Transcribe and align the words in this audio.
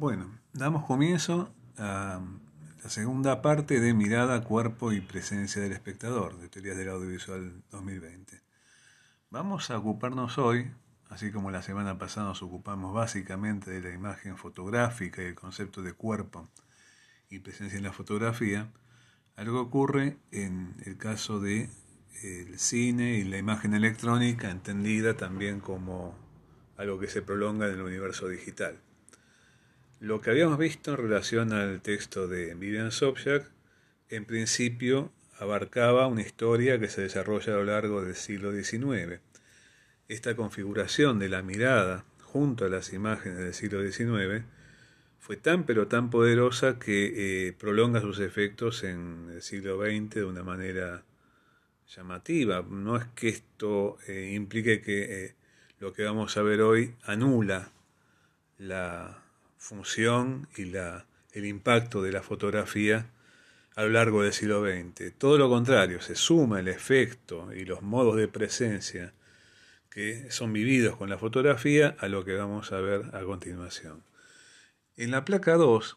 Bueno, 0.00 0.30
damos 0.54 0.86
comienzo 0.86 1.52
a 1.76 2.22
la 2.82 2.88
segunda 2.88 3.42
parte 3.42 3.80
de 3.80 3.92
Mirada, 3.92 4.42
Cuerpo 4.42 4.94
y 4.94 5.02
Presencia 5.02 5.60
del 5.60 5.72
Espectador, 5.72 6.38
de 6.38 6.48
Teorías 6.48 6.78
del 6.78 6.88
Audiovisual 6.88 7.62
2020. 7.70 8.40
Vamos 9.28 9.70
a 9.70 9.76
ocuparnos 9.76 10.38
hoy, 10.38 10.70
así 11.10 11.30
como 11.30 11.50
la 11.50 11.60
semana 11.60 11.98
pasada 11.98 12.28
nos 12.28 12.42
ocupamos 12.42 12.94
básicamente 12.94 13.70
de 13.72 13.82
la 13.82 13.94
imagen 13.94 14.38
fotográfica 14.38 15.20
y 15.20 15.26
el 15.26 15.34
concepto 15.34 15.82
de 15.82 15.92
cuerpo 15.92 16.48
y 17.28 17.40
presencia 17.40 17.76
en 17.76 17.84
la 17.84 17.92
fotografía, 17.92 18.72
algo 19.36 19.60
ocurre 19.60 20.16
en 20.30 20.76
el 20.86 20.96
caso 20.96 21.40
de 21.40 21.68
el 22.22 22.58
cine 22.58 23.18
y 23.18 23.24
la 23.24 23.36
imagen 23.36 23.74
electrónica, 23.74 24.50
entendida 24.50 25.18
también 25.18 25.60
como 25.60 26.14
algo 26.78 26.98
que 26.98 27.08
se 27.08 27.20
prolonga 27.20 27.66
en 27.66 27.74
el 27.74 27.82
universo 27.82 28.28
digital. 28.28 28.80
Lo 30.00 30.22
que 30.22 30.30
habíamos 30.30 30.56
visto 30.56 30.92
en 30.92 30.96
relación 30.96 31.52
al 31.52 31.82
texto 31.82 32.26
de 32.26 32.54
Vivian 32.54 32.90
Sobchak, 32.90 33.44
en 34.08 34.24
principio 34.24 35.12
abarcaba 35.38 36.06
una 36.06 36.22
historia 36.22 36.80
que 36.80 36.88
se 36.88 37.02
desarrolla 37.02 37.52
a 37.52 37.56
lo 37.56 37.64
largo 37.64 38.02
del 38.02 38.14
siglo 38.14 38.50
XIX. 38.50 39.20
Esta 40.08 40.34
configuración 40.34 41.18
de 41.18 41.28
la 41.28 41.42
mirada 41.42 42.06
junto 42.22 42.64
a 42.64 42.70
las 42.70 42.94
imágenes 42.94 43.40
del 43.40 43.52
siglo 43.52 43.82
XIX 43.82 44.46
fue 45.18 45.36
tan 45.36 45.64
pero 45.64 45.86
tan 45.86 46.08
poderosa 46.08 46.78
que 46.78 47.48
eh, 47.48 47.52
prolonga 47.52 48.00
sus 48.00 48.20
efectos 48.20 48.84
en 48.84 49.28
el 49.30 49.42
siglo 49.42 49.82
XX 49.84 50.14
de 50.14 50.24
una 50.24 50.42
manera 50.42 51.04
llamativa. 51.94 52.62
No 52.62 52.96
es 52.96 53.04
que 53.14 53.28
esto 53.28 53.98
eh, 54.08 54.32
implique 54.34 54.80
que 54.80 55.26
eh, 55.26 55.34
lo 55.78 55.92
que 55.92 56.04
vamos 56.04 56.38
a 56.38 56.42
ver 56.42 56.62
hoy 56.62 56.94
anula 57.02 57.70
la 58.56 59.24
función 59.60 60.48
y 60.56 60.64
la, 60.64 61.06
el 61.32 61.44
impacto 61.44 62.02
de 62.02 62.10
la 62.10 62.22
fotografía 62.22 63.06
a 63.76 63.82
lo 63.82 63.90
largo 63.90 64.22
del 64.22 64.32
siglo 64.32 64.64
XX. 64.64 65.12
Todo 65.16 65.38
lo 65.38 65.48
contrario, 65.48 66.00
se 66.00 66.16
suma 66.16 66.58
el 66.58 66.66
efecto 66.66 67.52
y 67.54 67.64
los 67.64 67.82
modos 67.82 68.16
de 68.16 68.26
presencia 68.26 69.12
que 69.90 70.30
son 70.30 70.52
vividos 70.52 70.96
con 70.96 71.10
la 71.10 71.18
fotografía 71.18 71.94
a 71.98 72.08
lo 72.08 72.24
que 72.24 72.34
vamos 72.34 72.72
a 72.72 72.80
ver 72.80 73.14
a 73.14 73.22
continuación. 73.22 74.02
En 74.96 75.10
la 75.10 75.24
placa 75.24 75.54
2 75.54 75.96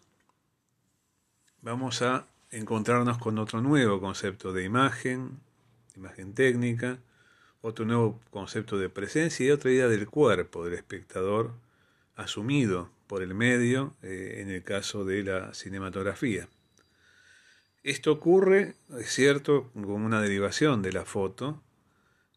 vamos 1.61 2.01
a 2.01 2.27
encontrarnos 2.51 3.17
con 3.17 3.39
otro 3.39 3.61
nuevo 3.61 3.99
concepto 4.01 4.51
de 4.51 4.65
imagen, 4.65 5.39
imagen 5.95 6.33
técnica, 6.33 6.99
otro 7.61 7.85
nuevo 7.85 8.19
concepto 8.29 8.77
de 8.77 8.89
presencia 8.89 9.45
y 9.45 9.51
otra 9.51 9.71
idea 9.71 9.87
del 9.87 10.07
cuerpo 10.07 10.65
del 10.65 10.73
espectador 10.73 11.53
asumido 12.15 12.91
por 13.07 13.21
el 13.23 13.33
medio 13.33 13.95
eh, 14.01 14.37
en 14.39 14.49
el 14.49 14.63
caso 14.63 15.05
de 15.05 15.23
la 15.23 15.53
cinematografía. 15.53 16.47
Esto 17.83 18.13
ocurre, 18.13 18.75
es 18.97 19.09
cierto, 19.09 19.69
como 19.73 19.95
una 19.95 20.21
derivación 20.21 20.81
de 20.81 20.93
la 20.93 21.05
foto, 21.05 21.61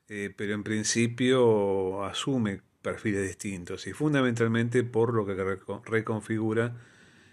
eh, 0.09 0.33
pero 0.37 0.55
en 0.55 0.65
principio 0.65 2.05
asume 2.05 2.63
perfiles 2.83 3.27
distintos 3.27 3.87
y 3.87 3.93
fundamentalmente 3.93 4.85
por 4.85 5.15
lo 5.15 5.27
que 5.27 5.59
reconfigura 5.85 6.75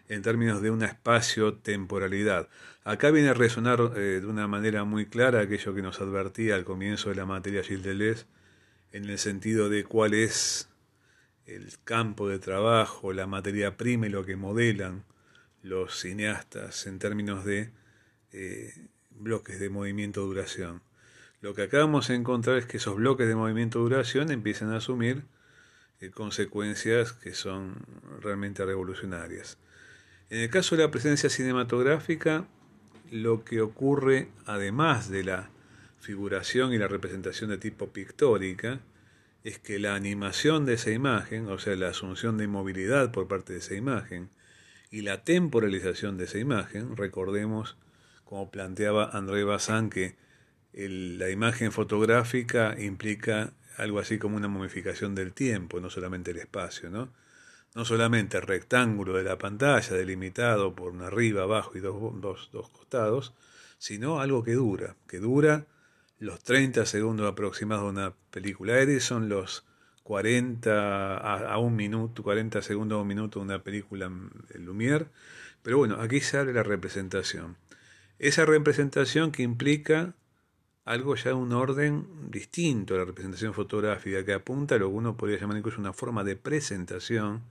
en 0.09 0.21
términos 0.21 0.61
de 0.61 0.71
una 0.71 0.85
espacio-temporalidad. 0.85 2.49
Acá 2.83 3.11
viene 3.11 3.29
a 3.29 3.33
resonar 3.33 3.93
eh, 3.95 4.19
de 4.21 4.25
una 4.25 4.47
manera 4.47 4.83
muy 4.83 5.05
clara 5.05 5.41
aquello 5.41 5.73
que 5.73 5.81
nos 5.81 6.01
advertía 6.01 6.55
al 6.55 6.65
comienzo 6.65 7.09
de 7.09 7.15
la 7.15 7.25
materia 7.25 7.63
Gilles 7.63 7.83
Deleuze, 7.83 8.25
en 8.91 9.09
el 9.09 9.17
sentido 9.17 9.69
de 9.69 9.83
cuál 9.83 10.13
es 10.13 10.69
el 11.45 11.73
campo 11.83 12.29
de 12.29 12.39
trabajo, 12.39 13.13
la 13.13 13.27
materia 13.27 13.77
prima 13.77 14.07
y 14.07 14.09
lo 14.09 14.25
que 14.25 14.35
modelan 14.35 15.03
los 15.61 15.99
cineastas 15.99 16.87
en 16.87 16.99
términos 16.99 17.45
de 17.45 17.71
eh, 18.31 18.73
bloques 19.11 19.59
de 19.59 19.69
movimiento-duración. 19.69 20.81
Lo 21.41 21.53
que 21.53 21.63
acabamos 21.63 22.07
de 22.07 22.15
encontrar 22.15 22.57
es 22.57 22.65
que 22.65 22.77
esos 22.77 22.95
bloques 22.95 23.27
de 23.27 23.35
movimiento-duración 23.35 24.31
empiezan 24.31 24.71
a 24.71 24.77
asumir 24.77 25.23
eh, 25.99 26.09
consecuencias 26.09 27.13
que 27.13 27.33
son 27.33 27.75
realmente 28.21 28.65
revolucionarias. 28.65 29.57
En 30.29 30.39
el 30.39 30.49
caso 30.49 30.75
de 30.75 30.83
la 30.83 30.91
presencia 30.91 31.29
cinematográfica, 31.29 32.47
lo 33.11 33.43
que 33.43 33.61
ocurre, 33.61 34.29
además 34.45 35.09
de 35.09 35.23
la 35.23 35.49
figuración 35.99 36.73
y 36.73 36.77
la 36.77 36.87
representación 36.87 37.49
de 37.49 37.57
tipo 37.57 37.89
pictórica, 37.89 38.79
es 39.43 39.59
que 39.59 39.77
la 39.77 39.95
animación 39.95 40.65
de 40.65 40.73
esa 40.75 40.91
imagen, 40.91 41.47
o 41.49 41.59
sea, 41.59 41.75
la 41.75 41.89
asunción 41.89 42.37
de 42.37 42.47
movilidad 42.47 43.11
por 43.11 43.27
parte 43.27 43.53
de 43.53 43.59
esa 43.59 43.75
imagen, 43.75 44.29
y 44.89 45.01
la 45.01 45.23
temporalización 45.23 46.17
de 46.17 46.25
esa 46.25 46.37
imagen, 46.37 46.95
recordemos, 46.95 47.77
como 48.23 48.51
planteaba 48.51 49.09
André 49.11 49.43
Bazin, 49.43 49.89
que 49.89 50.15
la 50.71 51.29
imagen 51.29 51.71
fotográfica 51.71 52.75
implica 52.79 53.53
algo 53.77 53.99
así 53.99 54.17
como 54.17 54.37
una 54.37 54.47
momificación 54.47 55.13
del 55.15 55.33
tiempo, 55.33 55.79
no 55.79 55.89
solamente 55.89 56.31
el 56.31 56.37
espacio, 56.37 56.89
¿no? 56.89 57.11
No 57.75 57.85
solamente 57.85 58.37
el 58.37 58.43
rectángulo 58.43 59.13
de 59.13 59.23
la 59.23 59.39
pantalla 59.39 59.95
delimitado 59.95 60.75
por 60.75 60.91
una 60.91 61.07
arriba, 61.07 61.43
abajo 61.43 61.75
y 61.75 61.81
dos, 61.81 61.95
dos, 62.21 62.49
dos 62.53 62.69
costados, 62.69 63.33
sino 63.79 64.21
algo 64.21 64.43
que 64.43 64.53
dura, 64.53 64.95
que 65.07 65.17
dura 65.19 65.65
los 66.23 66.41
30 66.41 66.85
segundos 66.85 67.29
aproximados 67.29 67.83
de 67.83 67.89
una 67.89 68.13
película 68.31 68.79
Edison, 68.79 69.27
los 69.27 69.65
40 70.03 71.17
a, 71.17 71.57
un 71.57 71.75
minuto, 71.75 72.23
40 72.23 72.61
segundos 72.61 72.97
a 72.97 73.01
un 73.01 73.07
minuto 73.07 73.39
de 73.39 73.45
una 73.45 73.61
película 73.61 74.09
Lumière. 74.55 75.07
Pero 75.63 75.79
bueno, 75.79 75.99
aquí 75.99 76.21
sale 76.21 76.53
la 76.53 76.63
representación. 76.63 77.57
Esa 78.19 78.45
representación 78.45 79.33
que 79.33 79.43
implica 79.43 80.13
algo 80.85 81.15
ya 81.15 81.31
de 81.31 81.33
un 81.33 81.51
orden 81.51 82.07
distinto 82.29 82.95
a 82.95 82.99
la 82.99 83.05
representación 83.05 83.53
fotográfica, 83.53 84.23
que 84.23 84.33
apunta 84.33 84.75
a 84.75 84.77
lo 84.77 84.87
que 84.87 84.95
uno 84.95 85.17
podría 85.17 85.39
llamar 85.39 85.57
incluso 85.57 85.81
una 85.81 85.91
forma 85.91 86.23
de 86.23 86.37
presentación, 86.37 87.41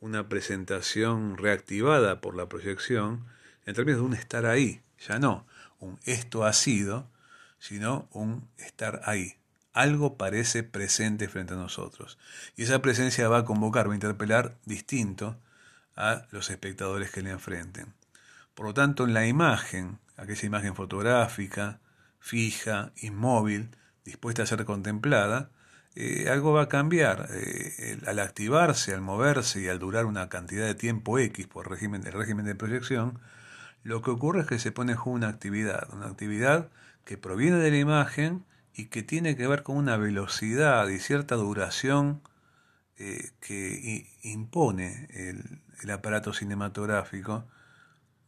una 0.00 0.28
presentación 0.28 1.36
reactivada 1.36 2.20
por 2.20 2.34
la 2.34 2.48
proyección, 2.48 3.24
en 3.66 3.74
términos 3.74 4.00
de 4.00 4.06
un 4.06 4.14
estar 4.14 4.46
ahí, 4.46 4.80
ya 4.98 5.20
no, 5.20 5.46
un 5.78 6.00
esto 6.04 6.44
ha 6.44 6.52
sido, 6.52 7.06
sino 7.60 8.08
un 8.10 8.48
estar 8.58 9.02
ahí. 9.04 9.36
Algo 9.72 10.16
parece 10.16 10.64
presente 10.64 11.28
frente 11.28 11.54
a 11.54 11.56
nosotros. 11.56 12.18
Y 12.56 12.64
esa 12.64 12.82
presencia 12.82 13.28
va 13.28 13.38
a 13.38 13.44
convocar, 13.44 13.88
va 13.88 13.92
a 13.92 13.94
interpelar 13.94 14.56
distinto 14.64 15.38
a 15.94 16.26
los 16.32 16.50
espectadores 16.50 17.12
que 17.12 17.22
le 17.22 17.30
enfrenten. 17.30 17.94
Por 18.54 18.66
lo 18.66 18.74
tanto, 18.74 19.04
en 19.04 19.14
la 19.14 19.26
imagen, 19.26 19.98
aquella 20.16 20.46
imagen 20.46 20.74
fotográfica, 20.74 21.78
fija, 22.18 22.92
inmóvil, 22.96 23.76
dispuesta 24.04 24.42
a 24.42 24.46
ser 24.46 24.64
contemplada, 24.64 25.50
eh, 25.94 26.28
algo 26.28 26.52
va 26.52 26.62
a 26.62 26.68
cambiar. 26.68 27.28
Eh, 27.30 27.98
al 28.06 28.18
activarse, 28.18 28.92
al 28.94 29.02
moverse 29.02 29.60
y 29.60 29.68
al 29.68 29.78
durar 29.78 30.06
una 30.06 30.28
cantidad 30.28 30.66
de 30.66 30.74
tiempo 30.74 31.18
X 31.18 31.46
por 31.46 31.70
régimen, 31.70 32.06
el 32.06 32.12
régimen 32.12 32.44
de 32.44 32.54
proyección, 32.54 33.20
lo 33.82 34.02
que 34.02 34.10
ocurre 34.10 34.42
es 34.42 34.46
que 34.46 34.58
se 34.58 34.72
pone 34.72 34.96
una 35.04 35.28
actividad, 35.28 35.88
una 35.92 36.06
actividad 36.06 36.68
que 37.10 37.18
proviene 37.18 37.56
de 37.56 37.72
la 37.72 37.76
imagen 37.76 38.44
y 38.72 38.84
que 38.84 39.02
tiene 39.02 39.34
que 39.34 39.48
ver 39.48 39.64
con 39.64 39.76
una 39.76 39.96
velocidad 39.96 40.86
y 40.86 41.00
cierta 41.00 41.34
duración 41.34 42.22
eh, 42.98 43.30
que 43.40 44.06
impone 44.22 45.08
el, 45.10 45.90
aparato 45.90 46.32
cinematográfico. 46.32 47.46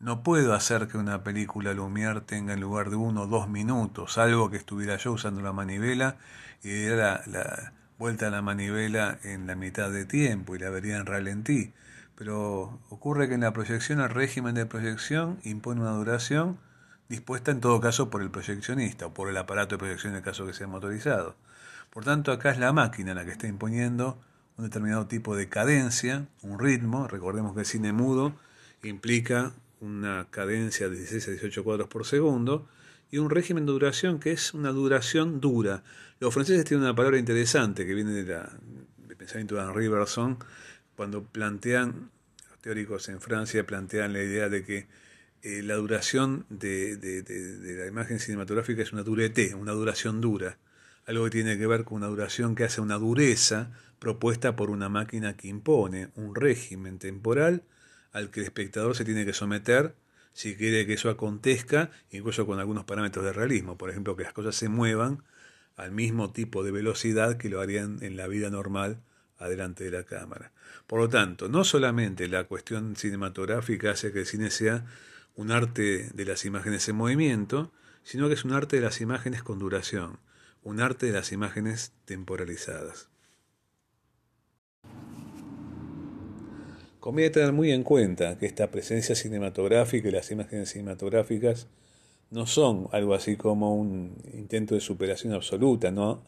No 0.01 0.25
puedo 0.25 0.53
hacer 0.53 0.89
que 0.89 0.99
una 0.99 1.23
película 1.23 1.73
Lumière 1.73 2.27
tenga 2.27 2.55
en 2.55 2.61
lugar 2.61 2.91
de 2.91 2.97
uno 2.97 3.23
o 3.23 3.27
dos 3.29 3.49
minutos, 3.49 4.19
algo 4.19 4.51
que 4.51 4.57
estuviera 4.57 4.97
yo 4.97 5.13
usando 5.13 5.43
la 5.43 5.53
manivela 5.53 6.17
y 6.65 6.71
diera 6.71 7.23
la, 7.25 7.41
la 7.41 7.73
vuelta 7.99 8.27
a 8.27 8.31
la 8.31 8.43
manivela 8.43 9.21
en 9.23 9.47
la 9.47 9.55
mitad 9.55 9.93
de 9.93 10.07
tiempo 10.07 10.57
y 10.57 10.59
la 10.59 10.71
vería 10.71 10.97
en 10.97 11.07
ralentí. 11.07 11.73
Pero 12.17 12.81
ocurre 12.89 13.29
que 13.29 13.35
en 13.35 13.43
la 13.43 13.53
proyección 13.53 14.01
el 14.01 14.11
régimen 14.11 14.57
de 14.57 14.67
proyección 14.67 15.39
impone 15.45 15.83
una 15.83 15.93
duración 15.93 16.59
dispuesta 17.09 17.51
en 17.51 17.61
todo 17.61 17.81
caso 17.81 18.11
por 18.11 18.23
el 18.23 18.31
proyeccionista 18.31 19.07
o 19.07 19.15
por 19.15 19.29
el 19.29 19.37
aparato 19.37 19.75
de 19.75 19.79
proyección 19.79 20.13
en 20.13 20.19
el 20.19 20.25
caso 20.25 20.47
que 20.47 20.53
sea 20.53 20.67
motorizado. 20.67 21.37
Por 21.91 22.05
tanto, 22.05 22.33
acá 22.33 22.51
es 22.51 22.59
la 22.59 22.73
máquina 22.73 23.15
la 23.15 23.25
que 23.25 23.33
está 23.33 23.47
imponiendo 23.47 24.19
un 24.57 24.65
determinado 24.65 25.07
tipo 25.07 25.37
de 25.37 25.49
cadencia, 25.49 26.27
un 26.43 26.59
ritmo. 26.59 27.09
Recordemos 27.09 27.55
que 27.55 27.61
el 27.61 27.67
cine 27.67 27.93
mudo 27.93 28.35
implica 28.83 29.53
una 29.81 30.27
cadencia 30.31 30.89
de 30.89 30.97
16 30.97 31.29
a 31.29 31.31
18 31.33 31.65
cuadros 31.65 31.89
por 31.89 32.07
segundo 32.07 32.69
y 33.11 33.19
un 33.19 33.31
régimen 33.31 33.67
de 33.67 33.73
duración 33.73 34.19
que 34.19 34.33
es 34.33 34.55
una 34.55 34.71
duración 34.71 35.41
dura. 35.41 35.83
Los 36.19 36.33
franceses 36.33 36.65
tienen 36.65 36.85
una 36.85 36.95
palabra 36.95 37.19
interesante 37.19 37.87
que 37.87 37.95
viene 37.95 38.13
de 38.13 38.25
la, 38.25 38.51
del 39.07 39.17
pensamiento 39.17 39.57
de 39.57 39.63
Henri 39.63 39.89
Bergson 39.89 40.39
cuando 40.97 41.23
plantean, 41.25 42.11
los 42.49 42.59
teóricos 42.61 43.09
en 43.09 43.21
Francia 43.21 43.67
plantean 43.67 44.13
la 44.13 44.23
idea 44.23 44.49
de 44.49 44.65
que 44.65 44.87
eh, 45.43 45.63
la 45.63 45.75
duración 45.75 46.47
de, 46.49 47.25
la 47.79 47.87
imagen 47.87 48.21
cinematográfica 48.21 48.83
es 48.83 48.93
una 48.93 49.03
durete, 49.03 49.55
una 49.55 49.73
duración 49.73 50.21
dura, 50.21 50.59
algo 51.07 51.25
que 51.25 51.31
tiene 51.31 51.59
que 51.59 51.67
ver 51.67 51.85
con 51.85 51.97
una 51.97 52.07
duración 52.07 52.55
que 52.55 52.65
hace 52.65 52.81
una 52.81 52.99
dureza 52.99 53.71
propuesta 53.99 54.57
por 54.57 54.71
una 54.71 54.89
máquina 54.89 55.37
que 55.37 55.49
impone 55.49 56.09
un 56.15 56.35
régimen 56.35 56.99
temporal 56.99 57.63
al 58.13 58.31
que 58.31 58.41
el 58.41 58.47
espectador 58.47 58.97
se 58.97 59.05
tiene 59.05 59.25
que 59.25 59.33
someter 59.33 59.95
si 60.33 60.57
quiere 60.57 60.87
que 60.87 60.95
eso 60.95 61.11
acontezca, 61.11 61.91
incluso 62.11 62.47
con 62.47 62.59
algunos 62.59 62.85
parámetros 62.85 63.25
de 63.25 63.33
realismo, 63.33 63.77
por 63.77 63.91
ejemplo, 63.91 64.17
que 64.17 64.25
las 64.25 64.33
cosas 64.33 64.57
se 64.57 64.69
muevan 64.69 65.23
al 65.77 65.93
mismo 65.93 66.33
tipo 66.33 66.63
de 66.63 66.71
velocidad 66.71 67.37
que 67.37 67.49
lo 67.49 67.61
harían 67.61 67.99
en 68.03 68.17
la 68.17 68.29
vida 68.29 68.51
normal 68.51 69.03
adelante 69.39 69.85
de 69.85 69.91
la 69.91 70.05
cámara. 70.05 70.53
Por 70.87 71.01
lo 71.01 71.09
tanto, 71.09 71.49
no 71.49 71.65
solamente 71.65 72.29
la 72.29 72.45
cuestión 72.45 72.97
cinematográfica 72.97 73.91
hace 73.91 74.13
que 74.13 74.21
el 74.21 74.27
cine 74.27 74.51
sea 74.51 74.87
un 75.37 75.51
arte 75.51 76.11
de 76.13 76.25
las 76.25 76.45
imágenes 76.45 76.89
en 76.89 76.97
movimiento, 76.97 77.73
sino 78.03 78.29
que 78.29 78.35
es 78.35 78.45
un 78.45 78.53
arte 78.53 78.77
de 78.77 78.83
las 78.83 79.01
imágenes 79.01 79.43
con 79.43 79.59
duración, 79.59 80.19
un 80.63 80.81
arte 80.81 81.07
de 81.07 81.13
las 81.13 81.33
imágenes 81.33 81.93
temporalizadas. 82.05 83.09
Conviene 87.01 87.31
tener 87.31 87.53
muy 87.53 87.73
en 87.73 87.83
cuenta 87.83 88.39
que 88.39 88.47
esta 88.47 88.71
presencia 88.71 89.17
cinematográfica 89.17 90.09
y 90.09 90.13
las 90.13 90.31
imágenes 90.31 90.71
cinematográficas 90.71 91.67
no 92.31 92.47
son 92.47 92.89
algo 92.93 93.15
así 93.15 93.37
como 93.37 93.75
un 93.75 94.17
intento 94.33 94.77
de 94.77 94.81
superación 94.81 95.33
absoluta, 95.33 95.91
no 95.91 96.23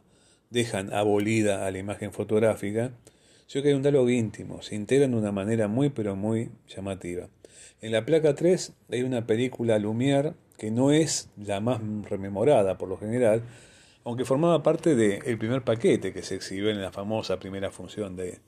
dejan 0.51 0.93
abolida 0.93 1.67
a 1.67 1.71
la 1.71 1.79
imagen 1.79 2.13
fotográfica, 2.13 2.93
sino 3.47 3.63
que 3.63 3.69
hay 3.69 3.75
un 3.75 3.83
diálogo 3.83 4.09
íntimo, 4.11 4.63
se 4.63 4.75
integran 4.75 5.13
de 5.13 5.17
una 5.17 5.33
manera 5.33 5.69
muy 5.69 5.91
pero 5.91 6.17
muy 6.17 6.51
llamativa. 6.69 7.29
En 7.81 7.93
la 7.93 8.05
placa 8.05 8.35
3 8.35 8.73
hay 8.91 9.03
una 9.03 9.27
película 9.27 9.79
Lumière 9.79 10.35
que 10.57 10.71
no 10.71 10.91
es 10.91 11.29
la 11.37 11.61
más 11.61 11.81
rememorada 12.09 12.79
por 12.79 12.89
lo 12.89 12.97
general, 12.97 13.43
aunque 14.05 14.25
formaba 14.25 14.63
parte 14.63 14.95
del 14.95 15.39
primer 15.39 15.65
paquete 15.65 16.13
que 16.13 16.23
se 16.23 16.37
exhibió 16.37 16.71
en 16.71 16.81
la 16.81 16.93
famosa 16.93 17.39
primera 17.39 17.71
función 17.71 18.17
de, 18.17 18.39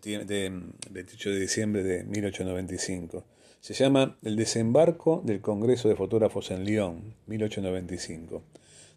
de 0.00 0.62
28 0.90 1.30
de 1.30 1.40
diciembre 1.40 1.82
de 1.82 2.04
1895. 2.04 3.24
Se 3.60 3.74
llama 3.74 4.16
El 4.22 4.36
desembarco 4.36 5.22
del 5.24 5.40
Congreso 5.40 5.88
de 5.88 5.96
Fotógrafos 5.96 6.50
en 6.50 6.64
Lyon, 6.64 7.14
1895. 7.26 8.42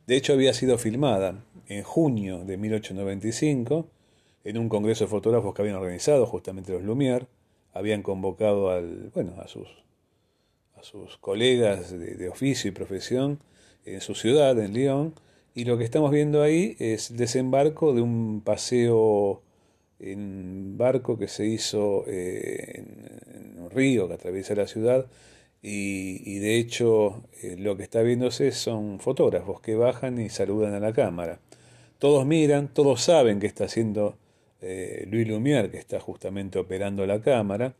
De 0.07 0.15
hecho, 0.15 0.33
había 0.33 0.53
sido 0.53 0.77
filmada 0.77 1.43
en 1.67 1.83
junio 1.83 2.43
de 2.45 2.57
1895 2.57 3.89
en 4.43 4.57
un 4.57 4.69
congreso 4.69 5.05
de 5.05 5.09
fotógrafos 5.09 5.53
que 5.53 5.61
habían 5.61 5.77
organizado 5.77 6.25
justamente 6.25 6.71
los 6.71 6.83
Lumière. 6.83 7.27
Habían 7.73 8.03
convocado 8.03 8.69
al, 8.69 9.11
bueno, 9.13 9.35
a, 9.39 9.47
sus, 9.47 9.67
a 10.75 10.83
sus 10.83 11.17
colegas 11.17 11.91
de, 11.91 12.29
oficio 12.29 12.69
y 12.69 12.73
profesión 12.73 13.39
en 13.85 14.01
su 14.01 14.13
ciudad, 14.13 14.59
en 14.59 14.73
Lyon, 14.73 15.15
y 15.53 15.65
lo 15.65 15.77
que 15.77 15.83
estamos 15.83 16.11
viendo 16.11 16.41
ahí 16.41 16.75
es 16.79 17.11
el 17.11 17.17
desembarco 17.17 17.93
de 17.93 18.01
un 18.01 18.41
paseo 18.41 19.41
en 19.99 20.77
barco 20.77 21.17
que 21.17 21.27
se 21.27 21.45
hizo 21.45 22.03
eh, 22.07 22.83
en, 23.33 23.59
un 23.59 23.69
río 23.69 24.07
que 24.07 24.15
atraviesa 24.15 24.55
la 24.55 24.67
ciudad 24.67 25.05
y, 25.61 26.39
de 26.39 26.57
hecho 26.57 27.23
eh, 27.43 27.55
lo 27.57 27.77
que 27.77 27.83
está 27.83 28.01
viéndose 28.01 28.51
son 28.51 28.99
fotógrafos 28.99 29.61
que 29.61 29.75
bajan 29.75 30.19
y 30.19 30.29
saludan 30.29 30.73
a 30.73 30.79
la 30.79 30.93
cámara. 30.93 31.39
Todos 31.99 32.25
miran, 32.25 32.67
todos 32.73 33.01
saben 33.01 33.39
que 33.39 33.45
está 33.45 33.65
haciendo 33.65 34.17
eh, 34.61 35.05
Luis 35.09 35.27
Lumière, 35.27 35.69
que 35.69 35.77
está 35.77 35.99
justamente 35.99 36.59
operando 36.59 37.05
la 37.05 37.21
cámara. 37.21 37.75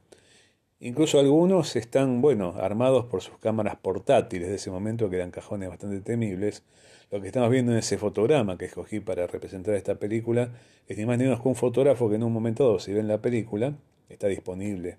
Incluso 0.80 1.20
algunos 1.20 1.76
están, 1.76 2.22
bueno, 2.22 2.56
armados 2.58 3.06
por 3.06 3.22
sus 3.22 3.38
cámaras 3.38 3.76
portátiles 3.76 4.50
de 4.50 4.56
ese 4.56 4.72
momento, 4.72 5.10
que 5.10 5.18
eran 5.18 5.32
cajones 5.32 5.70
bastante 5.70 6.02
temibles, 6.02 6.64
lo 7.12 7.22
que 7.22 7.28
estamos 7.28 7.50
viendo 7.50 7.74
en 7.74 7.78
ese 7.78 7.98
fotograma 7.98 8.58
que 8.58 8.66
escogí 8.66 9.00
para 9.02 9.28
representar 9.28 9.76
esta 9.76 9.96
película 9.96 10.54
es 10.88 10.98
ni 10.98 11.06
más 11.06 11.18
ni 11.18 11.26
menos 11.26 11.42
que 11.42 11.48
un 11.50 11.56
fotógrafo 11.56 12.10
que 12.10 12.16
en 12.16 12.24
un 12.24 12.32
momento 12.32 12.64
dado, 12.66 12.80
si 12.80 12.94
ven 12.94 13.08
la 13.08 13.22
película, 13.22 13.76
está 14.08 14.28
disponible 14.28 14.98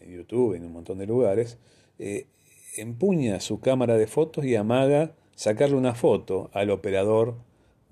en 0.00 0.16
YouTube, 0.16 0.54
en 0.54 0.64
un 0.64 0.72
montón 0.72 0.98
de 0.98 1.06
lugares, 1.06 1.58
eh, 1.98 2.26
empuña 2.76 3.38
su 3.40 3.60
cámara 3.60 3.96
de 3.96 4.06
fotos 4.06 4.44
y 4.46 4.56
amaga 4.56 5.12
sacarle 5.34 5.76
una 5.76 5.94
foto 5.94 6.50
al 6.54 6.70
operador 6.70 7.36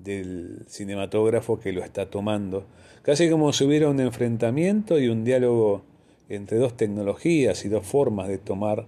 del 0.02 0.64
cinematógrafo 0.68 1.60
que 1.60 1.72
lo 1.72 1.82
está 1.82 2.10
tomando. 2.10 2.64
Casi 3.02 3.30
como 3.30 3.52
si 3.52 3.64
hubiera 3.64 3.88
un 3.88 4.00
enfrentamiento 4.00 4.98
y 4.98 5.08
un 5.08 5.24
diálogo 5.24 5.82
entre 6.28 6.58
dos 6.58 6.76
tecnologías 6.76 7.64
y 7.64 7.68
dos 7.68 7.86
formas 7.86 8.28
de 8.28 8.38
tomar, 8.38 8.86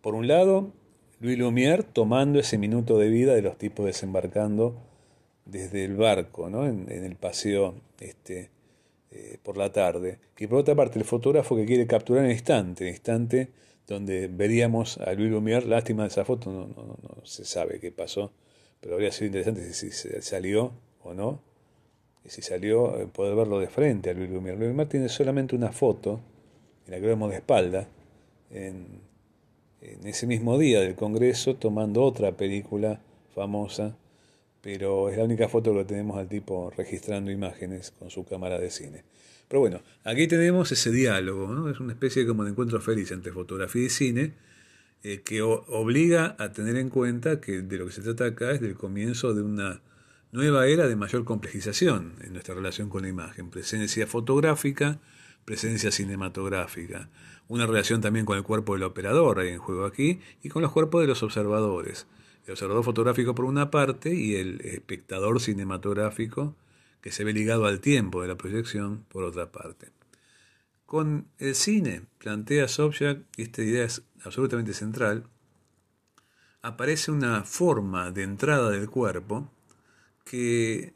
por 0.00 0.14
un 0.14 0.28
lado, 0.28 0.72
Louis 1.20 1.38
Lumière 1.38 1.84
tomando 1.84 2.38
ese 2.38 2.56
minuto 2.56 2.98
de 2.98 3.10
vida 3.10 3.34
de 3.34 3.42
los 3.42 3.58
tipos 3.58 3.84
desembarcando 3.84 4.74
desde 5.44 5.84
el 5.84 5.96
barco, 5.96 6.48
¿no? 6.48 6.66
en, 6.66 6.88
el 6.88 7.16
paseo 7.16 7.74
este, 7.98 8.50
eh, 9.10 9.38
por 9.42 9.58
la 9.58 9.72
tarde. 9.72 10.18
Y 10.38 10.46
por 10.46 10.60
otra 10.60 10.74
parte, 10.74 10.98
el 10.98 11.04
fotógrafo 11.04 11.56
que 11.56 11.66
quiere 11.66 11.86
capturar 11.86 12.24
el 12.24 12.32
instante, 12.32 12.84
el 12.84 12.90
instante 12.90 13.50
donde 13.86 14.28
veríamos 14.28 14.98
a 14.98 15.12
Louis 15.12 15.30
Lumière, 15.30 15.66
lástima 15.66 16.04
de 16.04 16.08
esa 16.08 16.24
foto, 16.24 16.50
no, 16.50 16.68
no, 16.68 16.96
no, 17.02 17.26
se 17.26 17.44
sabe 17.44 17.80
qué 17.80 17.90
pasó, 17.90 18.32
pero 18.80 18.94
habría 18.94 19.12
sido 19.12 19.26
interesante 19.26 19.72
si, 19.72 19.90
salió 19.90 20.72
o 21.02 21.14
no. 21.14 21.40
Y 22.24 22.30
si 22.30 22.42
salió, 22.42 22.98
eh, 23.00 23.06
poder 23.06 23.34
verlo 23.34 23.58
de 23.58 23.68
frente 23.68 24.10
a 24.10 24.14
Louis 24.14 24.30
Lumière. 24.30 24.56
Louis 24.56 24.70
Lumière 24.72 24.88
tiene 24.88 25.08
solamente 25.08 25.56
una 25.56 25.72
foto, 25.72 26.20
en 26.86 26.92
la 26.92 27.00
que 27.00 27.06
vemos 27.06 27.30
de 27.30 27.36
espalda, 27.36 27.88
en, 28.50 28.86
en 29.80 30.06
ese 30.06 30.26
mismo 30.26 30.58
día 30.58 30.80
del 30.80 30.94
Congreso 30.94 31.56
tomando 31.56 32.02
otra 32.02 32.36
película 32.36 33.00
famosa, 33.34 33.96
pero 34.60 35.08
es 35.08 35.16
la 35.16 35.24
única 35.24 35.48
foto 35.48 35.74
que 35.74 35.84
tenemos 35.84 36.18
al 36.18 36.28
tipo 36.28 36.70
registrando 36.76 37.30
imágenes 37.30 37.92
con 37.92 38.10
su 38.10 38.24
cámara 38.24 38.58
de 38.58 38.70
cine. 38.70 39.04
Pero 39.48 39.60
bueno, 39.60 39.80
aquí 40.04 40.28
tenemos 40.28 40.70
ese 40.70 40.90
diálogo, 40.90 41.48
¿no? 41.48 41.70
es 41.70 41.80
una 41.80 41.92
especie 41.92 42.26
como 42.26 42.44
de 42.44 42.50
encuentro 42.50 42.80
feliz 42.80 43.10
entre 43.10 43.32
fotografía 43.32 43.84
y 43.84 43.88
cine, 43.88 44.32
eh, 45.02 45.22
que 45.22 45.42
obliga 45.42 46.36
a 46.38 46.52
tener 46.52 46.76
en 46.76 46.90
cuenta 46.90 47.40
que 47.40 47.62
de 47.62 47.78
lo 47.78 47.86
que 47.86 47.92
se 47.92 48.02
trata 48.02 48.26
acá 48.26 48.52
es 48.52 48.60
del 48.60 48.74
comienzo 48.74 49.34
de 49.34 49.42
una 49.42 49.80
nueva 50.32 50.66
era 50.66 50.86
de 50.88 50.96
mayor 50.96 51.24
complejización 51.24 52.14
en 52.20 52.32
nuestra 52.32 52.54
relación 52.54 52.88
con 52.88 53.02
la 53.02 53.08
imagen, 53.08 53.50
presencia 53.50 54.06
fotográfica, 54.06 55.00
presencia 55.44 55.90
cinematográfica, 55.90 57.08
una 57.48 57.66
relación 57.66 58.00
también 58.00 58.26
con 58.26 58.36
el 58.36 58.44
cuerpo 58.44 58.74
del 58.74 58.84
operador 58.84 59.40
en 59.40 59.58
juego 59.58 59.84
aquí 59.84 60.20
y 60.42 60.50
con 60.50 60.62
los 60.62 60.70
cuerpos 60.70 61.00
de 61.00 61.08
los 61.08 61.22
observadores. 61.22 62.06
El 62.46 62.52
observador 62.52 62.84
fotográfico 62.84 63.34
por 63.34 63.44
una 63.44 63.70
parte 63.70 64.14
y 64.14 64.36
el 64.36 64.60
espectador 64.60 65.40
cinematográfico 65.40 66.54
que 67.00 67.10
se 67.10 67.24
ve 67.24 67.32
ligado 67.32 67.66
al 67.66 67.80
tiempo 67.80 68.22
de 68.22 68.28
la 68.28 68.36
proyección 68.36 69.04
por 69.08 69.24
otra 69.24 69.50
parte. 69.50 69.88
Con 70.90 71.28
el 71.38 71.54
cine, 71.54 72.02
plantea 72.18 72.66
Sobchak, 72.66 73.20
y 73.36 73.42
esta 73.42 73.62
idea 73.62 73.84
es 73.84 74.02
absolutamente 74.24 74.72
central, 74.72 75.22
aparece 76.62 77.12
una 77.12 77.44
forma 77.44 78.10
de 78.10 78.24
entrada 78.24 78.70
del 78.70 78.90
cuerpo 78.90 79.48
que 80.24 80.92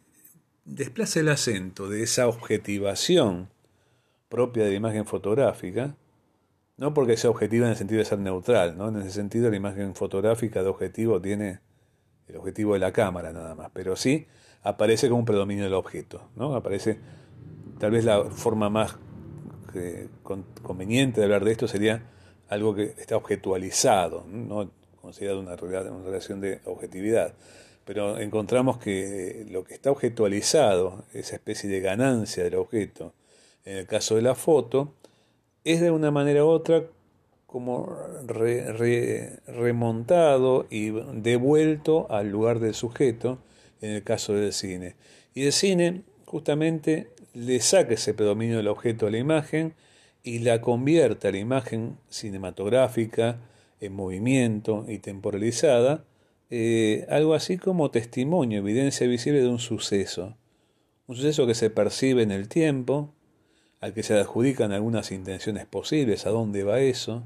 desplaza 0.65 1.21
el 1.21 1.29
acento 1.29 1.89
de 1.89 2.03
esa 2.03 2.27
objetivación 2.27 3.51
propia 4.29 4.65
de 4.65 4.71
la 4.71 4.77
imagen 4.79 5.07
fotográfica, 5.07 5.95
no 6.77 6.93
porque 6.93 7.17
sea 7.17 7.31
objetiva 7.31 7.67
en 7.67 7.71
el 7.71 7.79
sentido 7.79 8.01
de 8.01 8.05
ser 8.05 8.19
neutral, 8.19 8.77
¿no? 8.77 8.89
en 8.89 8.97
ese 8.97 9.11
sentido 9.11 9.49
la 9.49 9.57
imagen 9.57 9.95
fotográfica 9.95 10.65
de 10.65 10.71
objetivo 10.71 11.21
tiene 11.21 11.61
el 12.27 12.35
objetivo 12.35 12.73
de 12.73 12.81
la 12.81 12.93
cámara 12.93 13.33
nada 13.33 13.55
más, 13.55 13.71
pero 13.73 13.95
sí 13.95 14.27
aparece 14.65 15.09
como 15.09 15.21
un 15.21 15.25
predominio 15.25 15.63
del 15.63 15.75
objeto, 15.75 16.31
¿no? 16.35 16.57
aparece 16.57 16.99
tal 17.79 17.93
vez 17.93 18.05
la 18.05 18.25
forma 18.25 18.69
más 18.69 18.99
eh, 19.75 20.09
conveniente 20.63 21.21
de 21.21 21.25
hablar 21.25 21.45
de 21.45 21.53
esto 21.53 21.69
sería 21.69 22.03
algo 22.49 22.75
que 22.75 22.95
está 22.99 23.17
objetualizado, 23.17 24.25
no 24.29 24.71
considerado 25.01 25.41
una, 25.41 25.55
una 25.55 26.05
relación 26.05 26.41
de 26.41 26.61
objetividad. 26.65 27.35
Pero 27.85 28.19
encontramos 28.19 28.79
que 28.79 29.47
lo 29.51 29.65
que 29.65 29.75
está 29.75 29.91
objetualizado, 29.91 31.05
esa 31.13 31.37
especie 31.37 31.69
de 31.69 31.81
ganancia 31.81 32.43
del 32.43 32.55
objeto, 32.55 33.13
en 33.65 33.77
el 33.79 33.87
caso 33.87 34.17
de 34.17 34.23
la 34.23 34.35
foto, 34.35 34.95
es 35.65 35.81
de 35.81 35.91
una 35.91 36.11
manera 36.11 36.45
u 36.45 36.49
otra 36.49 36.85
como 37.47 37.97
remontado 39.47 40.67
y 40.71 40.91
devuelto 40.91 42.11
al 42.11 42.29
lugar 42.31 42.59
del 42.59 42.75
sujeto 42.75 43.39
en 43.81 43.93
el 43.93 44.03
caso 44.03 44.33
del 44.33 44.53
cine. 44.53 44.97
Y 45.35 45.45
el 45.47 45.53
cine 45.53 46.03
justamente 46.25 47.11
le 47.35 47.61
saca 47.61 47.95
ese 47.95 48.15
predominio 48.15 48.57
del 48.57 48.69
objeto 48.69 49.07
a 49.07 49.11
la 49.11 49.19
imagen 49.19 49.75
y 50.23 50.39
la 50.39 50.61
convierte 50.61 51.29
a 51.29 51.33
la 51.33 51.39
imagen 51.39 51.99
cinematográfica 52.09 53.41
en 53.81 53.93
movimiento 53.93 54.87
y 54.89 54.99
temporalizada, 54.99 56.05
eh, 56.51 57.07
algo 57.11 57.35
así 57.35 57.59
como 57.59 57.91
testimonio, 57.91 58.61
evidencia 58.61 59.07
visible 59.07 59.41
de 59.41 59.49
un 59.49 59.59
suceso. 59.59 60.37
Un 61.07 61.17
suceso 61.17 61.47
que 61.47 61.55
se 61.55 61.69
percibe 61.69 62.23
en 62.23 62.31
el 62.31 62.49
tiempo, 62.49 63.13
al 63.81 63.93
que 63.93 64.03
se 64.03 64.15
adjudican 64.15 64.73
algunas 64.73 65.13
intenciones 65.13 65.67
posibles, 65.67 66.25
a 66.25 66.31
dónde 66.31 66.65
va 66.65 66.81
eso, 66.81 67.23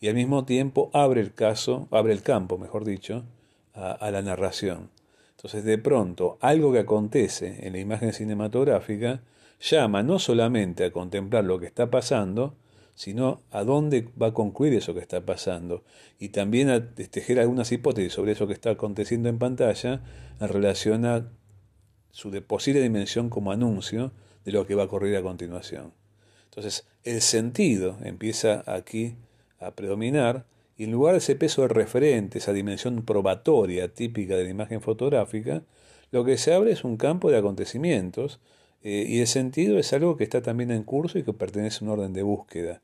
y 0.00 0.08
al 0.08 0.14
mismo 0.14 0.44
tiempo 0.44 0.90
abre 0.94 1.20
el 1.20 1.34
caso, 1.34 1.88
abre 1.90 2.12
el 2.12 2.22
campo, 2.22 2.56
mejor 2.56 2.84
dicho, 2.84 3.24
a, 3.74 4.10
la 4.10 4.22
narración. 4.22 4.90
Entonces, 5.42 5.64
de 5.64 5.76
pronto, 5.76 6.38
algo 6.40 6.72
que 6.72 6.78
acontece 6.78 7.66
en 7.66 7.72
la 7.72 7.80
imagen 7.80 8.12
cinematográfica 8.12 9.22
llama 9.60 10.04
no 10.04 10.20
solamente 10.20 10.84
a 10.84 10.92
contemplar 10.92 11.42
lo 11.42 11.58
que 11.58 11.66
está 11.66 11.90
pasando, 11.90 12.54
sino 12.94 13.42
a 13.50 13.64
dónde 13.64 14.08
va 14.20 14.28
a 14.28 14.34
concluir 14.34 14.74
eso 14.74 14.94
que 14.94 15.00
está 15.00 15.26
pasando 15.26 15.82
y 16.20 16.28
también 16.28 16.70
a 16.70 16.94
tejer 16.94 17.40
algunas 17.40 17.72
hipótesis 17.72 18.12
sobre 18.12 18.32
eso 18.32 18.46
que 18.46 18.52
está 18.52 18.70
aconteciendo 18.70 19.28
en 19.28 19.40
pantalla 19.40 20.02
en 20.38 20.48
relación 20.48 21.06
a 21.06 21.28
su 22.12 22.30
posible 22.44 22.80
dimensión 22.80 23.28
como 23.28 23.50
anuncio 23.50 24.12
de 24.44 24.52
lo 24.52 24.64
que 24.64 24.76
va 24.76 24.82
a 24.82 24.86
ocurrir 24.86 25.16
a 25.16 25.22
continuación. 25.22 25.92
Entonces, 26.44 26.86
el 27.02 27.20
sentido 27.20 27.98
empieza 28.04 28.62
aquí 28.64 29.16
a 29.58 29.72
predominar 29.72 30.44
y 30.76 30.84
en 30.84 30.92
lugar 30.92 31.12
de 31.12 31.18
ese 31.18 31.36
peso 31.36 31.62
de 31.62 31.68
referente, 31.68 32.38
esa 32.38 32.52
dimensión 32.52 33.02
probatoria 33.02 33.92
típica 33.92 34.36
de 34.36 34.44
la 34.44 34.50
imagen 34.50 34.80
fotográfica, 34.80 35.62
lo 36.10 36.24
que 36.24 36.36
se 36.38 36.52
abre 36.54 36.72
es 36.72 36.84
un 36.84 36.96
campo 36.96 37.30
de 37.30 37.38
acontecimientos 37.38 38.40
eh, 38.82 39.04
y 39.08 39.20
el 39.20 39.26
sentido 39.26 39.78
es 39.78 39.92
algo 39.92 40.16
que 40.16 40.24
está 40.24 40.42
también 40.42 40.70
en 40.70 40.82
curso 40.82 41.18
y 41.18 41.22
que 41.22 41.32
pertenece 41.32 41.78
a 41.80 41.84
un 41.84 41.90
orden 41.90 42.12
de 42.12 42.22
búsqueda. 42.22 42.82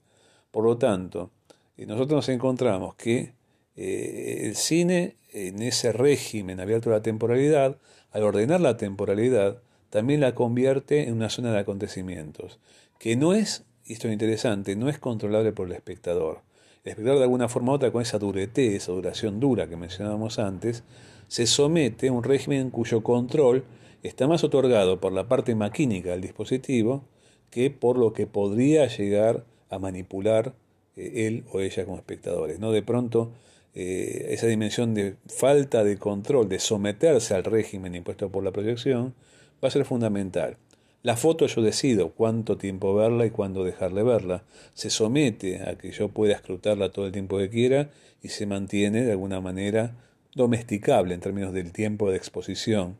Por 0.51 0.65
lo 0.65 0.79
tanto, 0.79 1.31
eh, 1.77 1.87
nosotros 1.87 2.17
nos 2.17 2.29
encontramos 2.29 2.95
que 2.95 3.35
eh, 3.77 4.43
el 4.47 4.57
cine 4.57 5.17
en 5.33 5.63
ese 5.63 5.93
régimen 5.93 6.61
abierto 6.61 6.91
a 6.91 6.95
la 6.95 7.03
temporalidad, 7.03 7.79
al 8.11 8.23
ordenar 8.23 8.61
la 8.61 8.77
temporalidad, 8.77 9.63
también 9.91 10.21
la 10.21 10.35
convierte 10.35 11.05
en 11.05 11.15
una 11.15 11.31
zona 11.31 11.53
de 11.53 11.59
acontecimientos, 11.59 12.59
que 12.99 13.17
no 13.17 13.35
es, 13.35 13.65
y 13.85 13.95
esto 13.95 14.09
es 14.09 14.13
interesante, 14.13 14.77
no 14.77 14.89
es 14.89 14.99
controlable 14.99 15.53
por 15.53 15.67
el 15.67 15.75
espectador. 15.75 16.43
El 16.85 16.91
espectador 16.91 17.19
de 17.19 17.25
alguna 17.25 17.49
forma 17.49 17.73
u 17.73 17.75
otra, 17.75 17.91
con 17.91 18.03
esa 18.03 18.19
durete, 18.19 18.77
esa 18.77 18.93
duración 18.93 19.41
dura 19.41 19.69
que 19.69 19.77
mencionábamos 19.77 20.39
antes, 20.39 20.85
se 21.27 21.47
somete 21.47 22.09
a 22.09 22.13
un 22.13 22.23
régimen 22.23 22.71
cuyo 22.71 23.03
control 23.03 23.65
está 24.03 24.27
más 24.27 24.45
otorgado 24.45 25.01
por 25.01 25.13
la 25.13 25.29
parte 25.29 25.55
maquínica 25.55 26.11
del 26.11 26.21
dispositivo 26.21 27.05
que 27.51 27.71
por 27.71 27.99
lo 27.99 28.13
que 28.13 28.27
podría 28.27 28.87
llegar 28.87 29.45
a 29.71 29.79
manipular 29.79 30.55
eh, 30.97 31.27
él 31.27 31.45
o 31.53 31.61
ella 31.61 31.85
como 31.85 31.97
espectadores. 31.97 32.59
¿no? 32.61 32.73
De 32.73 32.83
pronto, 32.83 33.33
eh, 33.75 34.29
esa 34.31 34.47
dimensión 34.47 34.95
de 34.95 35.17
falta 35.27 35.85
de 35.85 35.99
control, 35.99 36.49
de 36.49 36.59
someterse 36.59 37.35
al 37.35 37.45
régimen 37.45 37.95
impuesto 37.95 38.31
por 38.31 38.45
la 38.45 38.53
proyección, 38.53 39.15
va 39.63 39.69
a 39.69 39.71
ser 39.71 39.85
fundamental. 39.85 40.57
La 41.03 41.17
foto 41.17 41.47
yo 41.47 41.63
decido 41.63 42.11
cuánto 42.11 42.59
tiempo 42.59 42.95
verla 42.95 43.25
y 43.25 43.31
cuándo 43.31 43.65
dejarle 43.65 44.03
verla. 44.03 44.43
Se 44.75 44.91
somete 44.91 45.63
a 45.63 45.77
que 45.77 45.93
yo 45.93 46.09
pueda 46.09 46.35
escrutarla 46.35 46.91
todo 46.91 47.07
el 47.07 47.13
tiempo 47.13 47.39
que 47.39 47.49
quiera 47.49 47.91
y 48.23 48.29
se 48.29 48.47
mantiene 48.47 49.05
de 49.05 49.13
alguna 49.13 49.41
manera 49.41 49.95
domesticable 50.35 51.15
en 51.15 51.21
términos 51.21 51.53
del 51.53 51.73
tiempo 51.73 52.11
de 52.11 52.17
exposición 52.17 52.99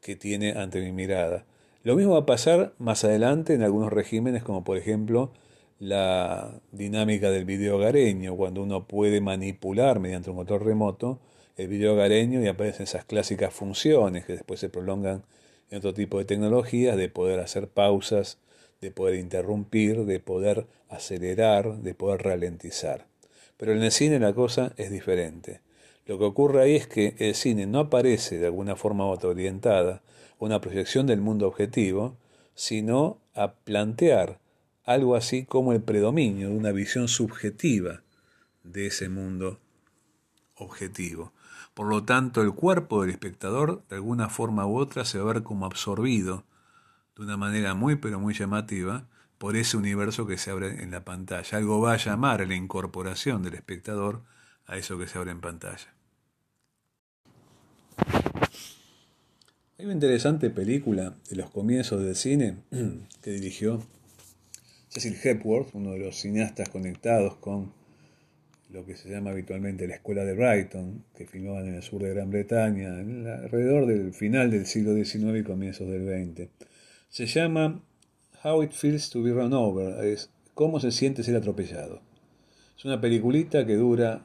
que 0.00 0.16
tiene 0.16 0.52
ante 0.52 0.80
mi 0.80 0.92
mirada. 0.92 1.44
Lo 1.82 1.96
mismo 1.96 2.12
va 2.12 2.20
a 2.20 2.26
pasar 2.26 2.72
más 2.78 3.04
adelante 3.04 3.54
en 3.54 3.62
algunos 3.62 3.92
regímenes, 3.92 4.42
como 4.42 4.64
por 4.64 4.76
ejemplo 4.76 5.32
la 5.78 6.60
dinámica 6.72 7.30
del 7.30 7.46
video 7.46 7.76
hogareño, 7.76 8.36
cuando 8.36 8.62
uno 8.62 8.86
puede 8.86 9.20
manipular 9.20 9.98
mediante 9.98 10.30
un 10.30 10.36
motor 10.36 10.64
remoto 10.64 11.18
el 11.56 11.68
video 11.68 11.94
hogareño 11.94 12.42
y 12.42 12.46
aparecen 12.46 12.84
esas 12.84 13.04
clásicas 13.04 13.52
funciones 13.52 14.24
que 14.24 14.34
después 14.34 14.60
se 14.60 14.68
prolongan 14.68 15.24
en 15.70 15.78
otro 15.78 15.94
tipo 15.94 16.18
de 16.18 16.24
tecnologías, 16.24 16.96
de 16.96 17.08
poder 17.08 17.40
hacer 17.40 17.68
pausas, 17.68 18.38
de 18.80 18.90
poder 18.90 19.16
interrumpir, 19.16 20.04
de 20.04 20.20
poder 20.20 20.66
acelerar, 20.88 21.78
de 21.78 21.94
poder 21.94 22.22
ralentizar. 22.22 23.06
Pero 23.56 23.72
en 23.72 23.82
el 23.82 23.92
cine 23.92 24.18
la 24.18 24.34
cosa 24.34 24.72
es 24.76 24.90
diferente. 24.90 25.60
Lo 26.06 26.18
que 26.18 26.24
ocurre 26.24 26.62
ahí 26.62 26.76
es 26.76 26.86
que 26.86 27.14
el 27.18 27.34
cine 27.34 27.66
no 27.66 27.80
aparece 27.80 28.38
de 28.38 28.46
alguna 28.46 28.74
forma 28.74 29.06
orientada 29.06 30.02
una 30.38 30.60
proyección 30.60 31.06
del 31.06 31.20
mundo 31.20 31.46
objetivo, 31.46 32.16
sino 32.54 33.18
a 33.34 33.52
plantear 33.52 34.40
algo 34.84 35.14
así 35.14 35.44
como 35.44 35.72
el 35.72 35.82
predominio 35.82 36.48
de 36.48 36.56
una 36.56 36.72
visión 36.72 37.06
subjetiva 37.06 38.02
de 38.64 38.86
ese 38.86 39.08
mundo 39.08 39.60
objetivo. 40.56 41.32
Por 41.74 41.86
lo 41.86 42.04
tanto, 42.04 42.42
el 42.42 42.52
cuerpo 42.52 43.02
del 43.02 43.10
espectador, 43.10 43.82
de 43.88 43.96
alguna 43.96 44.28
forma 44.28 44.66
u 44.66 44.76
otra, 44.76 45.04
se 45.04 45.18
va 45.18 45.30
a 45.30 45.34
ver 45.34 45.42
como 45.42 45.66
absorbido 45.66 46.44
de 47.16 47.22
una 47.22 47.36
manera 47.36 47.74
muy 47.74 47.96
pero 47.96 48.18
muy 48.18 48.34
llamativa 48.34 49.06
por 49.38 49.56
ese 49.56 49.76
universo 49.76 50.26
que 50.26 50.36
se 50.36 50.50
abre 50.50 50.82
en 50.82 50.90
la 50.90 51.04
pantalla. 51.04 51.58
Algo 51.58 51.80
va 51.80 51.94
a 51.94 51.96
llamar 51.96 52.42
a 52.42 52.46
la 52.46 52.54
incorporación 52.54 53.42
del 53.42 53.54
espectador 53.54 54.22
a 54.66 54.76
eso 54.76 54.98
que 54.98 55.06
se 55.06 55.18
abre 55.18 55.30
en 55.30 55.40
pantalla. 55.40 55.94
Hay 59.78 59.86
una 59.86 59.94
interesante 59.94 60.50
película 60.50 61.14
de 61.30 61.36
los 61.36 61.48
comienzos 61.50 62.02
del 62.02 62.14
cine 62.14 62.58
que 63.22 63.30
dirigió 63.30 63.82
Cecil 64.88 65.16
Hepworth, 65.22 65.74
uno 65.74 65.92
de 65.92 66.00
los 66.00 66.16
cineastas 66.16 66.68
conectados 66.68 67.36
con 67.36 67.72
lo 68.72 68.84
que 68.84 68.96
se 68.96 69.10
llama 69.10 69.30
habitualmente 69.30 69.86
la 69.88 69.96
Escuela 69.96 70.24
de 70.24 70.34
Brighton, 70.34 71.04
que 71.14 71.26
filmaban 71.26 71.66
en 71.66 71.74
el 71.74 71.82
sur 71.82 72.02
de 72.02 72.14
Gran 72.14 72.30
Bretaña, 72.30 72.98
alrededor 72.98 73.86
del 73.86 74.12
final 74.12 74.50
del 74.50 74.66
siglo 74.66 74.94
XIX 74.94 75.40
y 75.40 75.42
comienzos 75.42 75.88
del 75.88 76.06
XX. 76.06 76.48
Se 77.08 77.26
llama 77.26 77.82
How 78.44 78.62
It 78.62 78.72
Feels 78.72 79.10
to 79.10 79.22
Be 79.22 79.32
Run 79.32 79.52
Over, 79.52 80.04
es 80.04 80.30
cómo 80.54 80.78
se 80.80 80.92
siente 80.92 81.22
ser 81.22 81.36
atropellado. 81.36 82.00
Es 82.76 82.84
una 82.84 83.00
peliculita 83.00 83.66
que 83.66 83.74
dura 83.74 84.24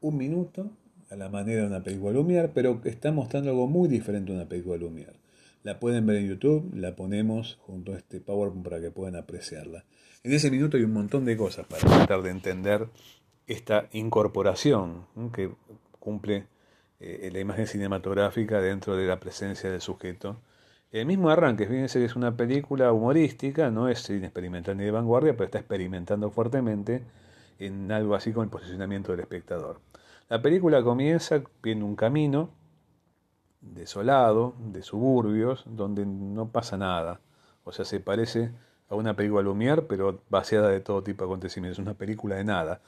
un 0.00 0.16
minuto, 0.16 0.70
a 1.10 1.16
la 1.16 1.28
manera 1.28 1.62
de 1.62 1.68
una 1.68 1.82
película 1.82 2.12
Lumière, 2.12 2.50
pero 2.52 2.80
está 2.84 3.12
mostrando 3.12 3.50
algo 3.50 3.66
muy 3.66 3.88
diferente 3.88 4.32
a 4.32 4.34
una 4.34 4.48
película 4.48 4.76
Lumière. 4.76 5.16
La 5.62 5.80
pueden 5.80 6.04
ver 6.06 6.16
en 6.16 6.28
YouTube, 6.28 6.74
la 6.74 6.94
ponemos 6.94 7.56
junto 7.62 7.94
a 7.94 7.96
este 7.96 8.20
PowerPoint 8.20 8.64
para 8.64 8.80
que 8.80 8.90
puedan 8.90 9.16
apreciarla. 9.16 9.84
En 10.22 10.32
ese 10.32 10.50
minuto 10.50 10.76
hay 10.76 10.82
un 10.82 10.92
montón 10.92 11.24
de 11.24 11.36
cosas 11.36 11.66
para 11.66 11.82
tratar 11.82 12.22
de 12.22 12.30
entender 12.30 12.88
esta 13.46 13.88
incorporación 13.92 15.06
que 15.32 15.50
cumple 15.98 16.46
eh, 17.00 17.30
la 17.32 17.40
imagen 17.40 17.66
cinematográfica 17.66 18.60
dentro 18.60 18.96
de 18.96 19.06
la 19.06 19.20
presencia 19.20 19.70
del 19.70 19.80
sujeto. 19.80 20.36
El 20.92 21.06
mismo 21.06 21.28
arranque, 21.28 21.66
fíjense 21.66 21.98
que 21.98 22.04
es 22.04 22.16
una 22.16 22.36
película 22.36 22.92
humorística, 22.92 23.70
no 23.70 23.88
es 23.88 24.08
experimental 24.08 24.76
ni 24.76 24.84
de 24.84 24.90
vanguardia, 24.90 25.32
pero 25.32 25.46
está 25.46 25.58
experimentando 25.58 26.30
fuertemente 26.30 27.02
en 27.58 27.90
algo 27.90 28.14
así 28.14 28.32
como 28.32 28.44
el 28.44 28.50
posicionamiento 28.50 29.12
del 29.12 29.20
espectador. 29.20 29.80
La 30.28 30.40
película 30.40 30.82
comienza 30.82 31.42
viendo 31.62 31.84
un 31.84 31.96
camino 31.96 32.50
desolado, 33.60 34.54
de 34.58 34.82
suburbios, 34.82 35.64
donde 35.66 36.06
no 36.06 36.48
pasa 36.48 36.76
nada. 36.76 37.20
O 37.64 37.72
sea, 37.72 37.84
se 37.84 38.00
parece 38.00 38.52
a 38.88 38.94
una 38.94 39.14
película 39.16 39.42
Lumière, 39.42 39.86
pero 39.88 40.20
vaciada 40.28 40.68
de 40.68 40.80
todo 40.80 41.02
tipo 41.02 41.24
de 41.24 41.30
acontecimientos. 41.30 41.78
Es 41.78 41.82
una 41.82 41.94
película 41.94 42.36
de 42.36 42.44
nada. 42.44 42.80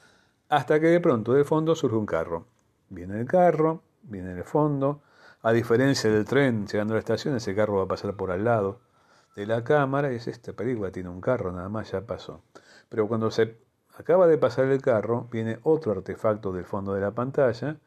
Hasta 0.49 0.81
que 0.81 0.87
de 0.87 1.01
pronto 1.01 1.33
de 1.33 1.45
fondo 1.45 1.75
surge 1.75 1.97
un 1.97 2.07
carro. 2.07 2.47
Viene 2.89 3.21
el 3.21 3.27
carro, 3.27 3.83
viene 4.03 4.33
el 4.33 4.45
fondo. 4.45 5.03
A 5.43 5.53
diferencia 5.53 6.11
del 6.11 6.25
tren 6.25 6.67
llegando 6.67 6.95
a 6.95 6.97
la 6.97 7.01
estación, 7.01 7.37
ese 7.37 7.55
carro 7.55 7.77
va 7.77 7.85
a 7.85 7.89
pasar 7.89 8.15
por 8.15 8.31
al 8.31 8.45
lado 8.45 8.81
de 9.35 9.47
la 9.47 9.65
cámara. 9.65 10.13
Y 10.13 10.17
es 10.17 10.29
esta 10.29 10.53
película, 10.53 10.91
tiene 10.91 11.09
un 11.09 11.21
carro, 11.21 11.53
nada 11.53 11.69
más 11.69 11.91
ya 11.91 12.01
pasó. 12.03 12.43
Pero 12.89 13.09
cuando 13.09 13.31
se 13.31 13.59
acaba 13.99 14.27
de 14.27 14.39
pasar 14.39 14.67
el 14.67 14.81
carro, 14.81 15.29
viene 15.31 15.59
otro 15.63 15.93
artefacto 15.93 16.53
del 16.53 16.65
fondo 16.65 16.95
de 16.95 17.01
la 17.01 17.11
pantalla 17.11 17.79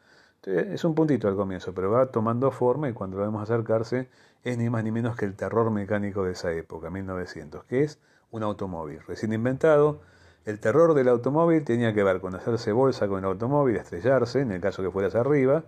es 0.46 0.84
un 0.86 0.96
puntito 0.96 1.28
al 1.28 1.36
comienzo, 1.36 1.74
pero 1.74 1.92
va 1.92 2.06
tomando 2.08 2.52
forma 2.52 2.90
y 2.90 2.94
cuando 2.94 3.18
lo 3.18 3.24
vemos 3.24 3.44
acercarse 3.44 4.10
es 4.44 4.58
ni 4.58 4.70
más 4.70 4.84
ni 4.84 4.92
menos 4.92 5.18
que 5.18 5.26
el 5.26 5.36
terror 5.36 5.70
mecánico 5.70 6.24
de 6.24 6.32
esa 6.32 6.52
época, 6.54 6.90
1900, 6.90 7.66
que 7.66 7.84
es 7.84 8.00
un 8.32 8.44
automóvil 8.44 9.02
recién 9.06 9.34
inventado. 9.34 10.02
El 10.46 10.60
terror 10.60 10.94
del 10.94 11.10
automóvil 11.10 11.64
tenía 11.64 11.94
que 11.94 12.04
ver 12.04 12.22
con 12.22 12.36
hacerse 12.36 12.72
bolsa 12.72 13.08
con 13.08 13.20
el 13.20 13.26
automóvil, 13.26 13.76
estrellarse, 13.76 14.42
en 14.42 14.52
el 14.52 14.62
caso 14.62 14.82
que 14.82 14.92
fueras 14.92 15.16
arriba, 15.16 15.64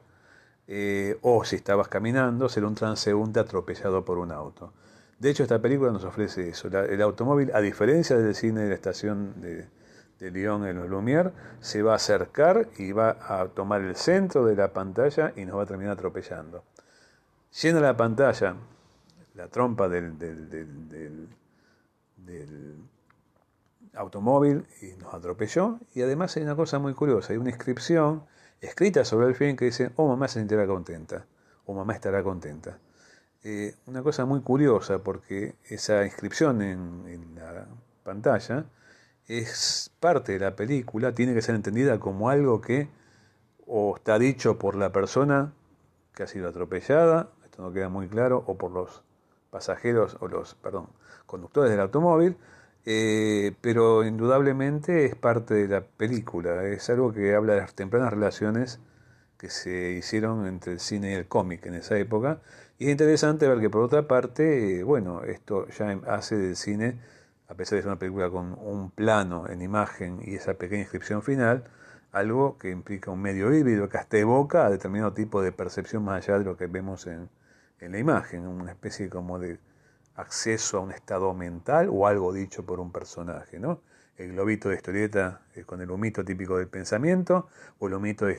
eh, 0.68 1.18
o 1.22 1.44
si 1.44 1.58
estabas 1.58 1.88
caminando, 1.88 2.50
ser 2.50 2.66
un 2.66 2.76
transeúnte 2.76 3.40
atropellado 3.40 4.06
por 4.06 4.18
un 4.18 4.32
auto. 4.32 4.74
De 5.20 5.30
hecho, 5.30 5.44
esta 5.44 5.62
película 5.62 5.92
nos 5.92 6.04
ofrece 6.04 6.50
eso. 6.50 6.68
el 6.68 7.02
automóvil, 7.02 7.52
a 7.54 7.62
diferencia 7.62 8.18
del 8.18 8.34
cine 8.34 8.62
de 8.62 8.70
la 8.70 8.76
estación 8.76 9.40
de, 9.42 9.68
de 10.20 10.32
Lyon 10.32 10.66
en 10.66 10.78
los 10.78 10.90
Lumière, 10.90 11.32
se 11.60 11.84
va 11.84 11.94
a 11.94 11.96
acercar 11.96 12.70
y 12.78 12.92
va 12.92 13.18
a 13.22 13.48
tomar 13.50 13.82
el 13.82 13.96
centro 13.96 14.46
de 14.46 14.56
la 14.56 14.74
pantalla 14.74 15.34
y 15.36 15.46
nos 15.46 15.58
va 15.58 15.64
a 15.64 15.66
terminar 15.66 15.94
atropellando. 15.94 16.64
Llena 17.52 17.82
la 17.82 17.98
pantalla 17.98 18.56
la 19.36 19.48
trompa 19.48 19.88
del, 19.88 20.18
del, 20.18 21.28
automóvil 23.94 24.66
y 24.82 24.94
nos 25.02 25.14
atropelló. 25.14 25.80
Y 25.94 26.02
además 26.02 26.36
hay 26.38 26.44
una 26.44 26.56
cosa 26.56 26.80
muy 26.80 26.94
curiosa, 26.94 27.34
hay 27.34 27.38
una 27.38 27.50
inscripción 27.50 28.24
escrita 28.62 29.04
sobre 29.06 29.28
el 29.28 29.36
film 29.36 29.56
que 29.56 29.66
dice, 29.66 29.92
oh 29.96 30.08
mamá 30.08 30.28
se 30.28 30.40
sentirá 30.40 30.68
contenta, 30.68 31.26
o 31.66 31.74
mamá 31.74 31.94
estará 31.94 32.24
contenta. 32.24 32.78
Eh, 33.44 33.76
una 33.88 34.04
cosa 34.04 34.26
muy 34.26 34.42
curiosa 34.42 35.00
porque 35.00 35.56
esa 35.66 36.06
inscripción 36.06 36.62
en, 36.62 37.04
en 37.08 37.36
la 37.36 37.66
pantalla 38.04 38.66
es 39.28 39.92
parte 40.00 40.34
de 40.34 40.40
la 40.40 40.56
película, 40.56 41.14
tiene 41.14 41.34
que 41.34 41.42
ser 41.42 41.56
entendida 41.56 42.00
como 42.00 42.30
algo 42.30 42.62
que 42.62 42.90
o 43.66 43.96
está 43.96 44.20
dicho 44.20 44.60
por 44.60 44.76
la 44.76 44.92
persona 44.92 45.54
que 46.14 46.24
ha 46.24 46.28
sido 46.28 46.50
atropellada, 46.50 47.30
esto 47.46 47.62
no 47.62 47.72
queda 47.72 47.90
muy 47.90 48.08
claro, 48.08 48.44
o 48.46 48.58
por 48.58 48.72
los 48.72 49.02
pasajeros 49.50 50.18
o 50.20 50.28
los, 50.28 50.56
perdón, 50.56 50.90
conductores 51.26 51.72
del 51.72 51.80
automóvil, 51.80 52.38
eh, 52.86 53.54
pero 53.62 54.04
indudablemente 54.04 55.06
es 55.06 55.16
parte 55.16 55.54
de 55.54 55.68
la 55.68 55.82
película, 55.82 56.66
es 56.66 56.90
algo 56.90 57.14
que 57.14 57.36
habla 57.36 57.54
de 57.54 57.62
las 57.62 57.76
tempranas 57.76 58.12
relaciones 58.12 58.80
que 59.38 59.50
se 59.50 59.92
hicieron 59.92 60.48
entre 60.48 60.74
el 60.74 60.80
cine 60.80 61.12
y 61.12 61.14
el 61.16 61.28
cómic 61.28 61.66
en 61.66 61.76
esa 61.76 61.98
época, 61.98 62.42
y 62.80 62.86
es 62.86 62.92
interesante 62.92 63.48
ver 63.48 63.60
que 63.60 63.70
por 63.70 63.84
otra 63.84 64.08
parte, 64.08 64.80
eh, 64.80 64.84
bueno, 64.84 65.24
esto 65.24 65.68
ya 65.70 65.92
hace 66.08 66.38
del 66.38 66.56
cine, 66.56 67.00
a 67.48 67.54
pesar 67.56 67.76
de 67.78 67.84
ser 67.84 67.92
una 67.92 68.00
película 68.00 68.30
con 68.30 68.58
un 68.60 68.92
plano 68.92 69.48
en 69.50 69.62
imagen 69.62 70.20
y 70.24 70.36
esa 70.36 70.56
pequeña 70.56 70.82
inscripción 70.82 71.22
final, 71.22 71.66
algo 72.12 72.58
que 72.58 72.70
implica 72.72 73.12
un 73.12 73.22
medio 73.22 73.54
híbrido 73.54 73.90
que 73.90 73.98
hasta 73.98 74.18
evoca 74.18 74.66
a 74.66 74.70
determinado 74.70 75.14
tipo 75.14 75.42
de 75.42 75.52
percepción 75.52 76.04
más 76.04 76.24
allá 76.24 76.40
de 76.40 76.46
lo 76.46 76.58
que 76.58 76.68
vemos 76.68 77.08
en, 77.08 77.30
en 77.80 77.92
la 77.92 78.00
imagen, 78.00 78.48
una 78.48 78.72
especie 78.72 79.10
como 79.10 79.40
de 79.40 79.60
acceso 80.16 80.78
a 80.78 80.82
un 80.82 80.92
estado 80.92 81.34
mental 81.34 81.90
o 81.92 82.08
algo 82.08 82.34
dicho 82.34 82.66
por 82.66 82.80
un 82.80 82.92
personaje, 82.92 83.60
¿no? 83.60 83.82
El 84.18 84.34
globito 84.34 84.70
de 84.70 84.76
historieta 84.76 85.42
con 85.66 85.82
el 85.82 85.90
humito 85.90 86.24
típico 86.24 86.58
del 86.58 86.68
pensamiento 86.68 87.48
o 87.80 87.88
el, 87.88 87.94
humito 87.94 88.26
de 88.26 88.36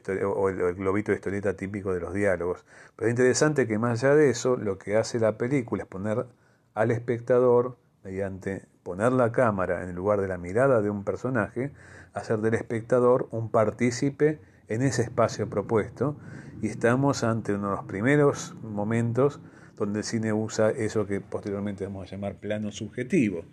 globito 0.76 1.11
de 1.11 1.17
historieta 1.17 1.57
típico 1.57 1.93
de 1.93 2.00
los 2.00 2.14
diálogos. 2.14 2.64
Pero 2.95 3.09
es 3.09 3.12
interesante 3.12 3.67
que 3.67 3.79
más 3.79 4.05
allá 4.05 4.14
de 4.14 4.31
eso, 4.31 4.57
lo 4.57 4.79
que 4.79 4.97
hace 4.97 5.19
la 5.19 5.38
película 5.38 5.83
es 5.83 5.88
poner 5.88 6.26
al 6.75 6.91
espectador, 6.91 7.79
mediante 8.05 8.67
poner 8.83 9.12
la 9.12 9.33
cámara 9.33 9.83
en 9.83 9.88
el 9.88 9.97
lugar 9.97 10.21
de 10.21 10.29
la 10.29 10.38
mirada 10.38 10.83
de 10.83 10.91
un 10.91 11.05
personaje, 11.05 11.73
hacer 12.14 12.38
del 12.38 12.55
espectador 12.55 13.29
un 13.31 13.50
partícipe 13.50 14.41
en 14.69 14.83
ese 14.83 15.02
espacio 15.02 15.49
propuesto 15.49 16.17
y 16.61 16.69
estamos 16.69 17.25
ante 17.25 17.55
uno 17.55 17.71
de 17.71 17.76
los 17.76 17.85
primeros 17.85 18.55
momentos 18.62 19.41
donde 19.76 20.00
el 20.00 20.05
cine 20.05 20.33
usa 20.33 20.71
eso 20.71 21.07
que 21.07 21.21
posteriormente 21.21 21.85
vamos 21.85 22.09
a 22.09 22.11
llamar 22.11 22.38
plano 22.38 22.73
subjetivo. 22.73 23.45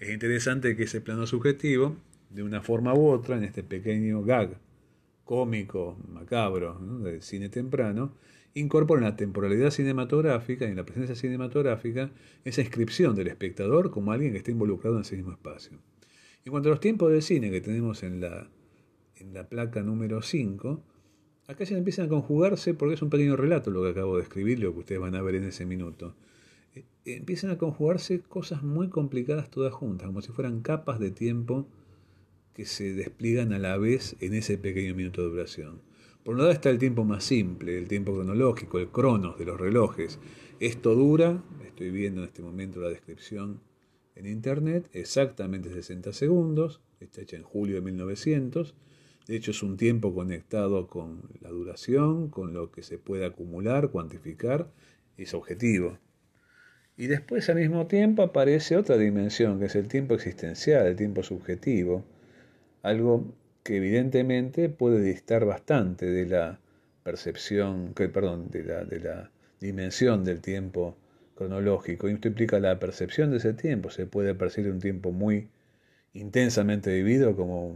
Es 0.00 0.10
interesante 0.10 0.76
que 0.76 0.84
ese 0.84 1.00
plano 1.00 1.26
subjetivo, 1.26 1.96
de 2.30 2.42
una 2.42 2.62
forma 2.62 2.94
u 2.94 3.08
otra, 3.08 3.36
en 3.36 3.44
este 3.44 3.62
pequeño 3.62 4.22
gag 4.22 4.58
cómico, 5.24 5.96
macabro, 6.08 6.78
del 7.02 7.22
cine 7.22 7.48
temprano, 7.48 8.12
incorpora 8.54 9.00
en 9.00 9.04
la 9.04 9.16
temporalidad 9.16 9.70
cinematográfica 9.70 10.66
y 10.66 10.70
en 10.70 10.76
la 10.76 10.84
presencia 10.84 11.14
cinematográfica 11.14 12.10
esa 12.44 12.60
inscripción 12.60 13.14
del 13.14 13.28
espectador 13.28 13.90
como 13.90 14.12
alguien 14.12 14.32
que 14.32 14.38
está 14.38 14.50
involucrado 14.50 14.96
en 14.96 15.02
ese 15.02 15.16
mismo 15.16 15.32
espacio. 15.32 15.78
En 16.44 16.50
cuanto 16.50 16.68
a 16.68 16.72
los 16.72 16.80
tiempos 16.80 17.12
de 17.12 17.22
cine 17.22 17.50
que 17.50 17.60
tenemos 17.60 18.02
en 18.02 18.20
la, 18.20 18.50
en 19.16 19.32
la 19.32 19.48
placa 19.48 19.82
número 19.82 20.22
5, 20.22 20.82
Acá 21.48 21.64
ya 21.64 21.76
empiezan 21.76 22.06
a 22.06 22.08
conjugarse, 22.08 22.72
porque 22.74 22.94
es 22.94 23.02
un 23.02 23.10
pequeño 23.10 23.36
relato 23.36 23.70
lo 23.70 23.82
que 23.82 23.90
acabo 23.90 24.16
de 24.16 24.22
escribir, 24.22 24.60
lo 24.60 24.72
que 24.72 24.78
ustedes 24.80 25.00
van 25.00 25.16
a 25.16 25.22
ver 25.22 25.34
en 25.34 25.44
ese 25.44 25.66
minuto. 25.66 26.14
Eh, 26.74 26.84
empiezan 27.04 27.50
a 27.50 27.58
conjugarse 27.58 28.20
cosas 28.20 28.62
muy 28.62 28.88
complicadas 28.88 29.50
todas 29.50 29.72
juntas, 29.72 30.06
como 30.06 30.22
si 30.22 30.30
fueran 30.30 30.62
capas 30.62 31.00
de 31.00 31.10
tiempo 31.10 31.66
que 32.54 32.64
se 32.64 32.94
despliegan 32.94 33.52
a 33.52 33.58
la 33.58 33.76
vez 33.76 34.16
en 34.20 34.34
ese 34.34 34.56
pequeño 34.56 34.94
minuto 34.94 35.22
de 35.22 35.30
duración. 35.30 35.80
Por 36.22 36.34
un 36.34 36.40
lado 36.40 36.52
está 36.52 36.70
el 36.70 36.78
tiempo 36.78 37.04
más 37.04 37.24
simple, 37.24 37.76
el 37.76 37.88
tiempo 37.88 38.14
cronológico, 38.14 38.78
el 38.78 38.88
cronos 38.88 39.36
de 39.38 39.44
los 39.44 39.58
relojes. 39.58 40.20
Esto 40.60 40.94
dura, 40.94 41.42
estoy 41.66 41.90
viendo 41.90 42.20
en 42.20 42.28
este 42.28 42.42
momento 42.42 42.80
la 42.80 42.88
descripción 42.88 43.60
en 44.14 44.26
internet, 44.26 44.88
exactamente 44.92 45.72
60 45.72 46.12
segundos, 46.12 46.80
está 47.00 47.22
hecha 47.22 47.36
en 47.36 47.42
julio 47.42 47.74
de 47.76 47.80
1900 47.80 48.74
de 49.26 49.36
hecho, 49.36 49.52
es 49.52 49.62
un 49.62 49.76
tiempo 49.76 50.14
conectado 50.14 50.88
con 50.88 51.22
la 51.40 51.50
duración, 51.50 52.28
con 52.28 52.52
lo 52.52 52.72
que 52.72 52.82
se 52.82 52.98
puede 52.98 53.24
acumular, 53.24 53.90
cuantificar, 53.90 54.68
es 55.16 55.34
objetivo. 55.34 55.98
Y 56.96 57.06
después 57.06 57.48
al 57.48 57.56
mismo 57.56 57.86
tiempo 57.86 58.22
aparece 58.22 58.76
otra 58.76 58.96
dimensión, 58.98 59.58
que 59.58 59.66
es 59.66 59.76
el 59.76 59.88
tiempo 59.88 60.14
existencial, 60.14 60.86
el 60.86 60.96
tiempo 60.96 61.22
subjetivo, 61.22 62.04
algo 62.82 63.32
que 63.62 63.76
evidentemente 63.76 64.68
puede 64.68 65.00
distar 65.00 65.44
bastante 65.44 66.06
de 66.06 66.26
la 66.26 66.60
percepción, 67.04 67.94
que, 67.94 68.08
perdón, 68.08 68.50
de 68.50 68.64
la, 68.64 68.84
de 68.84 69.00
la 69.00 69.30
dimensión 69.60 70.24
del 70.24 70.40
tiempo 70.40 70.96
cronológico. 71.34 72.08
Y 72.08 72.14
esto 72.14 72.28
implica 72.28 72.58
la 72.60 72.78
percepción 72.78 73.30
de 73.30 73.38
ese 73.38 73.54
tiempo. 73.54 73.90
Se 73.90 74.06
puede 74.06 74.34
percibir 74.34 74.72
un 74.72 74.80
tiempo 74.80 75.12
muy 75.12 75.48
intensamente 76.14 76.90
vivido 76.92 77.36
como 77.36 77.74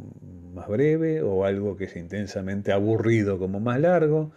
más 0.55 0.68
breve 0.68 1.22
o 1.22 1.44
algo 1.44 1.77
que 1.77 1.85
es 1.85 1.96
intensamente 1.96 2.72
aburrido 2.72 3.38
como 3.38 3.61
más 3.61 3.81
largo 3.81 4.33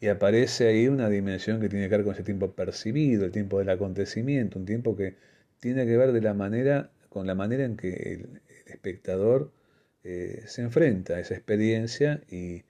y 0.00 0.08
aparece 0.08 0.68
ahí 0.68 0.88
una 0.88 1.08
dimensión 1.08 1.60
que 1.60 1.68
tiene 1.68 1.88
que 1.88 1.96
ver 1.96 2.04
con 2.04 2.14
ese 2.14 2.24
tiempo 2.24 2.52
percibido, 2.52 3.24
el 3.24 3.32
tiempo 3.32 3.58
del 3.58 3.70
acontecimiento, 3.70 4.58
un 4.58 4.66
tiempo 4.66 4.96
que 4.96 5.16
tiene 5.60 5.86
que 5.86 5.96
ver 5.96 6.12
de 6.12 6.20
la 6.20 6.34
manera, 6.34 6.90
con 7.08 7.26
la 7.26 7.34
manera 7.34 7.64
en 7.64 7.76
que 7.76 7.90
el, 7.90 8.42
espectador 8.66 9.52
eh, 10.02 10.44
se 10.46 10.62
enfrenta 10.62 11.14
a 11.14 11.20
esa 11.20 11.34
experiencia 11.34 12.22
y 12.30 12.64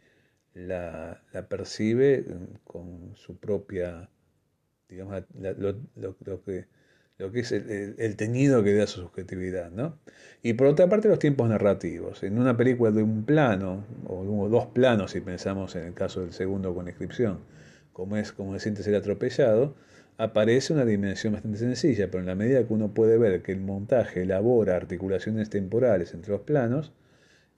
la, 0.54 1.22
percibe 1.48 2.24
con 2.64 3.12
su 3.16 3.36
propia, 3.38 4.10
digamos, 4.88 5.22
lo 5.34 6.42
que 6.44 6.66
lo 7.22 7.30
que 7.30 7.40
es 7.40 7.52
el, 7.52 8.16
teñido 8.16 8.64
que 8.64 8.74
da 8.74 8.88
su 8.88 9.00
subjetividad. 9.00 9.70
¿no? 9.70 9.96
Y 10.42 10.54
por 10.54 10.66
otra 10.66 10.88
parte 10.88 11.08
los 11.08 11.20
tiempos 11.20 11.48
narrativos. 11.48 12.24
En 12.24 12.36
una 12.36 12.56
película 12.56 12.90
de 12.90 13.02
un 13.04 13.24
plano, 13.24 13.84
o 14.08 14.48
dos 14.48 14.66
planos 14.66 15.12
si 15.12 15.20
pensamos 15.20 15.76
en 15.76 15.84
el 15.84 15.94
caso 15.94 16.22
del 16.22 16.32
segundo 16.32 16.74
con 16.74 16.88
inscripción, 16.88 17.38
como 17.92 18.16
es 18.16 18.32
como 18.32 18.54
se 18.54 18.60
siente 18.60 18.82
ser 18.82 18.96
atropellado, 18.96 19.76
aparece 20.18 20.72
una 20.72 20.84
dimensión 20.84 21.32
bastante 21.32 21.58
sencilla, 21.58 22.10
pero 22.10 22.20
en 22.20 22.26
la 22.26 22.34
medida 22.34 22.66
que 22.66 22.74
uno 22.74 22.92
puede 22.92 23.18
ver 23.18 23.42
que 23.42 23.52
el 23.52 23.60
montaje 23.60 24.22
elabora 24.22 24.74
articulaciones 24.74 25.48
temporales 25.48 26.14
entre 26.14 26.32
los 26.32 26.40
planos, 26.40 26.92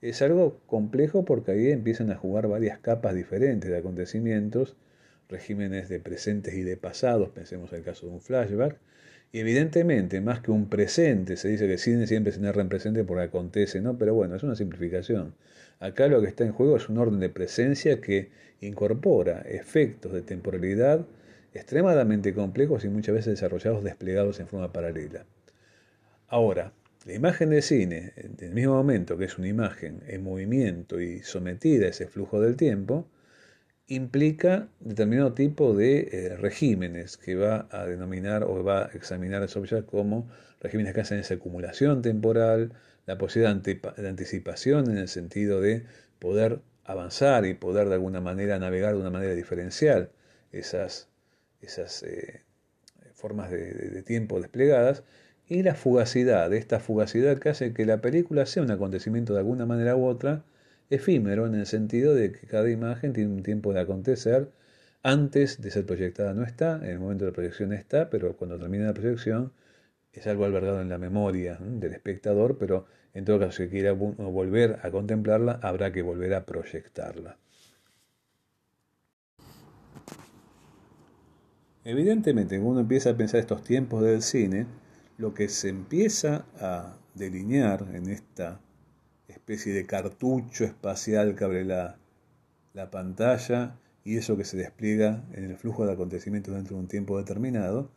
es 0.01 0.21
algo 0.21 0.59
complejo 0.67 1.25
porque 1.25 1.53
ahí 1.53 1.71
empiezan 1.71 2.11
a 2.11 2.15
jugar 2.15 2.47
varias 2.47 2.77
capas 2.77 3.15
diferentes 3.15 3.71
de 3.71 3.77
acontecimientos, 3.77 4.75
regímenes 5.27 5.89
de 5.89 5.99
presentes 5.99 6.53
y 6.53 6.61
de 6.61 6.77
pasados, 6.77 7.29
pensemos 7.29 7.71
en 7.73 7.79
el 7.79 7.83
caso 7.83 8.05
de 8.05 8.13
un 8.13 8.21
flashback, 8.21 8.77
y 9.35 9.39
evidentemente, 9.39 10.21
más 10.21 10.39
que 10.39 10.49
un 10.49 10.69
presente, 10.69 11.35
se 11.35 11.49
dice 11.49 11.67
que 11.67 11.77
cine 11.77 12.07
siempre 12.07 12.31
se 12.31 12.39
narra 12.39 12.61
en 12.61 12.69
presente 12.69 13.03
porque 13.03 13.23
acontece, 13.23 13.81
¿no? 13.81 13.97
Pero 13.97 14.13
bueno, 14.13 14.37
es 14.37 14.43
una 14.43 14.55
simplificación. 14.55 15.35
Acá 15.81 16.07
lo 16.07 16.21
que 16.21 16.27
está 16.29 16.45
en 16.45 16.53
juego 16.53 16.77
es 16.77 16.87
un 16.87 16.97
orden 16.99 17.19
de 17.19 17.27
presencia 17.27 17.99
que 17.99 18.29
incorpora 18.61 19.41
efectos 19.41 20.13
de 20.13 20.21
temporalidad 20.21 21.05
extremadamente 21.53 22.33
complejos 22.33 22.85
y 22.85 22.87
muchas 22.87 23.13
veces 23.13 23.33
desarrollados 23.33 23.83
desplegados 23.83 24.39
en 24.39 24.47
forma 24.47 24.71
paralela. 24.71 25.25
Ahora, 26.29 26.71
la 27.05 27.13
imagen 27.13 27.49
de 27.49 27.61
cine, 27.61 28.13
en 28.15 28.37
el 28.39 28.53
mismo 28.53 28.75
momento 28.75 29.17
que 29.17 29.25
es 29.25 29.37
una 29.37 29.49
imagen 29.49 29.99
en 30.07 30.23
movimiento 30.23 31.01
y 31.01 31.23
sometida 31.23 31.87
a 31.87 31.89
ese 31.89 32.07
flujo 32.07 32.39
del 32.39 32.55
tiempo, 32.55 33.05
implica 33.87 34.67
determinado 34.79 35.33
tipo 35.33 35.75
de 35.75 36.09
eh, 36.11 36.37
regímenes 36.37 37.17
que 37.17 37.35
va 37.35 37.67
a 37.71 37.85
denominar 37.85 38.43
o 38.43 38.63
va 38.63 38.85
a 38.85 38.89
examinar 38.93 39.47
Sobchak 39.47 39.85
como 39.85 40.29
regímenes 40.59 40.93
que 40.93 41.01
hacen 41.01 41.19
esa 41.19 41.35
acumulación 41.35 42.01
temporal, 42.01 42.73
la 43.05 43.17
posibilidad 43.17 43.55
de 43.55 44.07
anticipación 44.07 44.89
en 44.89 44.97
el 44.97 45.07
sentido 45.07 45.61
de 45.61 45.85
poder 46.19 46.61
avanzar 46.83 47.45
y 47.45 47.53
poder 47.53 47.87
de 47.89 47.95
alguna 47.95 48.21
manera 48.21 48.57
navegar 48.59 48.93
de 48.93 49.01
una 49.01 49.11
manera 49.11 49.35
diferencial 49.35 50.09
esas, 50.51 51.09
esas 51.61 52.01
eh, 52.03 52.41
formas 53.13 53.51
de, 53.51 53.71
de 53.73 54.03
tiempo 54.03 54.39
desplegadas, 54.39 55.03
y 55.47 55.61
la 55.61 55.75
fugacidad, 55.75 56.51
esta 56.53 56.79
fugacidad 56.79 57.37
que 57.37 57.49
hace 57.49 57.73
que 57.73 57.85
la 57.85 58.01
película 58.01 58.47
sea 58.47 58.63
un 58.63 58.71
acontecimiento 58.71 59.33
de 59.33 59.39
alguna 59.39 59.67
manera 59.67 59.95
u 59.95 60.05
otra, 60.05 60.43
efímero 60.89 61.45
en 61.47 61.55
el 61.55 61.65
sentido 61.65 62.13
de 62.13 62.31
que 62.31 62.47
cada 62.47 62.69
imagen 62.69 63.13
tiene 63.13 63.33
un 63.33 63.43
tiempo 63.43 63.73
de 63.73 63.81
acontecer. 63.81 64.51
Antes 65.03 65.61
de 65.61 65.71
ser 65.71 65.85
proyectada 65.85 66.33
no 66.33 66.43
está, 66.43 66.77
en 66.77 66.89
el 66.89 66.99
momento 66.99 67.25
de 67.25 67.31
la 67.31 67.35
proyección 67.35 67.73
está, 67.73 68.09
pero 68.09 68.35
cuando 68.35 68.57
termina 68.59 68.85
la 68.85 68.93
proyección 68.93 69.51
es 70.13 70.25
algo 70.27 70.45
albergado 70.45 70.81
en 70.81 70.89
la 70.89 70.97
memoria 70.97 71.57
del 71.59 71.93
espectador, 71.93 72.57
pero 72.57 72.85
en 73.13 73.25
todo 73.25 73.39
caso 73.39 73.63
si 73.63 73.69
quiera 73.69 73.93
volver 73.93 74.79
a 74.81 74.91
contemplarla, 74.91 75.59
habrá 75.61 75.91
que 75.91 76.01
volver 76.01 76.33
a 76.33 76.45
proyectarla. 76.45 77.37
Evidentemente, 81.83 82.55
cuando 82.55 82.71
uno 82.71 82.79
empieza 82.81 83.11
a 83.11 83.17
pensar 83.17 83.39
estos 83.39 83.63
tiempos 83.63 84.03
del 84.03 84.23
cine, 84.23 84.65
lo 85.17 85.33
que 85.35 85.49
se 85.49 85.69
empieza 85.69 86.45
a 86.59 86.97
delinear 87.13 87.85
en 87.93 88.09
esta 88.09 88.59
especie 89.45 89.73
de 89.73 89.85
cartucho 89.85 90.63
espacial 90.63 91.35
que 91.35 91.43
abre 91.43 91.63
la, 91.63 91.97
la 92.73 92.89
pantalla 92.89 93.77
y 94.03 94.17
eso 94.17 94.35
que 94.37 94.43
se 94.43 94.57
despliega 94.57 95.23
en 95.33 95.43
el 95.43 95.55
flujo 95.55 95.85
de 95.85 95.93
acontecimientos 95.93 96.55
dentro 96.55 96.75
de 96.75 96.81
un 96.81 96.87
tiempo 96.87 97.15
determinado, 97.19 97.91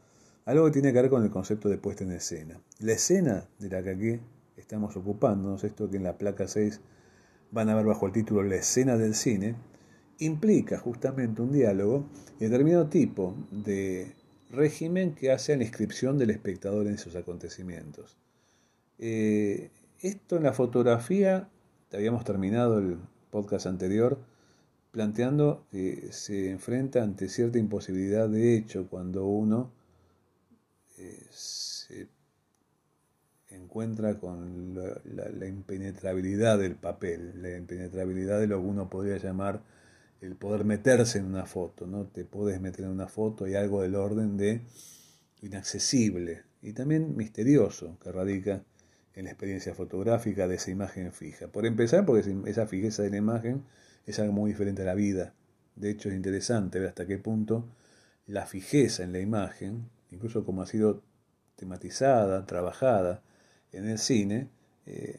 algo 0.45 0.67
que 0.67 0.73
tiene 0.73 0.93
que 0.93 1.01
ver 1.01 1.11
con 1.11 1.25
el 1.25 1.31
concepto 1.31 1.71
de 1.71 1.79
puesta 1.79 2.05
en 2.05 2.13
escena. 2.13 2.61
La 2.81 2.93
escena 2.93 3.49
de 3.59 3.71
la 3.71 3.83
que 3.83 3.91
aquí 3.91 4.21
estamos 4.59 4.95
ocupándonos, 4.99 5.65
esto 5.65 5.89
que 5.89 5.97
en 5.97 6.03
la 6.03 6.19
placa 6.19 6.47
6 6.47 6.83
van 7.51 7.71
a 7.71 7.75
ver 7.75 7.87
bajo 7.87 8.05
el 8.05 8.13
título 8.13 8.43
La 8.43 8.57
escena 8.57 8.99
del 8.99 9.15
cine, 9.15 9.55
implica 10.19 10.79
justamente 10.79 11.41
un 11.41 11.53
diálogo 11.53 12.11
y 12.39 12.45
determinado 12.45 12.89
tipo 12.89 13.35
de 13.51 14.13
régimen 14.51 15.15
que 15.15 15.33
hace 15.33 15.57
la 15.57 15.65
inscripción 15.65 16.19
del 16.19 16.29
espectador 16.29 16.87
en 16.89 16.95
esos 16.95 17.17
acontecimientos. 17.17 18.19
Eh, 18.99 19.71
esto 20.01 20.37
en 20.37 20.45
la 20.45 20.53
fotografía, 20.53 21.49
habíamos 21.93 22.25
terminado 22.25 22.79
el 22.79 22.99
podcast 23.31 23.67
anterior 23.67 24.19
planteando 24.91 25.67
que 25.71 26.09
se 26.13 26.51
enfrenta 26.51 27.03
ante 27.03 27.29
cierta 27.29 27.59
imposibilidad 27.59 28.29
de 28.29 28.57
hecho 28.57 28.89
cuando 28.89 29.27
uno 29.27 29.71
eh, 30.97 31.27
se 31.31 32.09
encuentra 33.51 34.19
con 34.19 34.75
la, 34.75 35.47
impenetrabilidad 35.47 36.59
del 36.59 36.75
papel, 36.77 37.43
la 37.43 37.57
impenetrabilidad 37.57 38.41
de 38.41 38.47
lo 38.47 38.61
que 38.61 38.67
uno 38.67 38.89
podría 38.89 39.19
llamar 39.19 39.63
el 40.21 40.35
poder 40.37 40.65
meterse 40.65 41.19
en 41.19 41.27
una 41.27 41.47
foto, 41.47 41.87
¿no? 41.87 42.07
Te 42.07 42.25
puedes 42.25 42.61
meter 42.61 42.87
en 42.87 42.91
una 42.91 43.07
foto 43.07 43.47
y 43.47 43.55
algo 43.55 43.83
del 43.83 43.95
orden 43.95 44.37
de 44.37 44.63
inaccesible 45.43 46.43
y 46.61 46.73
también 46.73 47.17
misterioso 47.17 47.97
que 48.03 48.11
radica 48.11 48.65
en 49.19 49.25
la 49.25 49.33
experiencia 49.33 49.75
fotográfica 49.75 50.47
de 50.47 50.55
esa 50.55 50.71
imagen 50.71 51.13
fija. 51.13 51.49
Por 51.49 51.67
empezar, 51.67 52.07
porque 52.07 52.37
esa 52.47 52.69
fijeza 52.69 53.03
de 53.03 53.11
la 53.11 53.17
imagen 53.17 53.65
es 54.07 54.21
algo 54.21 54.33
muy 54.33 54.53
diferente 54.53 54.83
a 54.83 54.85
la 54.85 54.95
vida. 54.95 55.35
De 55.75 55.91
hecho, 55.91 56.09
es 56.09 56.15
interesante 56.15 56.79
ver 56.79 56.91
hasta 56.91 57.05
qué 57.05 57.19
punto 57.19 57.67
la 58.29 58.47
fijeza 58.47 59.03
en 59.03 59.13
la 59.13 59.19
imagen, 59.19 59.91
incluso 60.13 60.45
como 60.45 60.63
ha 60.63 60.67
sido 60.67 61.03
tematizada, 61.57 62.47
trabajada 62.47 63.25
en 63.73 63.89
el 63.89 63.99
cine, 63.99 64.51
eh, 64.87 65.19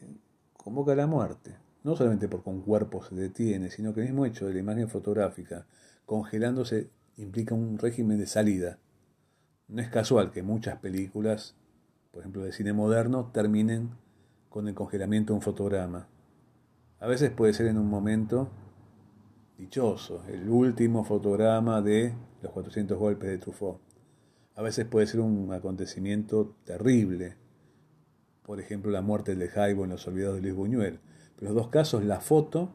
convoca 0.54 0.92
a 0.92 0.96
la 0.96 1.06
muerte. 1.06 1.56
No 1.84 1.94
solamente 1.94 2.26
porque 2.26 2.48
un 2.48 2.62
cuerpo 2.62 3.04
se 3.04 3.14
detiene, 3.14 3.70
sino 3.70 3.92
que 3.92 4.00
el 4.00 4.06
mismo 4.06 4.24
hecho 4.24 4.46
de 4.46 4.54
la 4.54 4.60
imagen 4.60 4.88
fotográfica 4.88 5.66
congelándose 6.06 6.88
implica 7.18 7.54
un 7.54 7.76
régimen 7.76 8.18
de 8.18 8.26
salida. 8.26 8.78
No 9.68 9.82
es 9.82 9.90
casual 9.90 10.30
que 10.30 10.42
muchas 10.42 10.78
películas, 10.78 11.54
por 12.10 12.20
ejemplo 12.20 12.42
de 12.42 12.52
cine 12.52 12.72
moderno, 12.72 13.30
terminen 13.32 13.90
con 14.48 14.68
el 14.68 14.74
congelamiento 14.74 15.32
de 15.32 15.36
un 15.36 15.42
fotograma. 15.42 16.08
A 16.98 17.06
veces 17.06 17.30
puede 17.30 17.52
ser 17.52 17.66
en 17.66 17.78
un 17.78 17.88
momento 17.88 18.50
dichoso, 19.56 20.24
el 20.28 20.48
último 20.48 21.04
fotograma 21.04 21.80
de 21.82 22.14
los 22.42 22.52
400 22.52 22.98
golpes 22.98 23.30
de 23.30 23.38
Truffaut. 23.38 23.80
A 24.56 24.62
veces 24.62 24.86
puede 24.86 25.06
ser 25.06 25.20
un 25.20 25.52
acontecimiento 25.52 26.56
terrible, 26.64 27.36
por 28.42 28.60
ejemplo 28.60 28.90
la 28.90 29.02
muerte 29.02 29.36
de 29.36 29.48
Jaibo 29.48 29.84
en 29.84 29.90
Los 29.90 30.06
Olvidados 30.08 30.36
de 30.36 30.42
Luis 30.42 30.54
Buñuel. 30.54 30.98
Pero 31.36 31.50
en 31.50 31.54
los 31.54 31.64
dos 31.64 31.70
casos 31.70 32.04
la 32.04 32.20
foto, 32.20 32.74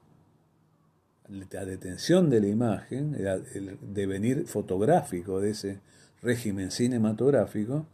la 1.27 1.65
detención 1.65 2.29
de 2.29 2.39
la 2.39 2.47
imagen, 2.47 3.15
el 3.15 3.77
devenir 3.81 4.47
fotográfico 4.47 5.41
de 5.41 5.51
ese 5.51 5.81
régimen 6.21 6.71
cinematográfico, 6.71 7.87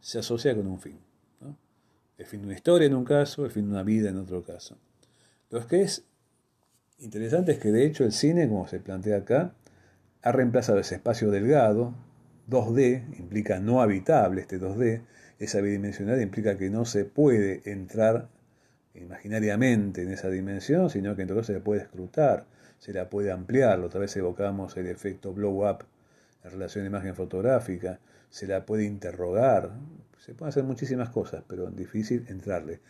se 0.00 0.18
asocia 0.18 0.54
con 0.54 0.66
un 0.66 0.80
fin. 0.80 0.98
El 2.18 2.26
fin 2.26 2.40
de 2.40 2.46
una 2.46 2.56
historia 2.56 2.86
en 2.86 2.94
un 2.94 3.04
caso, 3.04 3.44
el 3.44 3.50
fin 3.50 3.66
de 3.66 3.72
una 3.72 3.82
vida 3.82 4.08
en 4.08 4.16
otro 4.16 4.42
caso. 4.42 4.78
Lo 5.50 5.66
que 5.66 5.82
es 5.82 6.04
Interesante 6.98 7.52
es 7.52 7.58
que 7.58 7.72
de 7.72 7.84
hecho 7.84 8.04
el 8.04 8.12
cine, 8.12 8.48
como 8.48 8.66
se 8.66 8.80
plantea 8.80 9.18
acá, 9.18 9.52
ha 10.22 10.32
reemplazado 10.32 10.78
ese 10.78 10.94
espacio 10.94 11.30
delgado, 11.30 11.94
2D, 12.48 13.18
implica 13.18 13.60
no 13.60 13.82
habitable 13.82 14.40
este 14.40 14.58
2D, 14.58 15.02
esa 15.38 15.60
bidimensional 15.60 16.20
implica 16.22 16.56
que 16.56 16.70
no 16.70 16.86
se 16.86 17.04
puede 17.04 17.60
entrar 17.70 18.28
imaginariamente 18.94 20.02
en 20.02 20.10
esa 20.10 20.30
dimensión, 20.30 20.88
sino 20.88 21.14
que 21.16 21.22
entonces 21.22 21.48
se 21.48 21.52
la 21.52 21.60
puede 21.60 21.82
escrutar, 21.82 22.46
se 22.78 22.94
la 22.94 23.10
puede 23.10 23.30
ampliar, 23.30 23.78
otra 23.80 24.00
vez 24.00 24.16
evocamos 24.16 24.74
el 24.78 24.86
efecto 24.86 25.34
blow 25.34 25.68
up 25.68 25.84
en 26.46 26.52
relación 26.52 26.84
a 26.84 26.88
imagen 26.88 27.14
fotográfica, 27.14 27.98
se 28.30 28.46
la 28.46 28.64
puede 28.64 28.84
interrogar, 28.84 29.72
se 30.18 30.34
pueden 30.34 30.50
hacer 30.50 30.64
muchísimas 30.64 31.10
cosas, 31.10 31.44
pero 31.48 31.70
difícil 31.70 32.24
entrarle. 32.28 32.80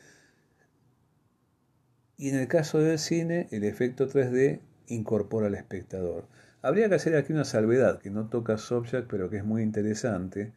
Y 2.18 2.28
en 2.30 2.36
el 2.36 2.48
caso 2.48 2.78
del 2.78 2.98
cine, 2.98 3.48
el 3.50 3.64
efecto 3.64 4.08
3D 4.08 4.60
incorpora 4.88 5.46
al 5.46 5.54
espectador. 5.54 6.28
Habría 6.62 6.88
que 6.88 6.96
hacer 6.96 7.16
aquí 7.16 7.32
una 7.32 7.44
salvedad 7.44 7.98
que 8.00 8.10
no 8.10 8.28
toca 8.28 8.58
Sobchak, 8.58 9.06
pero 9.06 9.30
que 9.30 9.38
es 9.38 9.44
muy 9.44 9.62
interesante, 9.62 10.52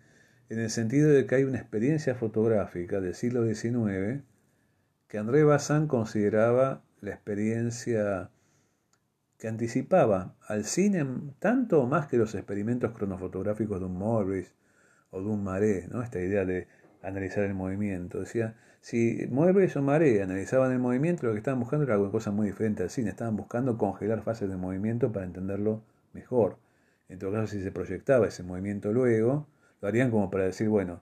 en 0.49 0.59
el 0.59 0.69
sentido 0.69 1.09
de 1.09 1.25
que 1.25 1.35
hay 1.35 1.43
una 1.43 1.59
experiencia 1.59 2.15
fotográfica 2.15 2.99
del 2.99 3.15
siglo 3.15 3.45
XIX 3.45 4.23
que 5.07 5.17
André 5.17 5.43
Bazin 5.43 5.87
consideraba 5.87 6.83
la 7.01 7.11
experiencia 7.11 8.29
que 9.39 9.47
anticipaba 9.47 10.35
al 10.47 10.65
cine 10.65 11.05
tanto 11.39 11.81
o 11.81 11.87
más 11.87 12.07
que 12.07 12.17
los 12.17 12.35
experimentos 12.35 12.91
cronofotográficos 12.91 13.79
de 13.79 13.85
un 13.85 13.97
Morris 13.97 14.53
o 15.11 15.21
de 15.21 15.27
un 15.27 15.43
Maré, 15.43 15.87
¿no? 15.89 16.03
esta 16.03 16.19
idea 16.19 16.45
de 16.45 16.67
analizar 17.01 17.45
el 17.45 17.53
movimiento. 17.53 18.19
Decía, 18.19 18.55
si 18.81 19.27
Muebles 19.29 19.75
o 19.77 19.81
Marea 19.81 20.25
analizaban 20.25 20.71
el 20.73 20.79
movimiento, 20.79 21.25
lo 21.25 21.31
que 21.31 21.39
estaban 21.39 21.59
buscando 21.59 21.85
era 21.85 21.93
alguna 21.93 22.11
cosa 22.11 22.31
muy 22.31 22.47
diferente 22.47 22.83
al 22.83 22.89
cine. 22.89 23.09
Estaban 23.09 23.37
buscando 23.37 23.77
congelar 23.77 24.21
fases 24.23 24.49
de 24.49 24.57
movimiento 24.57 25.11
para 25.11 25.25
entenderlo 25.25 25.83
mejor. 26.13 26.57
En 27.07 27.17
todo 27.17 27.31
caso, 27.31 27.47
si 27.47 27.61
se 27.61 27.71
proyectaba 27.71 28.27
ese 28.27 28.43
movimiento 28.43 28.91
luego, 28.91 29.47
lo 29.81 29.87
harían 29.87 30.11
como 30.11 30.29
para 30.29 30.45
decir, 30.45 30.69
bueno, 30.69 31.01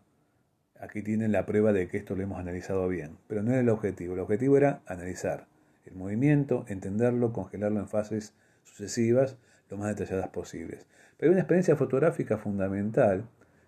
aquí 0.80 1.02
tienen 1.02 1.32
la 1.32 1.46
prueba 1.46 1.74
de 1.74 1.88
que 1.88 1.98
esto 1.98 2.16
lo 2.16 2.24
hemos 2.24 2.40
analizado 2.40 2.88
bien. 2.88 3.18
Pero 3.28 3.42
no 3.42 3.52
era 3.52 3.62
el 3.62 3.70
objetivo. 3.70 4.14
El 4.14 4.20
objetivo 4.20 4.58
era 4.58 4.82
analizar 4.86 5.48
el 5.88 5.96
movimiento, 5.96 6.66
entenderlo, 6.68 7.34
congelarlo 7.34 7.80
en 7.80 7.88
fases 7.88 8.34
sucesivas, 8.64 9.38
lo 9.70 9.78
más 9.78 9.96
detalladas 9.96 10.30
posibles. 10.30 10.86
Pero 11.18 11.30
hay 11.30 11.34
una 11.34 11.42
experiencia 11.42 11.76
fotográfica 11.76 12.38
fundamental 12.38 13.26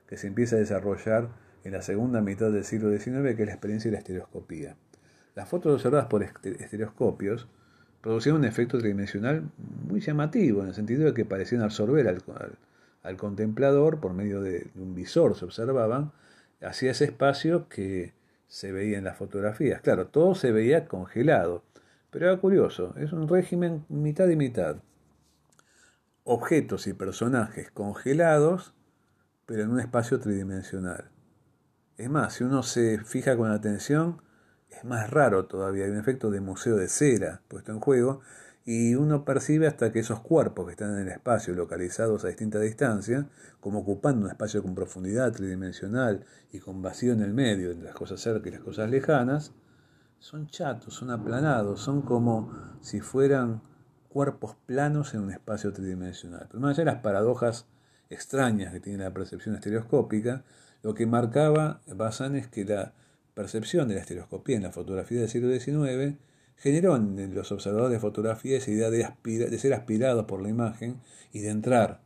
que 0.07 0.17
se 0.17 0.27
empieza 0.27 0.55
a 0.55 0.59
desarrollar 0.59 1.29
en 1.63 1.73
la 1.73 1.81
segunda 1.81 2.21
mitad 2.21 2.51
del 2.51 2.63
siglo 2.63 2.89
XIX, 2.89 3.35
que 3.35 3.43
es 3.43 3.47
la 3.47 3.53
experiencia 3.53 3.89
de 3.89 3.93
la 3.93 3.99
estereoscopía. 3.99 4.75
Las 5.35 5.47
fotos 5.49 5.73
observadas 5.73 6.07
por 6.07 6.23
estereoscopios 6.23 7.47
producían 8.01 8.35
un 8.35 8.45
efecto 8.45 8.79
tridimensional 8.79 9.49
muy 9.87 9.99
llamativo, 10.01 10.61
en 10.61 10.69
el 10.69 10.73
sentido 10.73 11.05
de 11.05 11.13
que 11.13 11.25
parecían 11.25 11.61
absorber 11.61 12.07
al, 12.07 12.23
al, 13.03 13.17
contemplador 13.17 13.99
por 13.99 14.13
medio 14.13 14.41
de 14.41 14.67
un 14.75 14.95
visor, 14.95 15.35
se 15.35 15.45
observaban, 15.45 16.11
hacia 16.61 16.91
ese 16.91 17.05
espacio 17.05 17.67
que 17.69 18.13
se 18.47 18.71
veía 18.71 18.97
en 18.97 19.03
las 19.03 19.17
fotografías. 19.17 19.81
Claro, 19.81 20.07
todo 20.07 20.35
se 20.35 20.51
veía 20.51 20.87
congelado, 20.87 21.63
pero 22.09 22.27
era 22.27 22.39
curioso, 22.39 22.93
es 22.97 23.13
un 23.13 23.27
régimen 23.27 23.85
mitad 23.89 24.27
y 24.29 24.35
mitad. 24.35 24.77
Objetos 26.23 26.87
y 26.87 26.93
personajes 26.93 27.71
congelados, 27.71 28.73
pero 29.45 29.63
en 29.63 29.71
un 29.71 29.79
espacio 29.79 30.19
tridimensional. 30.19 31.09
Es 31.97 32.09
más, 32.09 32.33
si 32.33 32.43
uno 32.43 32.63
se 32.63 32.99
fija 32.99 33.35
con 33.35 33.51
atención, 33.51 34.21
es 34.69 34.83
más 34.85 35.09
raro 35.09 35.45
todavía. 35.45 35.85
Hay 35.85 35.91
un 35.91 35.97
efecto 35.97 36.31
de 36.31 36.39
museo 36.39 36.75
de 36.77 36.87
cera 36.87 37.41
puesto 37.47 37.71
en 37.71 37.79
juego 37.79 38.21
y 38.65 38.95
uno 38.95 39.25
percibe 39.25 39.67
hasta 39.67 39.91
que 39.91 39.99
esos 39.99 40.19
cuerpos 40.19 40.65
que 40.65 40.71
están 40.71 40.93
en 40.93 40.99
el 40.99 41.07
espacio, 41.07 41.55
localizados 41.55 42.23
a 42.23 42.27
distinta 42.27 42.59
distancia, 42.59 43.27
como 43.59 43.79
ocupando 43.79 44.25
un 44.25 44.31
espacio 44.31 44.61
con 44.61 44.75
profundidad 44.75 45.31
tridimensional 45.31 46.25
y 46.51 46.59
con 46.59 46.81
vacío 46.81 47.13
en 47.13 47.21
el 47.21 47.33
medio, 47.33 47.71
entre 47.71 47.87
las 47.87 47.95
cosas 47.95 48.21
cerca 48.21 48.47
y 48.47 48.51
las 48.51 48.61
cosas 48.61 48.89
lejanas, 48.89 49.53
son 50.19 50.47
chatos, 50.47 50.93
son 50.93 51.11
aplanados, 51.11 51.81
son 51.81 52.01
como 52.01 52.53
si 52.81 52.99
fueran 52.99 53.61
cuerpos 54.09 54.55
planos 54.65 55.13
en 55.13 55.21
un 55.21 55.31
espacio 55.31 55.71
tridimensional. 55.71 56.47
Pero 56.47 56.59
más 56.59 56.71
allá 56.71 56.85
de 56.85 56.91
las 56.93 57.01
paradojas 57.01 57.67
extrañas 58.09 58.73
que 58.73 58.79
tiene 58.79 59.03
la 59.03 59.13
percepción 59.13 59.55
estereoscópica, 59.55 60.43
lo 60.81 60.93
que 60.93 61.05
marcaba 61.05 61.81
Bazán 61.87 62.35
es 62.35 62.47
que 62.47 62.65
la 62.65 62.93
percepción 63.33 63.87
de 63.87 63.95
la 63.95 64.01
estereoscopía 64.01 64.57
en 64.57 64.63
la 64.63 64.71
fotografía 64.71 65.19
del 65.19 65.29
siglo 65.29 65.49
XIX 65.57 66.17
generó 66.57 66.95
en 66.97 67.33
los 67.33 67.51
observadores 67.51 67.93
de 67.93 67.99
fotografía 67.99 68.57
esa 68.57 68.71
idea 68.71 68.89
de, 68.89 69.07
de 69.23 69.59
ser 69.59 69.73
aspirados 69.73 70.25
por 70.25 70.41
la 70.41 70.49
imagen 70.49 70.99
y 71.31 71.39
de 71.39 71.49
entrar 71.49 72.01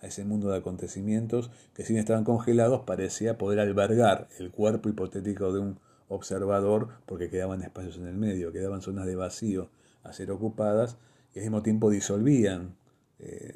a 0.00 0.06
ese 0.06 0.24
mundo 0.24 0.50
de 0.50 0.58
acontecimientos 0.58 1.50
que 1.74 1.82
si 1.82 1.92
bien 1.92 2.00
estaban 2.00 2.24
congelados 2.24 2.82
parecía 2.86 3.36
poder 3.36 3.60
albergar 3.60 4.28
el 4.38 4.50
cuerpo 4.50 4.88
hipotético 4.88 5.52
de 5.52 5.58
un 5.58 5.87
observador 6.08 6.88
porque 7.06 7.30
quedaban 7.30 7.62
espacios 7.62 7.96
en 7.98 8.06
el 8.06 8.16
medio, 8.16 8.52
quedaban 8.52 8.82
zonas 8.82 9.06
de 9.06 9.16
vacío 9.16 9.70
a 10.02 10.12
ser 10.12 10.30
ocupadas 10.30 10.96
y 11.34 11.38
al 11.38 11.44
mismo 11.44 11.62
tiempo 11.62 11.90
disolvían 11.90 12.76
eh, 13.18 13.54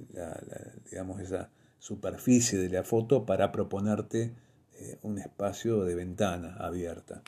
digamos, 0.90 1.20
esa 1.20 1.50
superficie 1.78 2.58
de 2.58 2.68
la 2.68 2.82
foto 2.82 3.24
para 3.26 3.52
proponerte 3.52 4.32
eh, 4.74 4.98
un 5.02 5.18
espacio 5.18 5.84
de 5.84 5.94
ventana 5.94 6.56
abierta. 6.58 7.22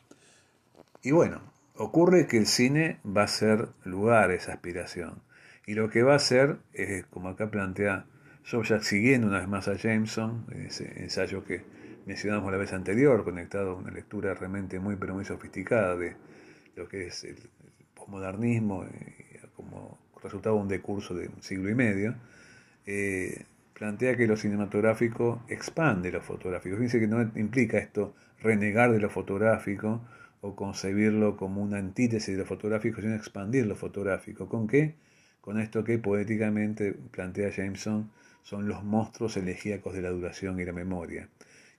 Y 1.01 1.11
bueno, 1.11 1.41
ocurre 1.75 2.27
que 2.27 2.37
el 2.37 2.45
cine 2.45 2.99
va 3.05 3.23
a 3.23 3.27
ser 3.27 3.69
lugar 3.83 4.31
esa 4.31 4.53
aspiración. 4.53 5.21
Y 5.65 5.73
lo 5.73 5.89
que 5.89 6.03
va 6.03 6.13
a 6.13 6.17
hacer 6.17 6.59
es, 6.73 7.05
como 7.05 7.29
acá 7.29 7.49
plantea 7.49 8.05
Sobchak, 8.43 8.83
siguiendo 8.83 9.27
una 9.27 9.39
vez 9.39 9.47
más 9.47 9.67
a 9.67 9.75
Jameson, 9.75 10.45
ese 10.51 11.01
ensayo 11.01 11.43
que 11.43 11.63
mencionamos 12.05 12.51
la 12.51 12.57
vez 12.57 12.73
anterior, 12.73 13.23
conectado 13.23 13.71
a 13.71 13.75
una 13.75 13.91
lectura 13.91 14.33
realmente 14.33 14.79
muy, 14.79 14.95
pero 14.95 15.13
muy 15.13 15.25
sofisticada 15.25 15.95
de 15.95 16.15
lo 16.75 16.87
que 16.87 17.07
es 17.07 17.23
el 17.23 17.37
posmodernismo 17.93 18.85
eh, 18.85 19.41
como 19.55 19.97
resultado 20.21 20.55
de 20.55 20.61
un 20.61 20.67
decurso 20.67 21.13
de 21.13 21.27
un 21.27 21.41
siglo 21.41 21.69
y 21.69 21.75
medio, 21.75 22.15
eh, 22.85 23.45
plantea 23.73 24.15
que 24.15 24.27
lo 24.27 24.37
cinematográfico 24.37 25.43
expande 25.47 26.11
lo 26.11 26.21
fotográfico. 26.21 26.75
Fíjense 26.75 26.99
que 26.99 27.07
no 27.07 27.21
implica 27.35 27.77
esto 27.77 28.15
renegar 28.41 28.91
de 28.91 28.99
lo 28.99 29.09
fotográfico 29.09 30.01
o 30.41 30.55
concebirlo 30.55 31.37
como 31.37 31.61
una 31.61 31.77
antítesis 31.77 32.35
de 32.35 32.43
lo 32.43 32.45
fotográfico, 32.45 33.01
sino 33.01 33.15
expandir 33.15 33.65
lo 33.65 33.75
fotográfico. 33.75 34.47
¿Con 34.47 34.67
qué? 34.67 34.95
Con 35.41 35.59
esto 35.59 35.83
que 35.83 35.97
poéticamente 35.97 36.93
plantea 36.93 37.49
Jameson 37.49 38.11
son 38.43 38.67
los 38.67 38.83
monstruos 38.83 39.37
elegíacos 39.37 39.93
de 39.93 40.01
la 40.01 40.09
duración 40.09 40.59
y 40.59 40.65
la 40.65 40.73
memoria. 40.73 41.29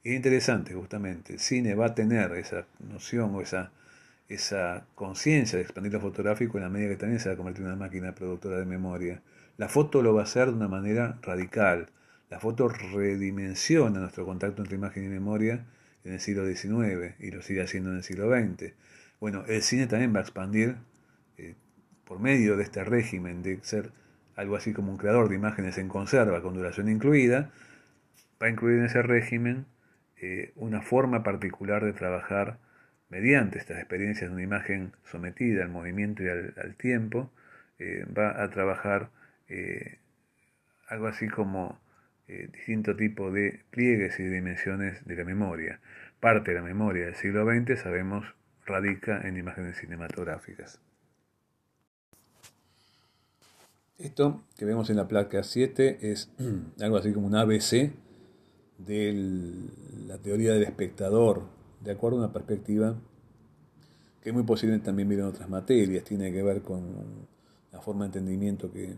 Es 0.06 0.12
interesante, 0.12 0.72
justamente, 0.72 1.32
el 1.32 1.40
cine 1.40 1.74
va 1.74 1.86
a 1.86 1.94
tener 1.96 2.30
esa 2.34 2.64
noción 2.78 3.34
o 3.34 3.40
esa, 3.40 3.72
esa 4.28 4.86
conciencia 4.94 5.56
de 5.56 5.64
expandir 5.64 5.92
lo 5.94 6.00
fotográfico 6.00 6.58
en 6.58 6.62
la 6.62 6.70
medida 6.70 6.90
que 6.90 6.96
también 6.96 7.18
se 7.18 7.28
va 7.28 7.34
a 7.34 7.36
convertir 7.36 7.62
en 7.62 7.72
una 7.72 7.76
máquina 7.76 8.14
productora 8.14 8.56
de 8.56 8.66
memoria. 8.66 9.20
La 9.56 9.68
foto 9.68 10.02
lo 10.02 10.14
va 10.14 10.20
a 10.20 10.22
hacer 10.22 10.46
de 10.46 10.52
una 10.52 10.68
manera 10.68 11.18
radical. 11.22 11.88
La 12.30 12.38
foto 12.38 12.68
redimensiona 12.68 13.98
nuestro 13.98 14.24
contacto 14.24 14.62
entre 14.62 14.76
imagen 14.76 15.06
y 15.06 15.08
memoria 15.08 15.66
en 16.04 16.12
el 16.12 16.20
siglo 16.20 16.46
XIX 16.46 17.16
y 17.18 17.32
lo 17.32 17.42
sigue 17.42 17.62
haciendo 17.62 17.90
en 17.90 17.96
el 17.96 18.04
siglo 18.04 18.30
XX. 18.30 18.74
Bueno, 19.18 19.44
el 19.48 19.60
cine 19.60 19.88
también 19.88 20.14
va 20.14 20.20
a 20.20 20.22
expandir 20.22 20.76
eh, 21.36 21.56
por 22.04 22.20
medio 22.20 22.56
de 22.56 22.62
este 22.62 22.84
régimen 22.84 23.42
de 23.42 23.58
ser 23.64 23.90
algo 24.36 24.54
así 24.54 24.72
como 24.72 24.92
un 24.92 24.98
creador 24.98 25.28
de 25.28 25.34
imágenes 25.34 25.78
en 25.78 25.88
conserva 25.88 26.42
con 26.42 26.54
duración 26.54 26.88
incluida, 26.88 27.50
va 28.40 28.46
a 28.46 28.50
incluir 28.50 28.78
en 28.78 28.84
ese 28.84 29.02
régimen 29.02 29.66
eh, 30.18 30.52
una 30.56 30.82
forma 30.82 31.22
particular 31.22 31.84
de 31.84 31.92
trabajar 31.92 32.58
mediante 33.08 33.58
estas 33.58 33.78
experiencias 33.78 34.30
de 34.30 34.34
una 34.34 34.44
imagen 34.44 34.92
sometida 35.04 35.62
al 35.62 35.70
movimiento 35.70 36.22
y 36.22 36.28
al, 36.28 36.74
tiempo, 36.76 37.30
eh, 37.78 38.04
va 38.16 38.42
a 38.42 38.50
trabajar 38.50 39.10
eh, 39.48 39.98
algo 40.88 41.06
así 41.06 41.28
como 41.28 41.78
distinto 42.26 42.96
tipo 42.96 43.30
de 43.30 43.60
pliegues 43.70 44.18
y 44.18 44.24
dimensiones 44.24 45.04
de 45.06 45.14
la 45.14 45.22
memoria. 45.22 45.78
Parte 46.18 46.50
de 46.50 46.56
la 46.56 46.62
memoria 46.64 47.04
del 47.04 47.14
siglo 47.14 47.44
XX, 47.44 47.78
sabemos, 47.80 48.26
radica 48.66 49.20
en 49.28 49.36
imágenes 49.36 49.76
cinematográficas. 49.76 50.80
Esto 53.98 54.44
que 54.58 54.64
vemos 54.64 54.90
en 54.90 54.96
la 54.96 55.08
placa 55.08 55.42
7 55.42 55.98
es 56.02 56.30
algo 56.80 56.96
así 56.96 57.12
como 57.12 57.28
un 57.28 57.36
ABC 57.36 57.92
de 58.78 59.52
la 60.06 60.18
teoría 60.18 60.52
del 60.52 60.62
espectador, 60.62 61.42
de 61.82 61.92
acuerdo 61.92 62.18
a 62.18 62.24
una 62.24 62.32
perspectiva 62.32 62.96
que 64.22 64.30
es 64.30 64.34
muy 64.34 64.42
posible 64.44 64.78
también 64.80 65.08
ver 65.08 65.20
en 65.20 65.26
otras 65.26 65.48
materias, 65.48 66.02
tiene 66.02 66.32
que 66.32 66.42
ver 66.42 66.62
con 66.62 66.82
la 67.72 67.80
forma 67.80 68.04
de 68.04 68.18
entendimiento 68.18 68.72
que 68.72 68.96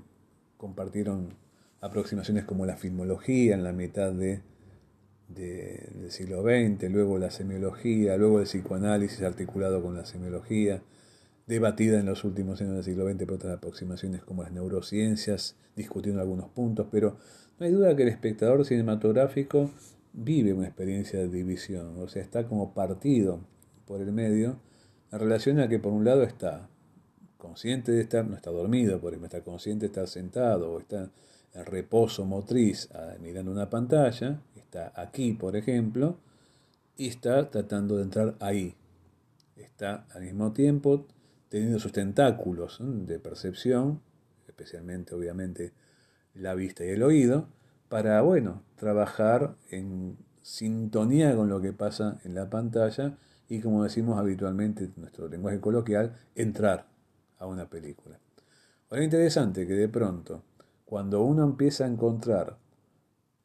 compartieron 0.56 1.34
aproximaciones 1.80 2.44
como 2.44 2.64
la 2.64 2.76
filmología 2.76 3.54
en 3.54 3.62
la 3.62 3.72
mitad 3.72 4.10
de, 4.10 4.40
del 5.28 6.10
siglo 6.10 6.42
XX, 6.42 6.90
luego 6.90 7.18
la 7.18 7.30
semiología, 7.30 8.16
luego 8.16 8.40
el 8.40 8.46
psicoanálisis 8.46 9.22
articulado 9.22 9.82
con 9.82 9.94
la 9.94 10.06
semiología, 10.06 10.80
debatida 11.48 11.98
en 11.98 12.06
los 12.06 12.24
últimos 12.24 12.60
años 12.60 12.74
del 12.74 12.84
siglo 12.84 13.08
XX 13.08 13.24
por 13.24 13.34
otras 13.34 13.56
aproximaciones 13.56 14.22
como 14.22 14.42
las 14.42 14.52
neurociencias, 14.52 15.56
discutiendo 15.74 16.20
algunos 16.20 16.50
puntos, 16.50 16.86
pero 16.90 17.16
no 17.58 17.66
hay 17.66 17.72
duda 17.72 17.96
que 17.96 18.02
el 18.02 18.10
espectador 18.10 18.64
cinematográfico 18.66 19.70
vive 20.12 20.52
una 20.52 20.66
experiencia 20.66 21.18
de 21.18 21.28
división, 21.28 21.98
o 21.98 22.06
sea, 22.06 22.22
está 22.22 22.46
como 22.46 22.74
partido 22.74 23.40
por 23.86 24.02
el 24.02 24.12
medio 24.12 24.60
en 25.10 25.18
relación 25.18 25.58
a 25.58 25.68
que 25.68 25.78
por 25.78 25.92
un 25.92 26.04
lado 26.04 26.22
está 26.22 26.68
consciente 27.38 27.92
de 27.92 28.02
estar, 28.02 28.26
no 28.26 28.36
está 28.36 28.50
dormido, 28.50 29.00
por 29.00 29.12
ejemplo, 29.12 29.26
está 29.26 29.42
consciente 29.42 29.86
de 29.86 29.86
estar 29.86 30.06
sentado 30.06 30.70
o 30.70 30.78
está 30.78 31.10
en 31.54 31.64
reposo 31.64 32.26
motriz 32.26 32.90
ah, 32.94 33.14
mirando 33.22 33.50
una 33.50 33.70
pantalla, 33.70 34.42
está 34.54 34.92
aquí, 34.94 35.32
por 35.32 35.56
ejemplo, 35.56 36.18
y 36.98 37.06
está 37.08 37.50
tratando 37.50 37.96
de 37.96 38.02
entrar 38.02 38.34
ahí. 38.40 38.74
Está 39.56 40.06
al 40.12 40.22
mismo 40.22 40.52
tiempo 40.52 41.06
teniendo 41.48 41.78
sus 41.78 41.92
tentáculos 41.92 42.78
de 42.80 43.18
percepción, 43.18 44.00
especialmente 44.46 45.14
obviamente 45.14 45.72
la 46.34 46.54
vista 46.54 46.84
y 46.84 46.90
el 46.90 47.02
oído, 47.02 47.48
para, 47.88 48.20
bueno, 48.20 48.62
trabajar 48.76 49.56
en 49.70 50.18
sintonía 50.42 51.34
con 51.34 51.48
lo 51.48 51.60
que 51.60 51.72
pasa 51.72 52.18
en 52.24 52.34
la 52.34 52.48
pantalla 52.50 53.16
y, 53.48 53.60
como 53.60 53.84
decimos 53.84 54.18
habitualmente 54.18 54.84
en 54.84 54.94
nuestro 54.96 55.28
lenguaje 55.28 55.60
coloquial, 55.60 56.16
entrar 56.34 56.86
a 57.38 57.46
una 57.46 57.68
película. 57.68 58.18
Ahora 58.90 59.02
es 59.02 59.06
interesante 59.06 59.66
que 59.66 59.74
de 59.74 59.88
pronto, 59.88 60.42
cuando 60.84 61.22
uno 61.22 61.44
empieza 61.44 61.84
a 61.84 61.88
encontrar 61.88 62.58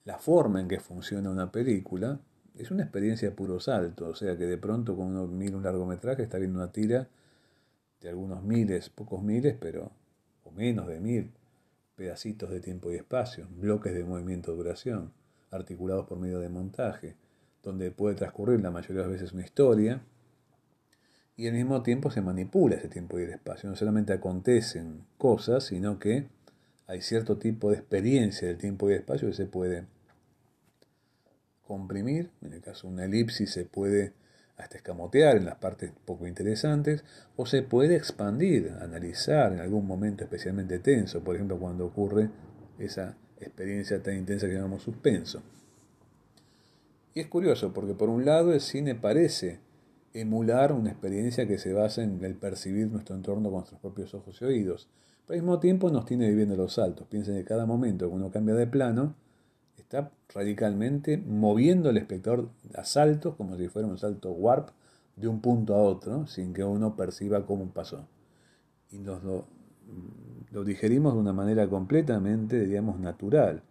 la 0.06 0.18
forma 0.18 0.60
en 0.60 0.68
que 0.68 0.80
funciona 0.80 1.30
una 1.30 1.52
película, 1.52 2.20
es 2.56 2.72
una 2.72 2.84
experiencia 2.84 3.30
de 3.30 3.36
puro 3.36 3.60
salto, 3.60 4.10
o 4.10 4.16
sea 4.16 4.38
que 4.38 4.46
de 4.46 4.58
pronto 4.58 4.96
cuando 4.96 5.24
uno 5.24 5.32
mira 5.32 5.58
un 5.58 5.64
largometraje 5.64 6.24
está 6.24 6.38
viendo 6.38 6.60
una 6.60 6.72
tira 6.72 7.08
de 8.04 8.10
algunos 8.10 8.44
miles, 8.44 8.90
pocos 8.90 9.24
miles, 9.24 9.56
pero 9.60 9.92
o 10.44 10.52
menos 10.52 10.88
de 10.88 11.00
mil 11.00 11.32
pedacitos 11.96 12.50
de 12.50 12.60
tiempo 12.60 12.92
y 12.92 12.96
espacio, 12.96 13.48
bloques 13.50 13.94
de 13.94 14.04
movimiento 14.04 14.54
duración, 14.54 15.14
articulados 15.52 16.06
por 16.06 16.20
medio 16.20 16.40
de 16.40 16.50
montaje, 16.50 17.16
donde 17.64 17.92
puede 17.92 18.16
transcurrir 18.16 18.60
la 18.60 18.72
mayoría 18.72 19.04
de 19.04 19.08
las 19.10 19.12
veces 19.12 19.34
una 19.34 19.44
historia, 19.44 20.02
y 21.36 21.48
al 21.48 21.54
mismo 21.54 21.82
tiempo 21.82 22.12
se 22.12 22.22
manipula 22.22 22.76
ese 22.76 22.90
tiempo 22.90 23.18
y 23.20 23.24
el 23.24 23.32
espacio. 23.32 23.70
No 23.70 23.76
solamente 23.76 24.14
acontecen 24.14 25.06
cosas, 25.18 25.64
sino 25.64 25.98
que 25.98 26.28
hay 26.86 27.02
cierto 27.02 27.38
tipo 27.38 27.72
de 27.72 27.78
experiencia 27.78 28.48
del 28.48 28.58
tiempo 28.58 28.90
y 28.90 28.94
el 28.94 29.00
espacio 29.00 29.30
que 29.30 29.34
se 29.34 29.46
puede 29.46 29.86
comprimir, 31.66 32.30
en 32.42 32.54
el 32.54 32.62
caso 32.62 32.88
de 32.88 32.94
una 32.94 33.06
elipsis 33.06 33.52
se 33.52 33.66
puede 33.66 34.14
hasta 34.58 34.78
escamotear 34.78 35.38
en 35.38 35.46
las 35.46 35.56
partes 35.56 35.92
poco 36.06 36.28
interesantes, 36.28 37.04
o 37.36 37.46
se 37.46 37.64
puede 37.64 37.96
expandir, 37.96 38.72
analizar 38.82 39.54
en 39.54 39.60
algún 39.60 39.88
momento 39.88 40.24
especialmente 40.24 40.80
tenso, 40.80 41.24
por 41.24 41.36
ejemplo 41.36 41.58
cuando 41.58 41.86
ocurre 41.86 42.30
esa 42.78 43.18
experiencia 43.40 44.02
tan 44.02 44.16
intensa 44.16 44.48
que 44.48 44.54
llamamos 44.54 44.84
suspenso. 44.84 45.42
Y 47.14 47.20
es 47.20 47.28
curioso 47.28 47.74
porque 47.74 47.94
por 47.94 48.10
un 48.10 48.26
lado 48.26 48.54
el 48.54 48.62
cine 48.62 48.96
parece 48.96 49.60
emular 50.14 50.72
una 50.72 50.92
experiencia 50.92 51.48
que 51.48 51.58
se 51.58 51.74
basa 51.74 52.04
en 52.04 52.24
el 52.24 52.36
percibir 52.36 52.88
nuestro 52.88 53.16
entorno 53.16 53.50
con 53.50 53.60
nuestros 53.60 53.82
propios 53.82 54.14
ojos 54.14 54.42
y 54.42 54.46
oídos. 54.46 54.90
Pero 55.26 55.40
al 55.40 55.44
mismo 55.44 55.60
tiempo 55.60 55.90
nos 55.90 56.06
tiene 56.06 56.30
viviendo 56.30 56.56
los 56.56 56.74
saltos. 56.74 57.08
Piensen 57.08 57.36
que 57.36 57.46
cada 57.46 57.66
momento 57.66 58.10
que 58.10 58.16
uno 58.16 58.32
cambia 58.32 58.56
de 58.56 58.68
plano, 58.68 59.16
está 59.94 60.12
radicalmente 60.34 61.18
moviendo 61.20 61.90
al 61.90 61.98
espectador 61.98 62.50
a 62.74 62.84
saltos, 62.84 63.36
como 63.36 63.56
si 63.58 63.68
fuera 63.68 63.88
un 63.88 64.00
salto 64.00 64.32
warp, 64.32 64.70
de 65.16 65.28
un 65.28 65.40
punto 65.40 65.76
a 65.76 65.84
otro, 65.84 66.26
sin 66.26 66.52
que 66.52 66.64
uno 66.64 66.96
perciba 66.96 67.46
cómo 67.46 67.70
pasó. 67.70 68.08
Y 68.90 68.98
nos 68.98 69.24
lo, 69.24 69.46
digerimos 70.64 71.14
de 71.14 71.20
una 71.20 71.34
manera 71.34 71.68
completamente, 71.70 72.60
diríamos, 72.60 73.00
natural. 73.00 73.62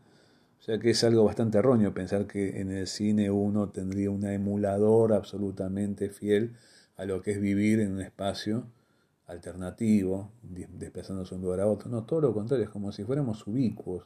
O 0.61 0.63
sea 0.63 0.79
que 0.79 0.91
es 0.91 1.03
algo 1.03 1.25
bastante 1.25 1.59
erróneo 1.59 1.93
pensar 1.93 2.29
que 2.29 2.61
en 2.61 2.71
el 2.71 2.87
cine 2.87 3.29
uno 3.33 3.71
tendría 3.71 4.13
un 4.13 4.25
emulador 4.25 5.13
absolutamente 5.13 6.09
fiel 6.11 6.55
a 6.97 7.05
lo 7.05 7.21
que 7.21 7.33
es 7.33 7.41
vivir 7.41 7.81
en 7.81 7.95
un 7.95 8.01
espacio 8.01 8.67
alternativo, 9.27 10.31
desplazándose 10.43 11.35
de 11.35 11.41
un 11.41 11.43
lugar 11.43 11.61
a 11.63 11.67
otro. 11.67 11.91
No, 11.91 12.05
todo 12.05 12.21
lo 12.21 12.33
contrario, 12.33 12.65
es 12.65 12.71
como 12.71 12.93
si 12.93 13.03
fuéramos 13.03 13.45
ubicuos 13.49 14.05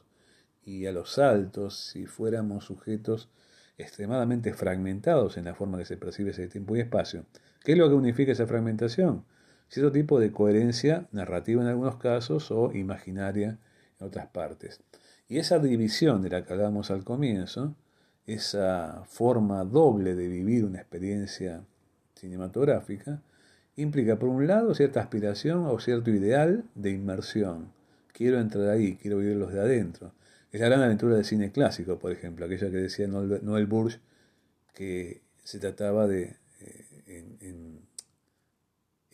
y 0.67 0.85
a 0.85 0.91
los 0.91 1.13
saltos, 1.13 1.77
si 1.77 2.05
fuéramos 2.05 2.65
sujetos 2.65 3.29
extremadamente 3.77 4.53
fragmentados 4.53 5.37
en 5.37 5.45
la 5.45 5.55
forma 5.55 5.77
que 5.77 5.85
se 5.85 5.95
percibe 5.95 6.31
ese 6.31 6.49
tiempo 6.49 6.75
y 6.75 6.81
espacio. 6.81 7.23
¿Qué 7.63 7.71
es 7.71 7.77
lo 7.77 7.87
que 7.87 7.95
unifica 7.95 8.33
esa 8.33 8.47
fragmentación? 8.47 9.23
Cierto 9.69 9.93
tipo 9.93 10.19
de 10.19 10.33
coherencia 10.33 11.07
narrativa 11.13 11.61
en 11.61 11.69
algunos 11.69 11.95
casos 11.95 12.51
o 12.51 12.73
imaginaria 12.73 13.57
en 13.99 14.07
otras 14.07 14.27
partes. 14.27 14.81
Y 15.29 15.37
esa 15.37 15.57
división 15.57 16.21
de 16.21 16.31
la 16.31 16.43
que 16.43 16.51
hablábamos 16.51 16.91
al 16.91 17.05
comienzo, 17.05 17.73
esa 18.25 19.05
forma 19.07 19.63
doble 19.63 20.15
de 20.15 20.27
vivir 20.27 20.65
una 20.65 20.79
experiencia 20.79 21.63
cinematográfica, 22.15 23.21
implica 23.77 24.19
por 24.19 24.27
un 24.27 24.47
lado 24.47 24.75
cierta 24.75 24.99
aspiración 24.99 25.65
o 25.65 25.79
cierto 25.79 26.11
ideal 26.11 26.65
de 26.75 26.89
inmersión. 26.89 27.71
Quiero 28.11 28.41
entrar 28.41 28.67
ahí, 28.67 28.97
quiero 28.97 29.19
vivirlos 29.19 29.53
de 29.53 29.61
adentro. 29.61 30.11
Es 30.51 30.61
la 30.61 30.67
gran 30.67 30.81
aventura 30.81 31.15
del 31.15 31.25
cine 31.25 31.51
clásico, 31.51 31.99
por 31.99 32.11
ejemplo, 32.11 32.45
aquella 32.45 32.71
que 32.71 32.77
decía 32.77 33.07
Noel 33.07 33.65
Burge, 33.65 33.99
que 34.73 35.21
se 35.43 35.59
trataba 35.59 36.07
de 36.07 36.37
eh, 36.61 36.85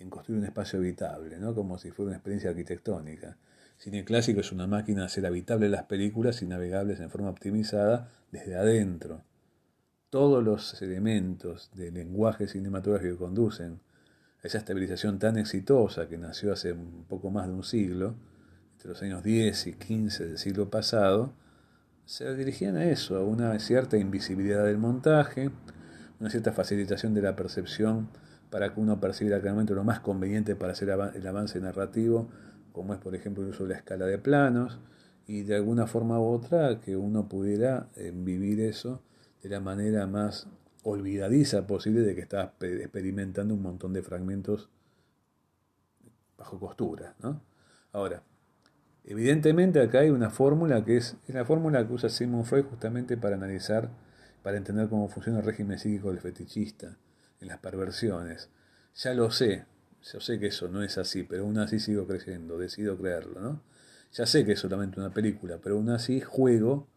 construir 0.10 0.40
un 0.40 0.46
espacio 0.46 0.80
habitable, 0.80 1.40
¿no? 1.40 1.56
como 1.56 1.78
si 1.78 1.92
fuera 1.92 2.10
una 2.10 2.18
experiencia 2.18 2.52
arquitectónica. 2.52 3.38
Cine 3.78 4.06
clásico 4.06 4.42
es 4.42 4.52
una 4.52 4.68
máquina 4.68 5.02
de 5.02 5.06
hacer 5.08 5.26
habitables 5.26 5.72
las 5.72 5.84
películas 5.84 6.42
y 6.42 6.46
navegables 6.46 7.00
en 7.00 7.10
forma 7.10 7.30
optimizada 7.30 8.10
desde 8.32 8.56
adentro. 8.56 9.24
Todos 10.10 10.44
los 10.44 10.80
elementos 10.82 11.72
del 11.74 11.96
lenguaje 11.96 12.48
cinematográfico 12.48 13.18
conducen 13.18 13.80
a 14.44 14.48
esa 14.48 14.60
estabilización 14.60 15.18
tan 15.18 15.38
exitosa 15.38 16.08
que 16.08 16.18
nació 16.18 16.54
hace 16.54 16.72
un 16.72 17.06
poco 17.06 17.32
más 17.32 17.48
de 17.48 17.54
un 17.54 17.64
siglo, 17.64 18.16
entre 18.84 18.90
los 18.90 19.02
años 19.02 19.24
10 19.24 19.68
y 19.68 19.74
15 19.74 20.26
del 20.26 20.38
siglo 20.38 20.70
pasado, 20.70 21.32
se 22.06 22.36
dirigían 22.36 22.76
a 22.76 22.84
eso, 22.84 23.16
a 23.16 23.24
una 23.24 23.58
cierta 23.60 23.96
invisibilidad 23.98 24.66
del 24.66 24.78
montaje, 24.78 25.52
una 26.20 26.30
cierta 26.30 26.52
facilitación 26.52 27.14
de 27.14 27.22
la 27.22 27.34
percepción 27.34 28.10
para 28.50 28.74
que 28.74 28.82
uno 28.82 29.00
perciba 29.00 29.40
claramente 29.40 29.74
lo 29.74 29.86
más 29.86 30.02
conveniente 30.02 30.58
para 30.58 30.74
hacer 30.74 30.90
el 30.90 31.28
avance 31.28 31.62
narrativo, 31.62 32.28
como 32.74 32.94
es 32.94 33.00
por 33.00 33.16
ejemplo 33.16 33.44
el 33.44 33.52
uso 33.52 33.64
de 33.64 33.70
la 33.70 33.78
escala 33.78 34.06
de 34.06 34.18
planos, 34.18 34.80
y 35.28 35.44
de 35.44 35.56
alguna 35.56 35.88
forma 35.88 36.20
u 36.20 36.26
otra 36.26 36.82
que 36.82 36.98
uno 36.98 37.30
pudiera 37.30 37.88
eh, 37.96 38.12
vivir 38.14 38.60
eso 38.60 39.02
de 39.42 39.48
la 39.48 39.62
manera 39.62 40.08
más 40.08 40.48
olvidadiza 40.84 41.66
posible 41.68 42.02
de 42.02 42.16
que 42.16 42.22
estás 42.22 42.50
experimentando 42.60 43.54
un 43.54 43.62
montón 43.62 43.94
de 43.94 44.04
fragmentos 44.04 44.68
bajo 46.38 46.60
costura. 46.60 47.16
¿no? 47.22 47.42
Ahora, 47.94 48.24
evidentemente 49.06 49.82
acá 49.82 50.00
hay 50.00 50.10
una 50.10 50.30
fórmula 50.30 50.84
que 50.84 50.98
es, 50.98 51.18
la 51.28 51.46
fórmula 51.46 51.86
que 51.86 51.94
usa 51.94 52.10
Sigmund 52.10 52.46
Freud 52.46 52.66
justamente 52.66 53.18
para 53.18 53.36
analizar, 53.36 53.90
para 54.42 54.58
entender 54.58 54.90
cómo 54.90 55.08
funciona 55.10 55.40
el 55.40 55.46
régimen 55.46 55.80
psíquico 55.80 56.10
del 56.10 56.20
fetichista, 56.20 56.98
en 57.40 57.48
las 57.48 57.60
perversiones. 57.60 58.50
Ya 58.96 59.14
lo 59.14 59.32
sé, 59.32 59.66
yo 60.02 60.20
sé 60.20 60.40
que 60.40 60.48
eso 60.48 60.68
no 60.68 60.84
es 60.84 60.98
así, 60.98 61.24
pero 61.24 61.44
aún 61.44 61.58
así 61.58 61.80
sigo 61.80 62.06
creyendo, 62.08 62.58
decido 62.58 62.98
creerlo, 62.98 63.40
¿no? 63.40 63.62
Ya 64.12 64.26
sé 64.26 64.46
que 64.46 64.52
es 64.52 64.60
solamente 64.60 65.00
una 65.00 65.12
película, 65.12 65.60
pero 65.62 65.76
aún 65.76 65.90
así 65.90 66.22
juego 66.22 66.88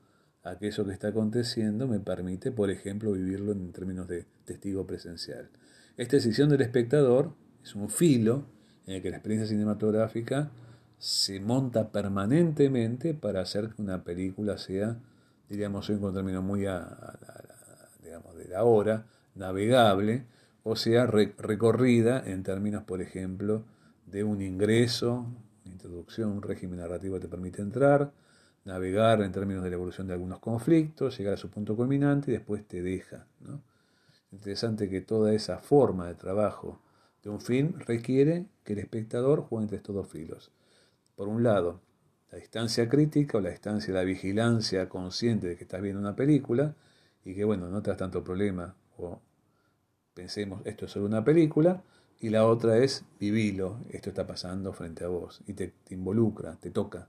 a 0.43 0.59
que 0.59 0.69
eso 0.69 0.85
que 0.85 0.93
está 0.93 1.09
aconteciendo 1.09 1.89
me 1.89 1.99
permite, 1.99 2.53
por 2.53 2.71
ejemplo, 2.71 3.13
vivirlo 3.13 3.53
en 3.53 3.73
términos 3.73 4.07
de 4.07 4.27
testigo 4.45 4.87
presencial. 4.87 5.51
Esta 5.97 6.17
decisión 6.17 6.51
del 6.51 6.61
espectador 6.61 7.35
es 7.65 7.75
un 7.75 7.89
filo 7.89 8.47
en 8.87 8.95
el 8.95 9.03
que 9.03 9.11
la 9.11 9.17
experiencia 9.17 9.49
cinematográfica 9.49 10.51
se 10.99 11.41
monta 11.41 11.91
permanentemente 11.91 13.15
para 13.15 13.41
hacer 13.41 13.71
que 13.71 13.83
una 13.83 14.03
película 14.03 14.59
sea, 14.59 14.99
diríamos 15.49 15.89
hoy 15.91 15.99
con 15.99 16.15
término 16.15 16.43
muy 16.43 16.61
digamos, 18.03 18.37
de 18.37 18.49
la 18.49 18.65
hora, 18.65 19.07
navegable, 19.35 20.25
o 20.63 20.75
sea, 20.75 21.07
recorrida 21.07 22.23
en 22.27 22.43
términos, 22.43 22.85
por 22.85 23.01
ejemplo, 23.01 23.65
de 24.07 24.25
un 24.25 24.43
ingreso, 24.43 25.27
introducción, 25.65 26.31
un 26.31 26.43
régimen 26.43 26.81
narrativo 26.81 27.21
te 27.21 27.29
permite 27.29 27.63
entrar, 27.63 28.13
navegar 28.65 29.23
en 29.23 29.33
términos 29.33 29.63
de 29.63 29.71
la 29.71 29.77
evolución 29.77 30.09
de 30.09 30.15
algunos 30.15 30.41
conflictos, 30.41 31.17
llegar 31.19 31.35
a 31.35 31.37
su 31.37 31.51
punto 31.51 31.77
culminante 31.77 32.31
y 32.31 32.35
después 32.35 32.67
te 32.67 32.83
deja. 32.83 33.27
¿no? 33.41 33.63
Interesante 34.33 34.89
que 34.91 35.01
toda 35.03 35.33
esa 35.33 35.59
forma 35.59 36.09
de 36.09 36.15
trabajo 36.15 36.81
de 37.23 37.31
un 37.31 37.41
film 37.41 37.75
requiere 37.79 38.47
que 38.65 38.73
el 38.73 38.81
espectador 38.81 39.43
juegue 39.43 39.65
entre 39.65 39.77
estos 39.79 39.95
dos 39.95 40.09
filos. 40.09 40.51
Por 41.17 41.29
un 41.29 41.43
lado, 41.43 41.81
la 42.31 42.39
distancia 42.39 42.89
crítica 42.89 43.39
o 43.39 43.41
la 43.41 43.51
distancia 43.51 43.93
de 43.93 43.99
la 43.99 44.05
vigilancia 44.05 44.89
consciente 44.89 45.49
de 45.49 45.57
que 45.57 45.65
estás 45.65 45.83
viendo 45.83 46.01
una 46.01 46.15
película 46.15 46.77
y 47.25 47.35
que, 47.35 47.45
bueno, 47.45 47.69
no 47.69 47.83
te 47.83 47.91
das 47.91 47.99
tanto 47.99 48.23
problema 48.23 48.77
o 48.99 49.21
pensemos, 50.15 50.63
esto 50.65 50.87
es 50.87 50.93
solo 50.93 51.07
una 51.07 51.25
película, 51.25 51.83
y 52.21 52.31
la 52.31 52.47
otra 52.47 52.79
es 52.79 53.05
vivilo, 53.21 53.79
esto 53.91 54.11
está 54.11 54.27
pasando 54.27 54.73
frente 54.73 55.05
a 55.05 55.09
vos 55.09 55.43
y 55.47 55.53
te, 55.53 55.75
involucra, 55.91 56.57
te 56.57 56.71
toca. 56.71 57.09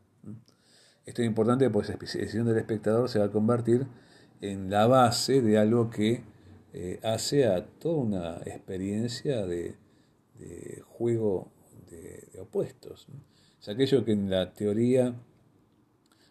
Esto 1.05 1.21
es 1.21 1.27
importante 1.27 1.69
porque 1.69 1.91
esa 1.91 1.97
decisión 1.97 2.45
del 2.45 2.57
espectador 2.57 3.07
se 3.07 3.19
va 3.19 3.25
a 3.25 3.31
convertir 3.31 3.87
en 4.41 4.69
la 4.69 4.87
base 4.87 5.41
de 5.41 5.57
algo 5.57 5.89
que 5.89 6.23
eh, 6.73 6.99
hace 7.03 7.47
a 7.47 7.65
toda 7.65 7.95
una 7.95 8.37
experiencia 8.45 9.45
de, 9.45 9.77
juego 10.83 11.49
de, 11.89 12.39
opuestos. 12.41 13.07
Aquello 13.67 14.05
que 14.05 14.13
en 14.13 14.29
la 14.29 14.53
teoría 14.53 15.13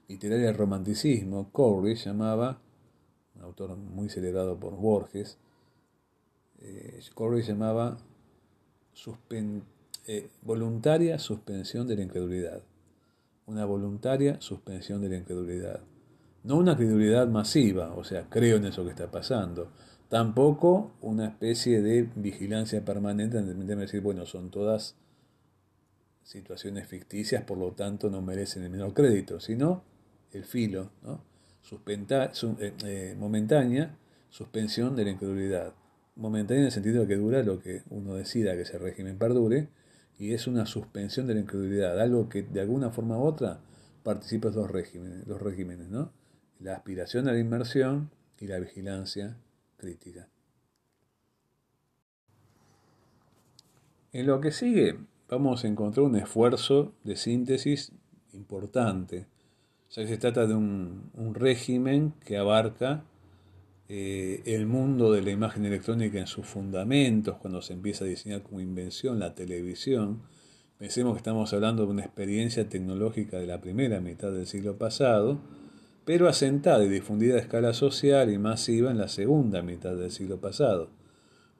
literaria 0.09 0.47
del 0.47 0.57
romanticismo, 0.57 1.51
Coleridge 1.53 2.07
llamaba, 2.07 2.63
un 3.35 3.43
autor 3.43 3.77
muy 3.77 4.09
celebrado 4.09 4.59
por 4.59 4.75
Borges, 4.75 5.37
eh, 6.61 7.01
llamaba 7.47 7.99
eh, 10.07 10.31
voluntaria 10.41 11.19
suspensión 11.19 11.87
de 11.87 11.97
la 11.97 12.03
incredulidad. 12.05 12.63
Una 13.45 13.67
voluntaria 13.67 14.41
suspensión 14.41 15.03
de 15.03 15.11
la 15.11 15.17
incredulidad. 15.19 15.81
No 16.43 16.57
una 16.57 16.75
credulidad 16.75 17.29
masiva, 17.29 17.93
o 17.95 18.03
sea, 18.03 18.31
creo 18.31 18.57
en 18.57 18.65
eso 18.65 18.83
que 18.85 18.91
está 18.91 19.11
pasando. 19.11 19.73
Tampoco 20.09 20.93
una 21.03 21.27
especie 21.27 21.83
de 21.83 22.09
vigilancia 22.15 22.83
permanente 22.83 23.37
en 23.37 23.67
decir, 23.79 24.01
bueno, 24.01 24.25
son 24.25 24.51
todas 24.51 24.97
situaciones 26.27 26.89
ficticias, 26.89 27.45
por 27.45 27.57
lo 27.57 27.73
tanto 27.73 28.11
no 28.11 28.21
merecen 28.21 28.65
el 28.65 28.71
menor 28.71 28.93
crédito, 28.93 29.39
sino 29.39 29.85
el 30.33 30.45
filo, 30.45 30.91
¿no? 31.03 31.23
Eh, 31.71 32.73
eh, 32.85 33.17
momentánea 33.19 33.97
suspensión 34.29 34.95
de 34.95 35.05
la 35.05 35.11
incredulidad 35.11 35.73
momentánea 36.17 36.61
en 36.61 36.67
el 36.67 36.73
sentido 36.73 37.03
de 37.03 37.09
que 37.09 37.17
dura 37.17 37.43
lo 37.43 37.61
que 37.61 37.83
uno 37.91 38.15
decida 38.15 38.55
que 38.55 38.63
ese 38.63 38.79
régimen 38.79 39.19
perdure, 39.19 39.69
y 40.19 40.33
es 40.33 40.47
una 40.47 40.67
suspensión 40.67 41.27
de 41.27 41.35
la 41.35 41.41
incredulidad, 41.41 42.01
algo 42.01 42.29
que 42.29 42.43
de 42.43 42.61
alguna 42.61 42.91
forma 42.91 43.19
u 43.19 43.23
otra 43.23 43.61
participa 44.03 44.51
de 44.51 44.57
los 44.57 44.71
regímenes, 44.71 45.27
los 45.27 45.41
regímenes 45.41 45.89
¿no? 45.89 46.11
la 46.59 46.75
aspiración 46.75 47.29
a 47.29 47.33
la 47.33 47.39
inmersión 47.39 48.11
y 48.41 48.47
la 48.47 48.59
vigilancia 48.59 49.37
crítica. 49.77 50.29
En 54.13 54.27
lo 54.27 54.41
que 54.41 54.53
sigue 54.53 54.99
vamos 55.29 55.65
a 55.65 55.69
encontrar 55.69 56.07
un 56.07 56.17
esfuerzo 56.17 56.93
de 57.05 57.17
síntesis 57.17 57.93
importante, 58.33 59.27
se 59.89 60.19
trata 60.19 60.47
de 60.47 60.55
un, 60.55 61.11
un 61.15 61.35
régimen 61.35 62.13
que 62.25 62.37
abarca 62.37 63.05
eh, 63.89 64.43
el 64.47 64.67
mundo 64.67 65.13
de 65.13 65.23
la 65.23 65.31
imagen 65.31 65.65
electrónica 65.65 66.19
en 66.19 66.27
sus 66.27 66.45
fundamentos, 66.45 67.37
cuando 67.37 67.63
se 67.63 67.73
empieza 67.73 68.05
a 68.05 68.09
diseñar 68.09 68.43
como 68.43 68.61
invención 68.61 69.21
la 69.21 69.35
televisión, 69.35 70.23
pensemos 70.77 71.15
que 71.15 71.19
estamos 71.19 71.53
hablando 71.53 71.85
de 71.85 71.93
una 71.93 72.03
experiencia 72.03 72.69
tecnológica 72.69 73.39
de 73.39 73.47
la 73.47 73.61
primera 73.61 74.01
mitad 74.01 74.33
del 74.33 74.47
siglo 74.47 74.77
pasado, 74.77 75.39
pero 76.05 76.29
asentada 76.29 76.85
y 76.85 76.89
difundida 76.89 77.37
a 77.37 77.41
escala 77.41 77.75
social 77.75 78.31
y 78.33 78.39
masiva 78.39 78.91
en 78.91 78.99
la 78.99 79.09
segunda 79.09 79.63
mitad 79.63 79.95
del 79.95 80.11
siglo 80.11 80.41
pasado. 80.41 80.91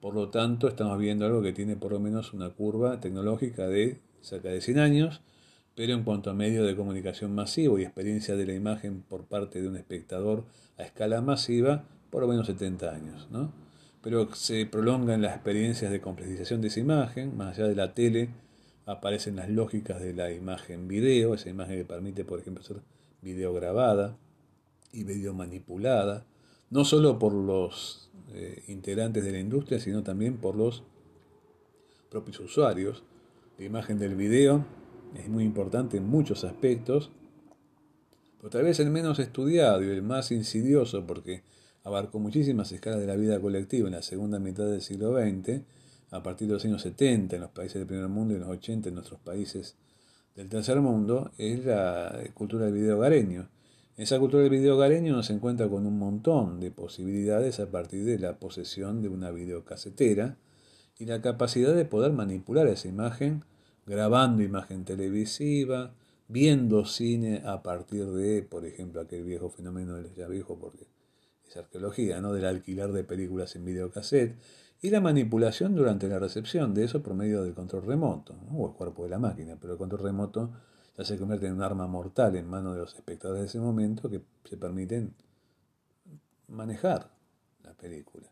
Por 0.01 0.13
lo 0.13 0.29
tanto, 0.29 0.67
estamos 0.67 0.97
viendo 0.99 1.25
algo 1.25 1.41
que 1.41 1.53
tiene 1.53 1.75
por 1.75 1.91
lo 1.91 1.99
menos 1.99 2.33
una 2.33 2.51
curva 2.51 2.99
tecnológica 2.99 3.67
de 3.67 3.99
cerca 4.21 4.49
de 4.49 4.61
100 4.61 4.79
años, 4.79 5.21
pero 5.75 5.93
en 5.93 6.03
cuanto 6.03 6.29
a 6.29 6.33
medio 6.33 6.63
de 6.63 6.75
comunicación 6.75 7.33
masivo 7.33 7.79
y 7.79 7.83
experiencia 7.83 8.35
de 8.35 8.45
la 8.45 8.53
imagen 8.53 9.01
por 9.01 9.25
parte 9.25 9.61
de 9.61 9.67
un 9.67 9.75
espectador 9.75 10.43
a 10.77 10.83
escala 10.83 11.21
masiva, 11.21 11.83
por 12.11 12.21
lo 12.21 12.27
menos 12.27 12.47
70 12.47 12.91
años, 12.91 13.27
¿no? 13.31 13.51
Pero 14.01 14.33
se 14.35 14.65
prolongan 14.65 15.21
las 15.21 15.33
experiencias 15.35 15.91
de 15.91 15.99
complejización 15.99 16.61
de 16.61 16.67
esa 16.67 16.79
imagen, 16.79 17.35
más 17.35 17.57
allá 17.57 17.67
de 17.67 17.75
la 17.75 17.93
tele, 17.93 18.29
aparecen 18.85 19.35
las 19.35 19.49
lógicas 19.49 19.99
de 19.99 20.13
la 20.13 20.31
imagen 20.31 20.87
video, 20.87 21.33
esa 21.33 21.49
imagen 21.49 21.77
que 21.77 21.85
permite, 21.85 22.23
por 22.23 22.39
ejemplo, 22.39 22.63
ser 22.63 22.77
video 23.21 23.53
grabada 23.53 24.15
y 24.91 25.03
video 25.03 25.33
manipulada, 25.33 26.25
no 26.69 26.85
solo 26.85 27.17
por 27.19 27.33
los 27.33 28.09
eh, 28.33 28.63
integrantes 28.67 29.23
de 29.23 29.31
la 29.31 29.39
industria, 29.39 29.79
sino 29.79 30.03
también 30.03 30.37
por 30.37 30.55
los 30.55 30.83
propios 32.09 32.39
usuarios. 32.39 33.03
La 33.57 33.65
imagen 33.65 33.97
del 33.99 34.15
video 34.15 34.65
es 35.15 35.29
muy 35.29 35.43
importante 35.43 35.97
en 35.97 36.07
muchos 36.07 36.43
aspectos, 36.43 37.11
pero 38.37 38.49
tal 38.49 38.63
vez 38.63 38.79
el 38.79 38.91
menos 38.91 39.19
estudiado 39.19 39.83
y 39.83 39.89
el 39.89 40.01
más 40.01 40.31
insidioso, 40.31 41.05
porque 41.07 41.43
abarcó 41.83 42.19
muchísimas 42.19 42.71
escalas 42.71 42.99
de 42.99 43.07
la 43.07 43.15
vida 43.15 43.39
colectiva 43.39 43.87
en 43.87 43.95
la 43.95 44.01
segunda 44.01 44.39
mitad 44.39 44.65
del 44.65 44.81
siglo 44.81 45.17
XX, 45.17 45.61
a 46.11 46.23
partir 46.23 46.47
de 46.47 46.53
los 46.53 46.65
años 46.65 46.81
70 46.81 47.35
en 47.35 47.41
los 47.41 47.51
países 47.51 47.75
del 47.75 47.87
primer 47.87 48.07
mundo 48.07 48.33
y 48.33 48.37
en 48.37 48.41
los 48.41 48.49
80 48.49 48.89
en 48.89 48.95
nuestros 48.95 49.19
países 49.19 49.75
del 50.35 50.49
tercer 50.49 50.79
mundo, 50.81 51.31
es 51.37 51.65
la 51.65 52.23
cultura 52.33 52.65
del 52.65 52.73
video 52.73 52.99
gareño. 52.99 53.49
Esa 53.97 54.19
cultura 54.19 54.43
del 54.43 54.51
video 54.51 54.77
gareño 54.77 55.11
nos 55.11 55.31
encuentra 55.31 55.67
con 55.67 55.87
un 55.87 55.97
montón 55.97 56.59
de 56.59 56.69
posibilidades 56.69 57.59
a 57.59 57.71
partir 57.71 58.05
de 58.05 58.19
la 58.19 58.37
posesión 58.37 59.01
de 59.01 59.09
una 59.09 59.31
videocasetera 59.31 60.37
y 60.99 61.07
la 61.07 61.19
capacidad 61.23 61.73
de 61.73 61.83
poder 61.83 62.13
manipular 62.13 62.67
esa 62.67 62.87
imagen 62.87 63.43
grabando 63.87 64.43
imagen 64.43 64.85
televisiva, 64.85 65.95
viendo 66.27 66.85
cine 66.85 67.41
a 67.43 67.63
partir 67.63 68.05
de, 68.05 68.43
por 68.43 68.65
ejemplo, 68.65 69.01
aquel 69.01 69.23
viejo 69.23 69.49
fenómeno, 69.49 69.99
ya 70.15 70.27
viejo 70.27 70.59
porque 70.59 70.85
esa 71.47 71.61
arqueología, 71.61 72.21
¿no? 72.21 72.33
del 72.33 72.45
alquilar 72.45 72.91
de 72.91 73.03
películas 73.03 73.55
en 73.55 73.65
videocassette 73.65 74.37
y 74.79 74.91
la 74.91 75.01
manipulación 75.01 75.73
durante 75.73 76.07
la 76.07 76.19
recepción 76.19 76.75
de 76.75 76.83
eso 76.83 77.01
por 77.01 77.15
medio 77.15 77.41
del 77.41 77.55
control 77.55 77.87
remoto, 77.87 78.35
o 78.53 78.67
el 78.67 78.73
cuerpo 78.75 79.05
de 79.05 79.09
la 79.09 79.17
máquina, 79.17 79.57
pero 79.59 79.73
el 79.73 79.79
control 79.79 80.03
remoto 80.03 80.51
se 81.05 81.17
convierte 81.17 81.47
en 81.47 81.53
un 81.53 81.61
arma 81.61 81.87
mortal 81.87 82.35
en 82.35 82.47
manos 82.47 82.73
de 82.73 82.81
los 82.81 82.95
espectadores 82.95 83.41
de 83.41 83.47
ese 83.47 83.59
momento 83.59 84.09
que 84.09 84.21
se 84.45 84.57
permiten 84.57 85.13
manejar 86.47 87.11
la 87.63 87.73
película. 87.73 88.27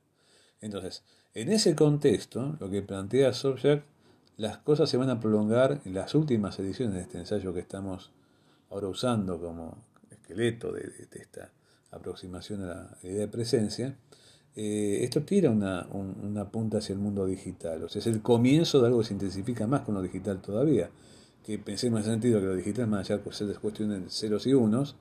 Entonces, 0.62 1.04
en 1.34 1.50
ese 1.52 1.76
contexto, 1.76 2.56
lo 2.60 2.70
que 2.70 2.82
plantea 2.82 3.34
Sobchak, 3.34 3.84
las 4.38 4.58
cosas 4.58 4.90
se 4.90 4.98
van 4.98 5.10
a 5.10 5.20
prolongar 5.20 5.82
en 5.86 5.94
las 5.94 6.16
últimas 6.16 6.58
ediciones 6.60 6.96
de 6.96 7.02
este 7.02 7.18
ensayo 7.20 7.54
que 7.54 7.60
estamos 7.60 8.12
ahora 8.70 8.88
usando 8.88 9.40
como 9.40 9.78
esqueleto 10.10 10.72
de, 10.72 10.92
esta 11.12 11.52
aproximación 11.92 12.64
a 12.64 12.98
la 13.02 13.10
idea 13.10 13.22
de 13.22 13.28
presencia, 13.28 13.96
eh, 14.56 15.00
esto 15.04 15.24
tira 15.24 15.52
una, 15.52 15.88
una, 15.92 16.50
punta 16.50 16.78
hacia 16.78 16.94
el 16.94 17.00
mundo 17.00 17.26
digital. 17.26 17.84
O 17.84 17.90
sea, 17.90 18.00
es 18.00 18.08
el 18.08 18.22
comienzo 18.22 18.82
de 18.82 18.88
algo 18.88 19.00
que 19.00 19.08
se 19.08 19.14
intensifica 19.14 19.68
más 19.68 19.82
con 19.82 19.96
lo 19.96 20.02
digital 20.02 20.42
todavía. 20.42 20.90
Que 21.46 21.60
pensemos 21.60 22.00
en 22.00 22.06
el 22.06 22.12
sentido 22.14 22.40
que 22.40 22.48
lo 22.48 22.56
digital, 22.56 22.88
más 22.88 23.10
allá 23.10 23.22
de 23.22 23.32
ser 23.32 23.60
cuestión 23.60 23.90
de 23.90 24.10
ceros 24.10 24.48
y 24.48 24.54
unos, 24.54 24.96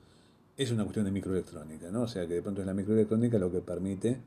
es 0.56 0.70
una 0.70 0.84
cuestión 0.84 1.06
de 1.06 1.10
microelectrónica, 1.10 1.90
¿no? 1.90 2.02
O 2.02 2.08
sea, 2.08 2.26
que 2.26 2.34
de 2.34 2.42
pronto 2.42 2.60
es 2.60 2.66
la 2.66 2.74
microelectrónica 2.74 3.38
lo 3.38 3.50
que 3.50 3.60
permite 3.60 4.18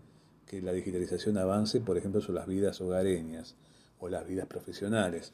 que 0.46 0.62
la 0.62 0.74
digitalización 0.74 1.38
avance, 1.38 1.80
por 1.80 1.98
ejemplo, 1.98 2.22
sobre 2.22 2.40
las 2.40 2.48
vidas 2.48 2.82
hogareñas 2.82 3.56
o 4.00 4.10
las 4.10 4.28
vidas 4.28 4.48
profesionales. 4.48 5.34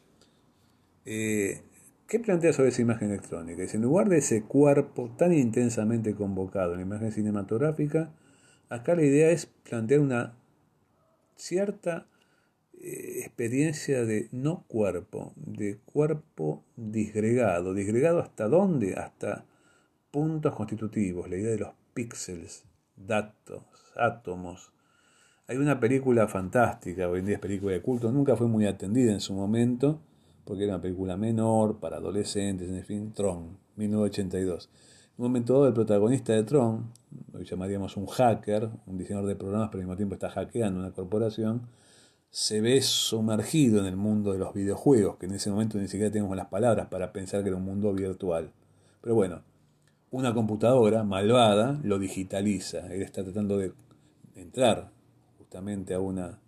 Eh, 1.05 1.61
¿Qué 2.07 2.19
plantea 2.19 2.51
sobre 2.51 2.69
esa 2.69 2.81
imagen 2.81 3.09
electrónica? 3.09 3.63
Es 3.63 3.73
en 3.73 3.81
lugar 3.83 4.09
de 4.09 4.17
ese 4.17 4.43
cuerpo 4.43 5.15
tan 5.17 5.33
intensamente 5.33 6.15
convocado 6.15 6.73
en 6.73 6.79
la 6.79 6.85
imagen 6.85 7.11
cinematográfica, 7.11 8.11
Acá 8.73 8.95
la 8.95 9.03
idea 9.03 9.29
es 9.29 9.45
plantear 9.45 9.99
una 9.99 10.33
cierta 11.35 12.07
eh, 12.83 13.21
experiencia 13.21 14.05
de 14.05 14.27
no 14.31 14.65
cuerpo, 14.67 15.33
de 15.35 15.79
cuerpo 15.85 16.63
disgregado. 16.75 17.73
¿Disgregado 17.73 18.19
hasta 18.19 18.47
dónde? 18.47 18.95
Hasta 18.95 19.45
puntos 20.11 20.53
constitutivos, 20.53 21.29
la 21.29 21.37
idea 21.37 21.51
de 21.51 21.59
los 21.59 21.69
píxeles, 21.93 22.65
datos, 22.95 23.63
átomos. 23.95 24.71
Hay 25.47 25.57
una 25.57 25.79
película 25.79 26.27
fantástica, 26.27 27.09
hoy 27.09 27.19
en 27.19 27.25
día 27.25 27.35
es 27.35 27.41
película 27.41 27.73
de 27.73 27.81
culto, 27.81 28.11
nunca 28.11 28.35
fue 28.35 28.47
muy 28.47 28.65
atendida 28.65 29.11
en 29.11 29.21
su 29.21 29.33
momento, 29.33 30.01
porque 30.45 30.65
era 30.65 30.75
una 30.75 30.81
película 30.81 31.17
menor, 31.17 31.79
para 31.79 31.97
adolescentes, 31.97 32.69
en 32.69 32.83
fin, 32.85 33.13
Tron, 33.13 33.57
1982 33.75 34.69
un 35.15 35.25
momento 35.25 35.53
dado 35.53 35.67
el 35.67 35.73
protagonista 35.73 36.33
de 36.33 36.43
Tron, 36.43 36.91
hoy 37.33 37.45
llamaríamos 37.45 37.97
un 37.97 38.07
hacker, 38.07 38.69
un 38.87 38.97
diseñador 38.97 39.29
de 39.29 39.35
programas, 39.35 39.69
pero 39.69 39.81
al 39.81 39.85
mismo 39.85 39.95
tiempo 39.95 40.15
está 40.15 40.29
hackeando 40.29 40.79
una 40.79 40.91
corporación, 40.91 41.67
se 42.33 42.61
ve 42.61 42.81
sumergido 42.81 43.79
en 43.79 43.85
el 43.85 43.95
mundo 43.95 44.33
de 44.33 44.39
los 44.39 44.55
videojuegos, 44.55 45.17
que 45.17 45.27
en 45.27 45.33
ese 45.33 45.51
momento 45.51 45.77
ni 45.77 45.87
siquiera 45.87 46.11
tenemos 46.11 46.35
las 46.35 46.47
palabras 46.47 46.87
para 46.87 47.13
pensar 47.13 47.43
que 47.43 47.49
era 47.49 47.57
un 47.57 47.63
mundo 47.63 47.93
virtual. 47.93 48.51
Pero 49.01 49.13
bueno, 49.13 49.43
una 50.09 50.33
computadora 50.33 51.03
malvada 51.03 51.79
lo 51.83 51.99
digitaliza. 51.99 52.91
Él 52.91 53.03
está 53.03 53.23
tratando 53.23 53.59
de 53.59 53.73
entrar 54.35 54.89
justamente 55.37 55.93
a, 55.93 55.99
una, 55.99 56.39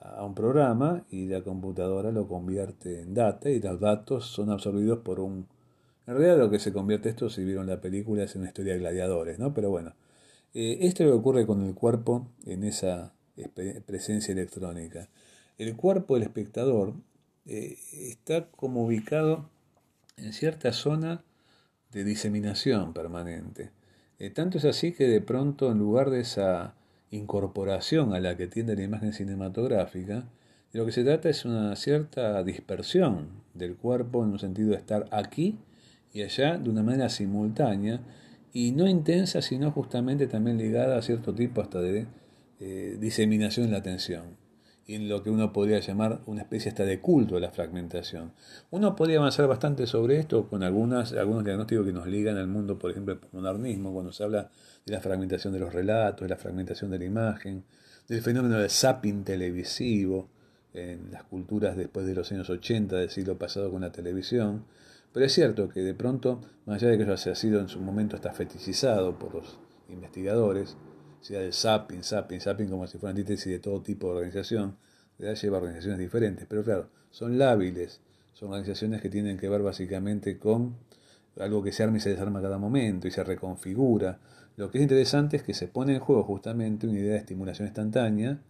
a 0.00 0.24
un 0.24 0.34
programa 0.34 1.04
y 1.08 1.26
la 1.28 1.42
computadora 1.42 2.10
lo 2.10 2.26
convierte 2.26 3.02
en 3.02 3.14
data 3.14 3.48
y 3.48 3.60
los 3.60 3.78
datos 3.78 4.26
son 4.26 4.50
absorbidos 4.50 4.98
por 4.98 5.20
un 5.20 5.46
en 6.04 6.16
realidad 6.16 6.36
lo 6.36 6.50
que 6.50 6.58
se 6.58 6.72
convierte 6.72 7.10
esto, 7.10 7.30
si 7.30 7.44
vieron 7.44 7.68
la 7.68 7.80
película, 7.80 8.24
es 8.24 8.34
una 8.34 8.48
historia 8.48 8.72
de 8.72 8.80
gladiadores, 8.80 9.38
¿no? 9.38 9.54
Pero 9.54 9.70
bueno, 9.70 9.94
eh, 10.52 10.78
esto 10.80 11.04
es 11.04 11.08
lo 11.08 11.14
que 11.14 11.20
ocurre 11.20 11.46
con 11.46 11.62
el 11.64 11.76
cuerpo 11.76 12.26
en 12.44 12.64
esa 12.64 13.12
presencia 13.86 14.32
electrónica. 14.32 15.08
El 15.58 15.76
cuerpo 15.76 16.14
del 16.14 16.24
espectador 16.24 16.94
eh, 17.46 17.78
está 17.92 18.46
como 18.50 18.84
ubicado 18.84 19.48
en 20.16 20.32
cierta 20.32 20.72
zona 20.72 21.24
de 21.90 22.04
diseminación 22.04 22.92
permanente. 22.92 23.70
Eh, 24.18 24.30
tanto 24.30 24.58
es 24.58 24.64
así 24.64 24.92
que 24.92 25.06
de 25.08 25.20
pronto, 25.20 25.70
en 25.70 25.78
lugar 25.78 26.10
de 26.10 26.20
esa 26.20 26.74
incorporación 27.10 28.14
a 28.14 28.20
la 28.20 28.36
que 28.36 28.46
tiende 28.46 28.76
la 28.76 28.82
imagen 28.82 29.12
cinematográfica, 29.12 30.24
de 30.72 30.78
lo 30.78 30.86
que 30.86 30.92
se 30.92 31.04
trata 31.04 31.28
es 31.28 31.44
una 31.44 31.76
cierta 31.76 32.42
dispersión 32.42 33.42
del 33.52 33.76
cuerpo 33.76 34.24
en 34.24 34.30
un 34.30 34.38
sentido 34.38 34.70
de 34.70 34.76
estar 34.76 35.06
aquí 35.10 35.58
y 36.14 36.22
allá 36.22 36.56
de 36.56 36.70
una 36.70 36.82
manera 36.82 37.08
simultánea 37.08 38.00
y 38.54 38.72
no 38.72 38.88
intensa, 38.88 39.42
sino 39.42 39.70
justamente 39.70 40.26
también 40.26 40.56
ligada 40.58 40.96
a 40.96 41.02
cierto 41.02 41.34
tipo 41.34 41.60
hasta 41.60 41.80
de 41.80 42.06
eh, 42.64 42.96
diseminación 42.96 43.66
en 43.66 43.72
la 43.72 43.78
atención 43.78 44.36
y 44.86 44.94
en 44.94 45.08
lo 45.08 45.24
que 45.24 45.30
uno 45.30 45.52
podría 45.52 45.80
llamar 45.80 46.20
una 46.26 46.42
especie 46.42 46.68
hasta 46.68 46.84
de 46.84 47.00
culto 47.00 47.34
de 47.34 47.40
la 47.40 47.50
fragmentación. 47.50 48.34
Uno 48.70 48.94
podría 48.94 49.18
avanzar 49.18 49.48
bastante 49.48 49.88
sobre 49.88 50.20
esto 50.20 50.48
con 50.48 50.62
algunas, 50.62 51.12
algunos 51.12 51.42
diagnósticos 51.44 51.84
que 51.84 51.92
nos 51.92 52.06
ligan 52.06 52.36
al 52.36 52.46
mundo, 52.46 52.78
por 52.78 52.92
ejemplo, 52.92 53.14
el 53.14 53.20
modernismo, 53.32 53.92
cuando 53.92 54.12
se 54.12 54.22
habla 54.22 54.48
de 54.86 54.92
la 54.92 55.00
fragmentación 55.00 55.52
de 55.52 55.58
los 55.58 55.74
relatos, 55.74 56.20
de 56.20 56.28
la 56.28 56.36
fragmentación 56.36 56.92
de 56.92 57.00
la 57.00 57.04
imagen, 57.04 57.64
del 58.06 58.22
fenómeno 58.22 58.58
del 58.58 58.70
zapping 58.70 59.24
televisivo 59.24 60.28
en 60.72 61.10
las 61.10 61.24
culturas 61.24 61.76
después 61.76 62.06
de 62.06 62.14
los 62.14 62.30
años 62.30 62.48
80 62.48 62.94
del 62.94 63.10
siglo 63.10 63.36
pasado 63.38 63.72
con 63.72 63.80
la 63.80 63.90
televisión, 63.90 64.66
pero 65.12 65.26
es 65.26 65.32
cierto 65.32 65.68
que 65.68 65.80
de 65.80 65.94
pronto, 65.94 66.40
más 66.64 66.80
allá 66.80 66.92
de 66.92 66.98
que 66.98 67.02
eso 67.02 67.12
haya 67.12 67.34
sido 67.34 67.58
en 67.58 67.68
su 67.68 67.80
momento 67.80 68.14
hasta 68.14 68.32
fetichizado 68.32 69.18
por 69.18 69.34
los 69.34 69.58
investigadores, 69.88 70.76
sea 71.22 71.40
del 71.40 71.52
zapping, 71.52 72.02
zapping, 72.02 72.40
zapping 72.40 72.68
como 72.68 72.86
si 72.86 72.98
fuera 72.98 73.10
antítesis 73.10 73.50
de 73.50 73.58
todo 73.60 73.80
tipo 73.80 74.08
de 74.08 74.16
organización, 74.16 74.76
ya 75.18 75.32
lleva 75.34 75.58
organizaciones 75.58 75.98
diferentes, 75.98 76.46
pero 76.48 76.64
claro, 76.64 76.88
son 77.10 77.38
lábiles, 77.38 78.00
son 78.34 78.48
organizaciones 78.50 79.00
que 79.00 79.08
tienen 79.08 79.38
que 79.38 79.48
ver 79.48 79.62
básicamente 79.62 80.38
con 80.38 80.76
algo 81.38 81.62
que 81.62 81.72
se 81.72 81.82
arma 81.82 81.96
y 81.96 82.00
se 82.00 82.10
desarma 82.10 82.40
a 82.40 82.42
cada 82.42 82.58
momento 82.58 83.08
y 83.08 83.10
se 83.10 83.24
reconfigura. 83.24 84.18
Lo 84.56 84.70
que 84.70 84.78
es 84.78 84.82
interesante 84.82 85.36
es 85.36 85.42
que 85.42 85.54
se 85.54 85.68
pone 85.68 85.94
en 85.94 86.00
juego 86.00 86.24
justamente 86.24 86.86
una 86.86 86.98
idea 86.98 87.12
de 87.12 87.18
estimulación 87.18 87.68
instantánea, 87.68 88.40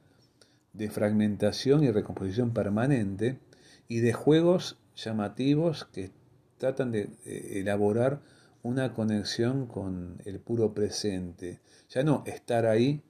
de 0.72 0.90
fragmentación 0.90 1.84
y 1.84 1.90
recomposición 1.90 2.52
permanente 2.52 3.38
y 3.86 4.00
de 4.00 4.12
juegos 4.12 4.78
llamativos 4.96 5.84
que 5.84 6.10
tratan 6.58 6.90
de 6.90 7.10
elaborar 7.24 8.20
una 8.62 8.94
conexión 8.94 9.66
con 9.66 10.18
el 10.24 10.40
puro 10.40 10.72
presente. 10.72 11.60
Ya 11.95 12.03
no 12.05 12.22
estar 12.24 12.64
ahí, 12.64 13.03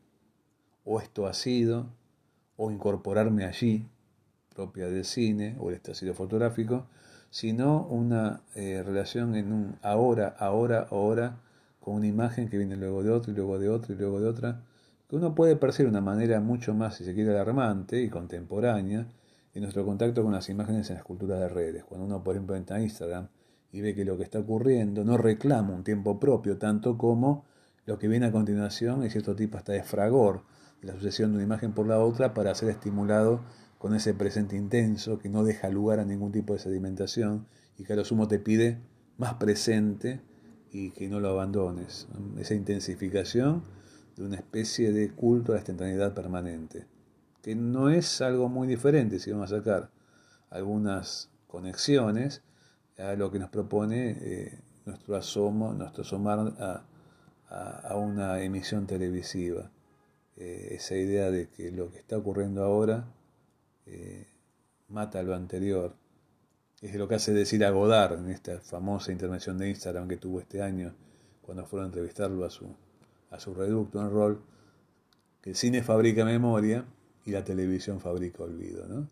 o 0.85 1.01
esto 1.01 1.29
ha 1.29 1.35
sido, 1.35 1.87
o 2.57 2.73
incorporarme 2.73 3.45
allí, 3.45 3.87
propia 4.55 4.89
del 4.89 5.05
cine 5.05 5.57
o 5.61 5.71
el 5.71 5.77
estácido 5.77 6.15
fotográfico, 6.15 6.87
sino 7.31 7.87
una 7.87 8.43
eh, 8.57 8.83
relación 8.85 9.37
en 9.37 9.53
un 9.53 9.77
ahora, 9.83 10.35
ahora, 10.37 10.89
ahora, 10.91 11.39
con 11.81 11.95
una 11.95 12.09
imagen 12.09 12.49
que 12.49 12.59
viene 12.59 12.77
luego 12.77 13.05
de 13.05 13.11
otra 13.11 13.33
y 13.33 13.37
luego 13.37 13.59
de 13.61 13.69
otra 13.69 13.95
y 13.95 13.99
luego 13.99 14.21
de 14.21 14.27
otra, 14.27 14.61
que 15.09 15.17
uno 15.17 15.35
puede 15.35 15.55
percibir 15.55 15.93
de 15.93 15.99
una 15.99 16.05
manera 16.05 16.41
mucho 16.41 16.75
más, 16.75 16.97
si 16.97 17.05
se 17.05 17.15
quiere, 17.15 17.31
alarmante 17.31 18.03
y 18.03 18.09
contemporánea 18.09 19.07
en 19.55 19.63
nuestro 19.63 19.85
contacto 19.87 20.25
con 20.25 20.33
las 20.33 20.49
imágenes 20.49 20.91
en 20.91 20.97
las 20.97 21.05
culturas 21.05 21.39
de 21.39 21.49
redes. 21.49 21.85
Cuando 21.85 22.07
uno, 22.07 22.25
por 22.25 22.35
ejemplo, 22.35 22.57
entra 22.57 22.79
a 22.79 22.83
Instagram 22.83 23.29
y 23.71 23.81
ve 23.81 23.95
que 23.95 24.05
lo 24.05 24.19
que 24.19 24.25
está 24.25 24.41
ocurriendo 24.41 25.05
no 25.05 25.17
reclama 25.17 25.73
un 25.73 25.85
tiempo 25.85 26.19
propio, 26.19 26.59
tanto 26.59 26.99
como 26.99 27.45
lo 27.85 27.99
que 27.99 28.09
viene 28.09 28.27
a 28.27 28.33
continuación 28.33 29.03
es 29.03 29.13
cierto 29.13 29.35
tipo 29.35 29.59
hasta 29.59 29.73
de 29.73 29.83
fragor, 29.83 30.43
la 30.83 30.95
sucesión 30.95 31.31
de 31.31 31.37
una 31.37 31.45
imagen 31.45 31.73
por 31.73 31.87
la 31.87 31.99
otra 31.99 32.35
para 32.35 32.55
ser 32.55 32.71
estimulado 32.71 33.41
con 33.79 33.95
ese 33.95 34.15
presente 34.15 34.57
intenso 34.57 35.19
que 35.19 35.29
no 35.29 35.45
deja 35.45 35.69
lugar 35.69 35.99
a 35.99 36.05
ningún 36.05 36.33
tipo 36.33 36.53
de 36.53 36.59
sedimentación 36.59 37.47
y 37.77 37.85
que 37.85 37.93
a 37.93 37.97
lo 37.97 38.05
sumo 38.05 38.29
te 38.29 38.39
pide 38.39 38.79
más 39.19 39.35
presente 39.35 40.21
y 40.71 40.91
que 40.91 41.09
no 41.09 41.21
lo 41.21 41.29
abandones. 41.29 42.09
Esa 42.39 42.55
intensificación 42.55 43.63
de 44.17 44.25
una 44.25 44.37
especie 44.37 44.93
de 44.93 45.11
culto 45.11 45.53
a 45.53 45.57
la 45.57 45.61
instantaneidad 45.61 46.15
permanente, 46.15 46.87
que 47.43 47.55
no 47.55 47.91
es 47.91 48.21
algo 48.21 48.49
muy 48.49 48.69
diferente 48.69 49.19
si 49.19 49.31
vamos 49.33 49.53
a 49.53 49.59
sacar 49.59 49.91
algunas 50.51 51.31
conexiones 51.47 52.43
a 52.99 53.15
lo 53.15 53.31
que 53.31 53.39
nos 53.39 53.51
propone 53.51 54.17
eh, 54.21 54.61
nuestro 54.85 55.17
asomo, 55.17 55.73
nuestro 55.73 56.03
asomar 56.03 56.39
a, 56.59 56.85
una 57.95 58.43
emisión 58.43 58.87
televisiva. 58.87 59.71
Eh, 60.37 60.69
esa 60.73 60.97
idea 60.97 61.31
de 61.31 61.49
que 61.49 61.71
lo 61.71 61.91
que 61.91 61.99
está 61.99 62.17
ocurriendo 62.17 62.65
ahora 62.65 63.07
eh, 63.87 64.27
mata 64.89 65.23
lo 65.23 65.35
anterior. 65.35 65.95
Es 66.81 66.95
lo 66.95 67.07
que 67.07 67.17
hace 67.17 67.33
decir 67.33 67.65
a 67.65 67.71
Godard 67.71 68.19
en 68.19 68.31
esta 68.31 68.59
famosa 68.61 69.13
intervención 69.13 69.59
de 69.59 69.69
Instagram 69.69 70.09
que 70.09 70.17
tuvo 70.17 70.41
este 70.41 70.63
año 70.63 70.95
cuando 71.43 71.67
fueron 71.67 71.87
a 71.87 71.89
entrevistarlo 71.89 72.45
a 72.45 72.51
su, 72.51 72.75
a 73.31 73.39
su 73.39 73.55
reducto 73.55 74.01
en 74.01 74.11
rol, 74.11 74.43
que 75.41 75.51
el 75.51 75.57
cine 75.57 75.83
fabrica 75.83 76.25
memoria 76.25 76.85
y 77.25 77.31
la 77.31 77.45
televisión 77.45 78.01
fabrica 78.01 78.43
olvido. 78.43 78.87
¿no? 78.89 79.09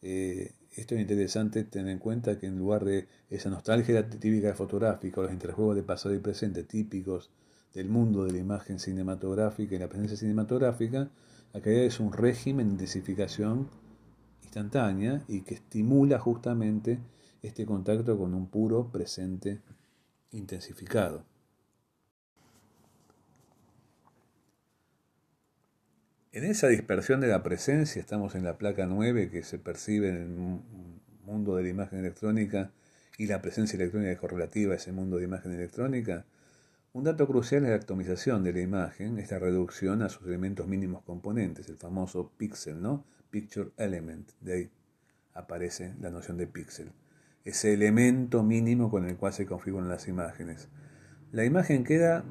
Esto 0.00 0.94
es 0.94 1.00
interesante 1.00 1.64
tener 1.64 1.92
en 1.92 1.98
cuenta 1.98 2.38
que 2.38 2.46
en 2.46 2.58
lugar 2.58 2.84
de 2.84 3.06
esa 3.30 3.50
nostalgia 3.50 4.08
típica 4.08 4.54
fotográfica, 4.54 5.20
los 5.20 5.32
interjuegos 5.32 5.76
de 5.76 5.82
pasado 5.82 6.14
y 6.14 6.18
presente 6.18 6.64
típicos 6.64 7.30
del 7.74 7.88
mundo 7.88 8.24
de 8.24 8.32
la 8.32 8.38
imagen 8.38 8.78
cinematográfica 8.78 9.74
y 9.74 9.78
la 9.78 9.88
presencia 9.88 10.16
cinematográfica, 10.16 11.10
acá 11.52 11.70
es 11.70 11.98
un 12.00 12.12
régimen 12.12 12.68
de 12.68 12.72
intensificación 12.74 13.68
instantánea 14.42 15.24
y 15.26 15.42
que 15.42 15.54
estimula 15.54 16.18
justamente 16.18 17.00
este 17.42 17.66
contacto 17.66 18.16
con 18.16 18.32
un 18.32 18.46
puro 18.46 18.90
presente 18.90 19.60
intensificado. 20.30 21.24
En 26.32 26.44
esa 26.44 26.68
dispersión 26.68 27.20
de 27.20 27.28
la 27.28 27.42
presencia, 27.42 28.00
estamos 28.00 28.34
en 28.34 28.42
la 28.42 28.58
placa 28.58 28.86
9 28.86 29.30
que 29.30 29.44
se 29.44 29.58
percibe 29.58 30.08
en 30.08 30.16
el 30.16 30.28
mundo 31.24 31.54
de 31.56 31.62
la 31.64 31.68
imagen 31.68 32.00
electrónica 32.00 32.72
y 33.18 33.26
la 33.26 33.40
presencia 33.40 33.76
electrónica 33.76 34.10
es 34.10 34.18
correlativa 34.18 34.72
a 34.72 34.76
ese 34.76 34.90
mundo 34.90 35.18
de 35.18 35.24
imagen 35.24 35.52
electrónica, 35.52 36.24
Un 36.94 37.02
dato 37.02 37.26
crucial 37.26 37.64
es 37.64 37.70
la 37.70 37.74
atomización 37.74 38.44
de 38.44 38.52
la 38.52 38.60
imagen, 38.60 39.18
esta 39.18 39.40
reducción 39.40 40.00
a 40.02 40.08
sus 40.08 40.28
elementos 40.28 40.68
mínimos 40.68 41.02
componentes, 41.02 41.68
el 41.68 41.76
famoso 41.76 42.30
píxel, 42.36 42.80
¿no? 42.80 43.04
Picture 43.30 43.72
element, 43.78 44.30
de 44.40 44.52
ahí 44.52 44.70
aparece 45.32 45.92
la 46.00 46.10
noción 46.10 46.36
de 46.36 46.46
píxel. 46.46 46.92
Ese 47.44 47.74
elemento 47.74 48.44
mínimo 48.44 48.92
con 48.92 49.08
el 49.08 49.16
cual 49.16 49.32
se 49.32 49.44
configuran 49.44 49.88
las 49.88 50.06
imágenes. 50.06 50.68
La 51.32 51.44
imagen 51.44 51.82
queda 51.82 52.24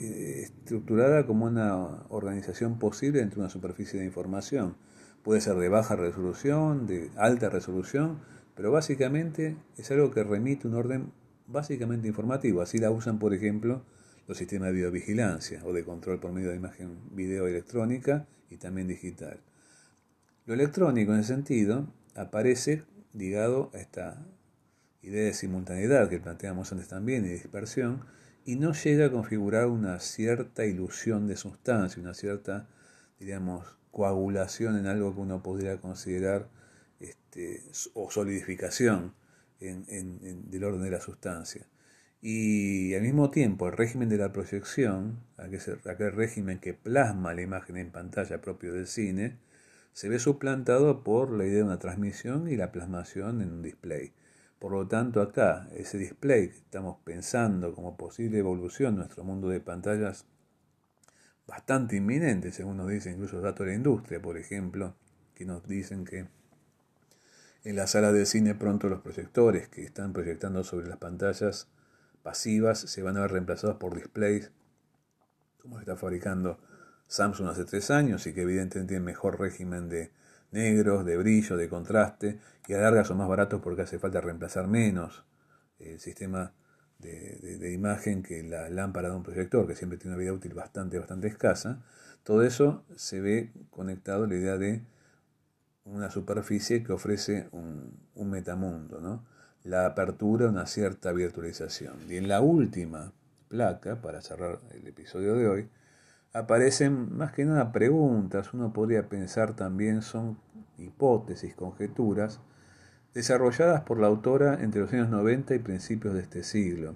eh, 0.00 0.40
estructurada 0.42 1.24
como 1.24 1.46
una 1.46 2.02
organización 2.08 2.80
posible 2.80 3.20
dentro 3.20 3.36
de 3.36 3.42
una 3.42 3.50
superficie 3.50 4.00
de 4.00 4.06
información. 4.06 4.74
Puede 5.22 5.40
ser 5.40 5.54
de 5.54 5.68
baja 5.68 5.94
resolución, 5.94 6.88
de 6.88 7.12
alta 7.14 7.48
resolución, 7.48 8.18
pero 8.56 8.72
básicamente 8.72 9.56
es 9.76 9.88
algo 9.92 10.10
que 10.10 10.24
remite 10.24 10.66
un 10.66 10.74
orden 10.74 11.12
básicamente 11.46 12.08
informativo. 12.08 12.60
Así 12.60 12.78
la 12.78 12.90
usan, 12.90 13.20
por 13.20 13.34
ejemplo, 13.34 13.84
los 14.30 14.38
sistemas 14.38 14.68
de 14.68 14.74
videovigilancia 14.74 15.60
o 15.64 15.72
de 15.72 15.84
control 15.84 16.20
por 16.20 16.30
medio 16.30 16.50
de 16.50 16.56
imagen 16.56 17.00
video 17.10 17.48
electrónica 17.48 18.28
y 18.48 18.58
también 18.58 18.86
digital. 18.86 19.40
Lo 20.46 20.54
electrónico 20.54 21.12
en 21.12 21.18
ese 21.18 21.34
sentido 21.34 21.92
aparece 22.14 22.84
ligado 23.12 23.72
a 23.74 23.78
esta 23.78 24.24
idea 25.02 25.24
de 25.24 25.34
simultaneidad 25.34 26.08
que 26.08 26.20
planteamos 26.20 26.70
antes 26.70 26.86
también 26.86 27.24
y 27.24 27.30
dispersión 27.30 28.04
y 28.44 28.54
no 28.54 28.72
llega 28.72 29.06
a 29.06 29.10
configurar 29.10 29.66
una 29.66 29.98
cierta 29.98 30.64
ilusión 30.64 31.26
de 31.26 31.34
sustancia, 31.36 32.00
una 32.00 32.14
cierta, 32.14 32.68
diríamos, 33.18 33.78
coagulación 33.90 34.76
en 34.76 34.86
algo 34.86 35.12
que 35.12 35.22
uno 35.22 35.42
podría 35.42 35.80
considerar 35.80 36.48
este, 37.00 37.64
o 37.94 38.12
solidificación 38.12 39.12
del 39.58 40.62
orden 40.62 40.84
de 40.84 40.90
la 40.92 41.00
sustancia. 41.00 41.66
Y 42.22 42.94
al 42.94 43.02
mismo 43.02 43.30
tiempo 43.30 43.68
el 43.68 43.76
régimen 43.76 44.10
de 44.10 44.18
la 44.18 44.32
proyección, 44.32 45.20
aquel 45.38 46.12
régimen 46.12 46.58
que 46.58 46.74
plasma 46.74 47.32
la 47.32 47.40
imagen 47.40 47.78
en 47.78 47.90
pantalla 47.90 48.42
propio 48.42 48.74
del 48.74 48.86
cine, 48.86 49.38
se 49.92 50.08
ve 50.08 50.18
suplantado 50.18 51.02
por 51.02 51.30
la 51.30 51.46
idea 51.46 51.58
de 51.58 51.64
una 51.64 51.78
transmisión 51.78 52.48
y 52.48 52.56
la 52.56 52.72
plasmación 52.72 53.40
en 53.40 53.52
un 53.52 53.62
display. 53.62 54.12
Por 54.58 54.72
lo 54.72 54.86
tanto, 54.86 55.22
acá, 55.22 55.68
ese 55.74 55.96
display 55.96 56.48
que 56.50 56.56
estamos 56.58 56.98
pensando 57.04 57.74
como 57.74 57.96
posible 57.96 58.38
evolución 58.38 58.92
en 58.92 58.98
nuestro 58.98 59.24
mundo 59.24 59.48
de 59.48 59.60
pantallas, 59.60 60.26
bastante 61.46 61.96
inminente, 61.96 62.52
según 62.52 62.76
nos 62.76 62.88
dicen 62.88 63.14
incluso 63.14 63.40
datos 63.40 63.64
de 63.64 63.72
la 63.72 63.76
industria, 63.76 64.20
por 64.20 64.36
ejemplo, 64.36 64.94
que 65.34 65.46
nos 65.46 65.66
dicen 65.66 66.04
que 66.04 66.26
en 67.64 67.76
la 67.76 67.86
sala 67.86 68.12
de 68.12 68.26
cine 68.26 68.54
pronto 68.54 68.88
los 68.88 69.00
proyectores 69.00 69.68
que 69.68 69.82
están 69.82 70.12
proyectando 70.12 70.62
sobre 70.64 70.88
las 70.88 70.98
pantallas 70.98 71.68
pasivas 72.22 72.78
se 72.78 73.02
van 73.02 73.16
a 73.16 73.20
ver 73.20 73.32
reemplazados 73.32 73.76
por 73.76 73.94
displays, 73.94 74.50
como 75.60 75.78
está 75.78 75.96
fabricando 75.96 76.58
Samsung 77.06 77.48
hace 77.48 77.64
tres 77.64 77.90
años 77.90 78.26
y 78.26 78.32
que 78.32 78.42
evidentemente 78.42 78.94
tiene 78.94 79.04
mejor 79.04 79.40
régimen 79.40 79.88
de 79.88 80.12
negros, 80.52 81.04
de 81.04 81.16
brillo, 81.16 81.56
de 81.56 81.68
contraste, 81.68 82.38
y 82.66 82.74
a 82.74 82.78
larga 82.78 83.04
son 83.04 83.18
más 83.18 83.28
baratos 83.28 83.60
porque 83.60 83.82
hace 83.82 83.98
falta 83.98 84.20
reemplazar 84.20 84.68
menos 84.68 85.24
el 85.78 85.98
sistema 85.98 86.52
de, 86.98 87.58
de, 87.58 87.72
imagen 87.72 88.22
que 88.22 88.42
la 88.42 88.68
lámpara 88.68 89.08
de 89.08 89.16
un 89.16 89.22
proyector, 89.22 89.66
que 89.66 89.74
siempre 89.74 89.98
tiene 89.98 90.14
una 90.14 90.20
vida 90.22 90.32
útil 90.32 90.54
bastante, 90.54 90.98
bastante 90.98 91.28
escasa. 91.28 91.82
Todo 92.22 92.42
eso 92.42 92.84
se 92.94 93.20
ve 93.20 93.52
conectado 93.70 94.24
a 94.24 94.26
la 94.26 94.34
idea 94.34 94.58
de 94.58 94.82
una 95.84 96.10
superficie 96.10 96.82
que 96.82 96.92
ofrece 96.92 97.48
un, 97.52 97.98
un 98.14 98.30
metamundo, 98.30 99.00
¿no? 99.00 99.24
La 99.64 99.86
apertura 99.86 100.46
de 100.46 100.52
una 100.52 100.66
cierta 100.66 101.12
virtualización. 101.12 101.94
Y 102.08 102.16
en 102.16 102.28
la 102.28 102.40
última 102.40 103.12
placa, 103.48 104.00
para 104.00 104.22
cerrar 104.22 104.60
el 104.72 104.86
episodio 104.86 105.34
de 105.34 105.48
hoy, 105.48 105.68
aparecen 106.32 107.16
más 107.16 107.32
que 107.32 107.44
nada 107.44 107.72
preguntas, 107.72 108.54
uno 108.54 108.72
podría 108.72 109.08
pensar 109.08 109.54
también 109.54 110.02
son 110.02 110.38
hipótesis, 110.78 111.54
conjeturas, 111.54 112.40
desarrolladas 113.14 113.82
por 113.82 113.98
la 113.98 114.06
autora 114.06 114.62
entre 114.62 114.80
los 114.80 114.92
años 114.92 115.08
90 115.10 115.54
y 115.54 115.58
principios 115.58 116.14
de 116.14 116.20
este 116.20 116.42
siglo. 116.44 116.94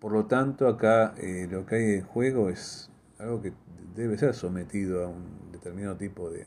Por 0.00 0.12
lo 0.12 0.26
tanto, 0.26 0.68
acá 0.68 1.14
eh, 1.18 1.48
lo 1.50 1.66
que 1.66 1.76
hay 1.76 1.84
en 1.94 2.04
juego 2.04 2.50
es 2.50 2.90
algo 3.18 3.40
que 3.40 3.52
debe 3.94 4.18
ser 4.18 4.34
sometido 4.34 5.04
a 5.04 5.08
un 5.08 5.50
determinado 5.52 5.96
tipo 5.96 6.30
de, 6.30 6.46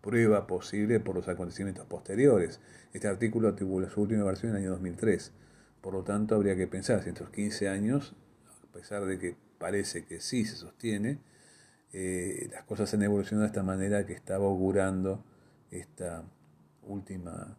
prueba 0.00 0.46
posible 0.46 1.00
por 1.00 1.14
los 1.16 1.28
acontecimientos 1.28 1.86
posteriores. 1.86 2.60
Este 2.92 3.08
artículo 3.08 3.54
tuvo 3.54 3.84
su 3.88 4.02
última 4.02 4.24
versión 4.24 4.50
en 4.50 4.56
el 4.56 4.62
año 4.62 4.70
2003. 4.72 5.32
Por 5.80 5.94
lo 5.94 6.02
tanto, 6.02 6.34
habría 6.34 6.56
que 6.56 6.66
pensar 6.66 7.02
si 7.02 7.08
en 7.08 7.14
estos 7.14 7.30
15 7.30 7.68
años, 7.68 8.14
a 8.68 8.72
pesar 8.72 9.04
de 9.04 9.18
que 9.18 9.36
parece 9.58 10.04
que 10.04 10.20
sí 10.20 10.44
se 10.44 10.56
sostiene, 10.56 11.18
eh, 11.92 12.48
las 12.52 12.64
cosas 12.64 12.92
han 12.94 13.02
evolucionado 13.02 13.42
de 13.42 13.48
esta 13.48 13.62
manera 13.62 14.04
que 14.06 14.12
estaba 14.12 14.46
augurando 14.46 15.24
esta 15.70 16.24
última, 16.82 17.56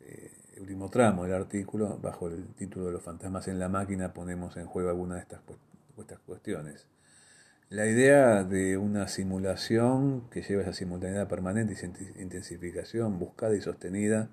eh, 0.00 0.32
último 0.60 0.88
tramo 0.90 1.24
del 1.24 1.34
artículo. 1.34 1.98
Bajo 1.98 2.28
el 2.28 2.48
título 2.54 2.86
de 2.86 2.92
los 2.92 3.02
fantasmas 3.02 3.48
en 3.48 3.58
la 3.58 3.68
máquina 3.68 4.12
ponemos 4.12 4.56
en 4.56 4.66
juego 4.66 4.90
algunas 4.90 5.18
de 5.18 5.22
estas, 5.22 5.40
de 5.46 6.02
estas 6.02 6.18
cuestiones. 6.20 6.88
La 7.70 7.86
idea 7.86 8.44
de 8.44 8.76
una 8.76 9.08
simulación 9.08 10.28
que 10.30 10.42
lleva 10.42 10.62
esa 10.62 10.74
simultaneidad 10.74 11.28
permanente 11.28 11.74
y 11.74 12.22
intensificación 12.22 13.18
buscada 13.18 13.56
y 13.56 13.62
sostenida 13.62 14.28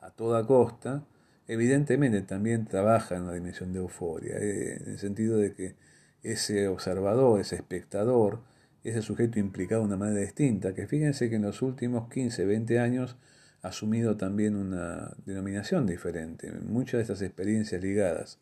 a 0.00 0.10
toda 0.10 0.46
costa, 0.46 1.04
evidentemente 1.46 2.20
también 2.22 2.66
trabaja 2.66 3.16
en 3.16 3.22
una 3.22 3.32
dimensión 3.34 3.72
de 3.72 3.78
euforia, 3.78 4.36
eh, 4.38 4.78
en 4.82 4.92
el 4.92 4.98
sentido 4.98 5.38
de 5.38 5.54
que 5.54 5.76
ese 6.22 6.68
observador, 6.68 7.40
ese 7.40 7.56
espectador, 7.56 8.40
ese 8.82 9.02
sujeto 9.02 9.38
implicado 9.38 9.82
de 9.82 9.88
una 9.88 9.96
manera 9.96 10.20
distinta, 10.20 10.74
que 10.74 10.86
fíjense 10.86 11.30
que 11.30 11.36
en 11.36 11.42
los 11.42 11.62
últimos 11.62 12.10
15, 12.10 12.44
20 12.44 12.80
años 12.80 13.16
ha 13.62 13.68
asumido 13.68 14.16
también 14.16 14.56
una 14.56 15.14
denominación 15.26 15.86
diferente. 15.86 16.50
Muchas 16.52 16.98
de 16.98 17.02
estas 17.02 17.22
experiencias 17.22 17.82
ligadas 17.82 18.38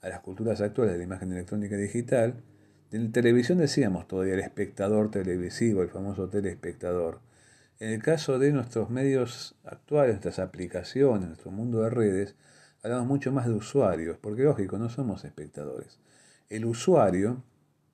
a 0.00 0.08
las 0.08 0.20
culturas 0.20 0.60
actuales 0.62 0.94
de 0.94 0.98
la 0.98 1.04
imagen 1.04 1.32
electrónica 1.32 1.76
digital, 1.76 2.42
en 2.90 3.12
televisión 3.12 3.58
decíamos 3.58 4.08
todavía 4.08 4.34
el 4.34 4.40
espectador 4.40 5.10
televisivo, 5.10 5.82
el 5.82 5.90
famoso 5.90 6.28
telespectador. 6.28 7.20
En 7.80 7.90
el 7.90 8.02
caso 8.02 8.38
de 8.38 8.52
nuestros 8.52 8.90
medios 8.90 9.54
actuales, 9.64 10.14
nuestras 10.14 10.38
aplicaciones, 10.38 11.28
nuestro 11.28 11.50
mundo 11.50 11.82
de 11.82 11.90
redes, 11.90 12.34
hablamos 12.82 13.06
mucho 13.06 13.30
más 13.30 13.46
de 13.46 13.52
usuarios, 13.52 14.18
porque 14.18 14.42
lógico, 14.42 14.78
no 14.78 14.88
somos 14.88 15.24
espectadores. 15.24 16.00
El 16.48 16.64
usuario, 16.64 17.42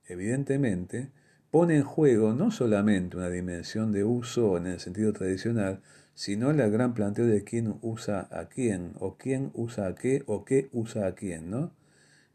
evidentemente, 0.06 1.10
pone 1.50 1.76
en 1.76 1.82
juego 1.82 2.32
no 2.32 2.50
solamente 2.50 3.16
una 3.16 3.28
dimensión 3.28 3.92
de 3.92 4.04
uso 4.04 4.56
en 4.56 4.66
el 4.66 4.80
sentido 4.80 5.12
tradicional, 5.12 5.82
sino 6.14 6.50
el 6.50 6.70
gran 6.70 6.94
planteo 6.94 7.26
de 7.26 7.42
quién 7.44 7.78
usa 7.82 8.28
a 8.30 8.48
quién, 8.48 8.92
o 9.00 9.16
quién 9.18 9.50
usa 9.54 9.86
a 9.88 9.94
qué, 9.94 10.22
o 10.26 10.44
qué 10.44 10.68
usa 10.72 11.06
a 11.06 11.14
quién, 11.14 11.50
¿no? 11.50 11.72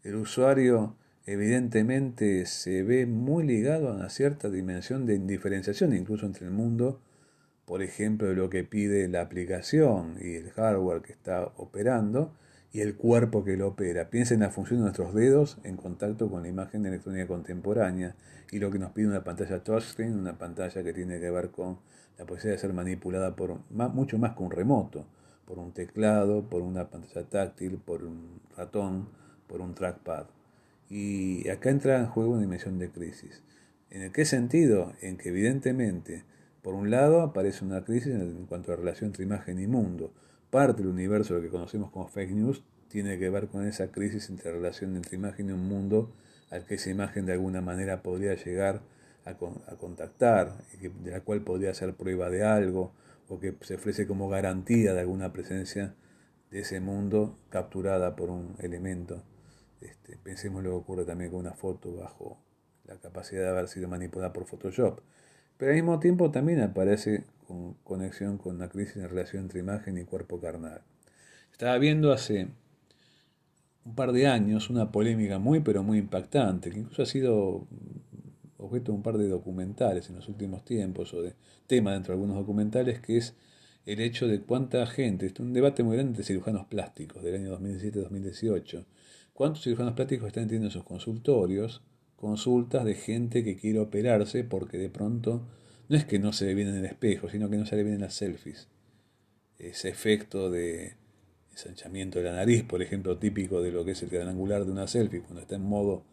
El 0.03 0.15
usuario 0.15 0.95
evidentemente 1.31 2.47
se 2.47 2.81
ve 2.81 3.05
muy 3.05 3.45
ligado 3.45 3.89
a 3.89 3.93
una 3.93 4.09
cierta 4.09 4.49
dimensión 4.49 5.05
de 5.05 5.13
indiferenciación, 5.13 5.93
incluso 5.95 6.25
entre 6.25 6.45
el 6.45 6.51
mundo, 6.51 6.99
por 7.65 7.83
ejemplo, 7.83 8.27
de 8.27 8.33
lo 8.33 8.49
que 8.49 8.63
pide 8.63 9.07
la 9.07 9.21
aplicación 9.21 10.17
y 10.19 10.33
el 10.33 10.49
hardware 10.49 11.03
que 11.03 11.11
está 11.11 11.51
operando 11.57 12.33
y 12.73 12.81
el 12.81 12.95
cuerpo 12.95 13.43
que 13.43 13.57
lo 13.57 13.67
opera. 13.67 14.09
Piensa 14.09 14.33
en 14.33 14.39
la 14.39 14.49
función 14.49 14.79
de 14.79 14.85
nuestros 14.85 15.13
dedos 15.13 15.59
en 15.63 15.77
contacto 15.77 16.31
con 16.31 16.41
la 16.41 16.47
imagen 16.47 16.83
electrónica 16.87 17.27
contemporánea 17.27 18.15
y 18.51 18.57
lo 18.57 18.71
que 18.71 18.79
nos 18.79 18.91
pide 18.91 19.05
una 19.05 19.23
pantalla 19.23 19.63
touchscreen, 19.63 20.17
una 20.17 20.39
pantalla 20.39 20.83
que 20.83 20.93
tiene 20.93 21.19
que 21.19 21.29
ver 21.29 21.51
con 21.51 21.77
la 22.17 22.25
posibilidad 22.25 22.55
de 22.55 22.61
ser 22.61 22.73
manipulada 22.73 23.35
por 23.35 23.59
mucho 23.69 24.17
más 24.17 24.35
que 24.35 24.41
un 24.41 24.49
remoto, 24.49 25.05
por 25.45 25.59
un 25.59 25.73
teclado, 25.73 26.49
por 26.49 26.63
una 26.63 26.89
pantalla 26.89 27.23
táctil, 27.29 27.77
por 27.77 28.03
un 28.03 28.41
ratón, 28.57 29.09
por 29.47 29.61
un 29.61 29.75
trackpad. 29.75 30.25
Y 30.89 31.47
acá 31.49 31.69
entra 31.69 31.99
en 31.99 32.07
juego 32.07 32.31
una 32.31 32.41
dimensión 32.41 32.79
de 32.79 32.89
crisis. 32.89 33.43
¿En 33.91 34.11
qué 34.11 34.25
sentido? 34.25 34.93
En 35.01 35.17
que 35.17 35.29
evidentemente, 35.29 36.23
por 36.61 36.73
un 36.73 36.89
lado, 36.89 37.21
aparece 37.21 37.63
una 37.63 37.83
crisis 37.83 38.13
en 38.13 38.45
cuanto 38.47 38.71
a 38.71 38.75
la 38.75 38.81
relación 38.81 39.09
entre 39.09 39.23
imagen 39.23 39.59
y 39.59 39.67
mundo. 39.67 40.11
Parte 40.49 40.81
del 40.81 40.91
universo, 40.91 41.35
lo 41.35 41.41
que 41.41 41.49
conocemos 41.49 41.91
como 41.91 42.07
fake 42.07 42.31
news, 42.31 42.63
tiene 42.87 43.19
que 43.19 43.29
ver 43.29 43.47
con 43.47 43.67
esa 43.67 43.91
crisis 43.91 44.29
entre 44.29 44.51
relación 44.51 44.95
entre 44.95 45.15
imagen 45.15 45.49
y 45.49 45.51
un 45.51 45.67
mundo 45.67 46.11
al 46.49 46.65
que 46.65 46.75
esa 46.75 46.89
imagen 46.89 47.27
de 47.27 47.33
alguna 47.33 47.61
manera 47.61 48.01
podría 48.01 48.33
llegar 48.33 48.81
a, 49.25 49.35
contactar, 49.77 50.57
de 50.81 51.11
la 51.11 51.21
cual 51.21 51.41
podría 51.41 51.73
ser 51.75 51.93
prueba 51.93 52.31
de 52.31 52.43
algo, 52.43 52.93
o 53.27 53.39
que 53.39 53.55
se 53.61 53.75
ofrece 53.75 54.07
como 54.07 54.27
garantía 54.27 54.93
de 54.93 55.01
alguna 55.01 55.31
presencia 55.31 55.93
de 56.49 56.61
ese 56.61 56.79
mundo 56.79 57.37
capturada 57.49 58.15
por 58.15 58.31
un 58.31 58.55
elemento 58.57 59.21
este, 59.81 60.17
pensemos 60.17 60.63
lo 60.63 60.71
que 60.71 60.75
ocurre 60.75 61.05
también 61.05 61.31
con 61.31 61.39
una 61.39 61.53
foto 61.53 61.95
bajo 61.95 62.37
la 62.85 62.95
capacidad 62.97 63.43
de 63.43 63.49
haber 63.49 63.67
sido 63.67 63.87
manipulada 63.87 64.33
por 64.33 64.45
Photoshop. 64.45 65.01
Pero 65.57 65.71
al 65.71 65.75
mismo 65.75 65.99
tiempo 65.99 66.31
también 66.31 66.61
aparece 66.61 67.25
con 67.47 67.73
conexión 67.83 68.37
con 68.37 68.55
una 68.55 68.69
crisis 68.69 68.97
en 68.97 69.09
relación 69.09 69.43
entre 69.43 69.59
imagen 69.59 69.97
y 69.97 70.03
cuerpo 70.03 70.39
carnal. 70.39 70.81
Estaba 71.51 71.77
viendo 71.77 72.11
hace 72.11 72.47
un 73.85 73.95
par 73.95 74.11
de 74.11 74.27
años 74.27 74.69
una 74.69 74.91
polémica 74.91 75.39
muy 75.39 75.59
pero 75.59 75.83
muy 75.83 75.97
impactante, 75.97 76.69
que 76.69 76.79
incluso 76.79 77.03
ha 77.03 77.05
sido 77.05 77.67
objeto 78.57 78.91
de 78.91 78.97
un 78.97 79.03
par 79.03 79.17
de 79.17 79.27
documentales 79.27 80.09
en 80.09 80.15
los 80.15 80.27
últimos 80.27 80.63
tiempos, 80.63 81.13
o 81.13 81.21
de 81.21 81.33
tema 81.67 81.93
dentro 81.93 82.13
de 82.13 82.15
algunos 82.15 82.37
documentales, 82.37 82.99
que 82.99 83.17
es 83.17 83.35
el 83.85 83.99
hecho 83.99 84.27
de 84.27 84.41
cuánta 84.41 84.85
gente, 84.85 85.25
es 85.25 85.39
un 85.39 85.53
debate 85.53 85.83
muy 85.83 85.95
grande 85.95 86.17
de 86.17 86.23
cirujanos 86.23 86.67
plásticos 86.67 87.23
del 87.23 87.35
año 87.35 87.59
2017-2018, 87.59 88.85
cuántos 89.39 89.63
cirujanos 89.63 89.93
plásticos 89.93 90.27
están 90.27 90.47
teniendo 90.47 90.67
en 90.67 90.73
sus 90.73 90.83
consultorios 90.83 91.81
consultas 92.17 92.83
de 92.83 92.93
gente 92.93 93.41
que 93.41 93.55
quiere 93.55 93.79
operarse 93.79 94.43
porque 94.43 94.77
de 94.77 94.89
pronto 94.89 95.47
no 95.87 95.95
es 95.95 96.03
que 96.03 96.19
no 96.19 96.33
se 96.33 96.47
ve 96.47 96.55
bien 96.55 96.67
en 96.67 96.75
el 96.75 96.83
espejo, 96.83 97.29
sino 97.29 97.49
que 97.49 97.55
no 97.55 97.65
se 97.65 97.77
le 97.77 97.83
bien 97.83 97.95
en 97.95 98.01
las 98.01 98.15
selfies. 98.15 98.67
Ese 99.57 99.87
efecto 99.87 100.49
de 100.49 100.97
ensanchamiento 101.51 102.19
de 102.19 102.25
la 102.25 102.33
nariz, 102.33 102.63
por 102.63 102.81
ejemplo, 102.81 103.17
típico 103.17 103.61
de 103.61 103.71
lo 103.71 103.85
que 103.85 103.91
es 103.91 104.03
el 104.03 104.27
angular 104.27 104.65
de 104.65 104.73
una 104.73 104.87
selfie, 104.87 105.21
cuando 105.21 105.39
está 105.39 105.55
en 105.55 105.63
modo 105.63 106.03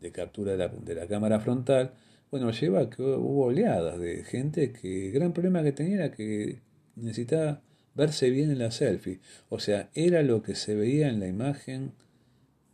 de 0.00 0.12
captura 0.12 0.52
de 0.52 0.58
la, 0.58 0.68
de 0.68 0.94
la 0.94 1.08
cámara 1.08 1.40
frontal, 1.40 1.90
bueno, 2.30 2.52
lleva 2.52 2.82
a 2.82 2.88
que 2.88 3.02
hubo 3.02 3.46
oleadas 3.46 3.98
de 3.98 4.22
gente 4.22 4.70
que 4.70 5.08
el 5.08 5.12
gran 5.12 5.32
problema 5.32 5.64
que 5.64 5.72
tenía 5.72 5.96
era 5.96 6.12
que 6.12 6.60
necesitaba 6.94 7.62
verse 7.96 8.30
bien 8.30 8.52
en 8.52 8.60
la 8.60 8.70
selfie. 8.70 9.18
O 9.48 9.58
sea, 9.58 9.90
era 9.94 10.22
lo 10.22 10.44
que 10.44 10.54
se 10.54 10.76
veía 10.76 11.08
en 11.08 11.18
la 11.18 11.26
imagen 11.26 11.90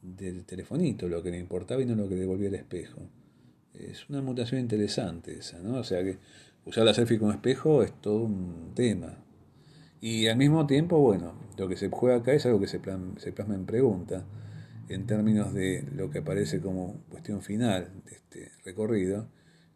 del 0.03 0.45
telefonito, 0.45 1.09
lo 1.09 1.23
que 1.23 1.31
le 1.31 1.39
importaba 1.39 1.81
y 1.81 1.87
no 1.87 1.95
lo 1.95 2.09
que 2.09 2.17
devolvía 2.17 2.49
el 2.49 2.57
espejo. 2.57 3.01
Es 3.73 4.09
una 4.11 4.21
mutación 4.21 4.61
interesante 4.61 5.39
esa, 5.39 5.61
¿no? 5.61 5.79
O 5.79 5.85
sea 5.85 6.03
que 6.03 6.19
usar 6.67 6.85
la 6.85 6.93
selfie 6.93 7.19
como 7.19 7.33
espejo 7.33 7.83
es 7.83 7.93
todo 8.01 8.25
un 8.25 8.73
tema. 8.75 9.17
Y 10.01 10.27
al 10.27 10.37
mismo 10.37 10.67
tiempo, 10.67 10.99
bueno, 10.99 11.35
lo 11.57 11.69
que 11.69 11.77
se 11.77 11.89
juega 11.89 12.19
acá 12.19 12.33
es 12.33 12.45
algo 12.45 12.61
que 12.61 12.67
se, 12.67 12.81
se 13.19 13.33
plasma 13.33 13.55
en 13.55 13.65
pregunta 13.65 14.27
en 14.89 15.07
términos 15.07 15.55
de 15.55 15.85
lo 15.95 16.11
que 16.11 16.19
aparece 16.19 16.61
como 16.61 17.03
cuestión 17.09 17.41
final 17.41 17.89
de 18.05 18.13
este 18.13 18.53
recorrido, 18.65 19.29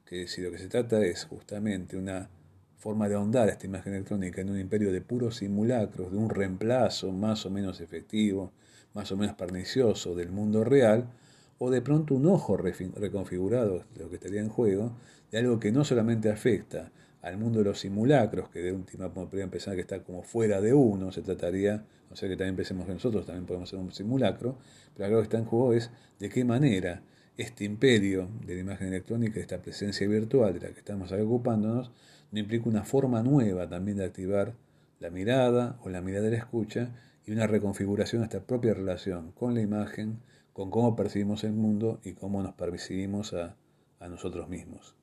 que 0.05 0.27
si 0.27 0.43
lo 0.43 0.51
que 0.51 0.59
se 0.59 0.69
trata 0.69 1.05
es 1.05 1.25
justamente 1.25 1.97
una 1.97 2.29
forma 2.77 3.09
de 3.09 3.15
ahondar 3.15 3.49
esta 3.49 3.67
imagen 3.67 3.95
electrónica 3.95 4.41
en 4.41 4.51
un 4.51 4.61
imperio 4.61 4.93
de 4.93 5.01
puros 5.01 5.37
simulacros, 5.37 6.13
de 6.13 6.19
un 6.19 6.29
reemplazo 6.29 7.13
más 7.13 7.47
o 7.47 7.51
menos 7.51 7.81
efectivo, 7.81 8.53
más 8.97 9.13
o 9.13 9.17
menos 9.19 9.37
pernicioso 9.37 10.15
del 10.15 10.31
mundo 10.31 10.65
real, 10.65 11.11
o 11.59 11.71
de 11.71 11.83
pronto 11.83 12.15
un 12.15 12.27
ojo 12.27 12.57
reconfigurado, 12.57 13.85
de 13.95 14.03
lo 14.03 14.09
que 14.09 14.17
estaría 14.17 14.41
en 14.41 14.49
juego, 14.49 14.97
de 15.31 15.39
algo 15.39 15.61
que 15.61 15.71
no 15.71 15.85
solamente 15.85 16.31
afecta 16.31 16.91
al 17.21 17.37
mundo 17.37 17.59
de 17.59 17.67
los 17.67 17.81
simulacros, 17.81 18.49
que 18.49 18.61
de 18.61 18.73
última 18.73 19.13
podría 19.13 19.47
pensar 19.49 19.75
que 19.75 19.83
está 19.83 20.03
como 20.03 20.23
fuera 20.23 20.63
de 20.63 20.73
uno, 20.73 21.13
se 21.13 21.21
trataría, 21.21 21.85
o 22.11 22.17
sea 22.17 22.27
que 22.27 22.37
también 22.37 22.57
pensemos 22.57 22.87
que 22.87 22.95
nosotros 22.95 23.27
también 23.27 23.45
podemos 23.45 23.69
ser 23.69 23.79
un 23.79 23.93
simulacro, 23.93 24.57
pero 24.95 25.07
algo 25.07 25.19
que 25.19 25.25
está 25.25 25.39
en 25.39 25.45
juego 25.45 25.75
es 25.75 25.91
de 26.19 26.31
qué 26.31 26.45
manera 26.45 27.03
este 27.37 27.65
imperio 27.65 28.31
de 28.47 28.55
la 28.55 28.61
imagen 28.61 28.89
electrónica, 28.89 29.41
esta 29.41 29.61
presencia 29.61 30.09
virtual 30.09 30.55
de 30.55 30.61
la 30.61 30.73
que 30.73 30.79
estamos 30.79 31.13
ocupándonos, 31.13 31.91
no 32.33 32.39
implica 32.39 32.67
una 32.69 32.85
forma 32.85 33.23
nueva 33.23 33.69
también 33.69 33.99
de 33.99 34.07
activar 34.07 34.55
la 35.01 35.11
mirada 35.11 35.79
o 35.83 35.91
la 35.91 36.01
mirada 36.01 36.25
de 36.25 36.31
la 36.31 36.39
escucha 36.39 36.91
y 37.27 37.33
una 37.33 37.47
reconfiguración 37.47 38.23
de 38.23 38.27
esta 38.27 38.47
propia 38.47 38.73
relación 38.73 39.33
con 39.33 39.55
la 39.55 39.61
imagen, 39.61 40.21
con 40.53 40.71
cómo 40.71 40.97
percibimos 40.97 41.45
el 41.45 41.53
mundo 41.53 42.01
y 42.05 42.13
cómo 42.13 42.43
nos 42.43 42.55
percibimos 42.55 43.35
a, 43.35 43.57
a 43.99 44.09
nosotros 44.09 44.49
mismos. 44.49 44.95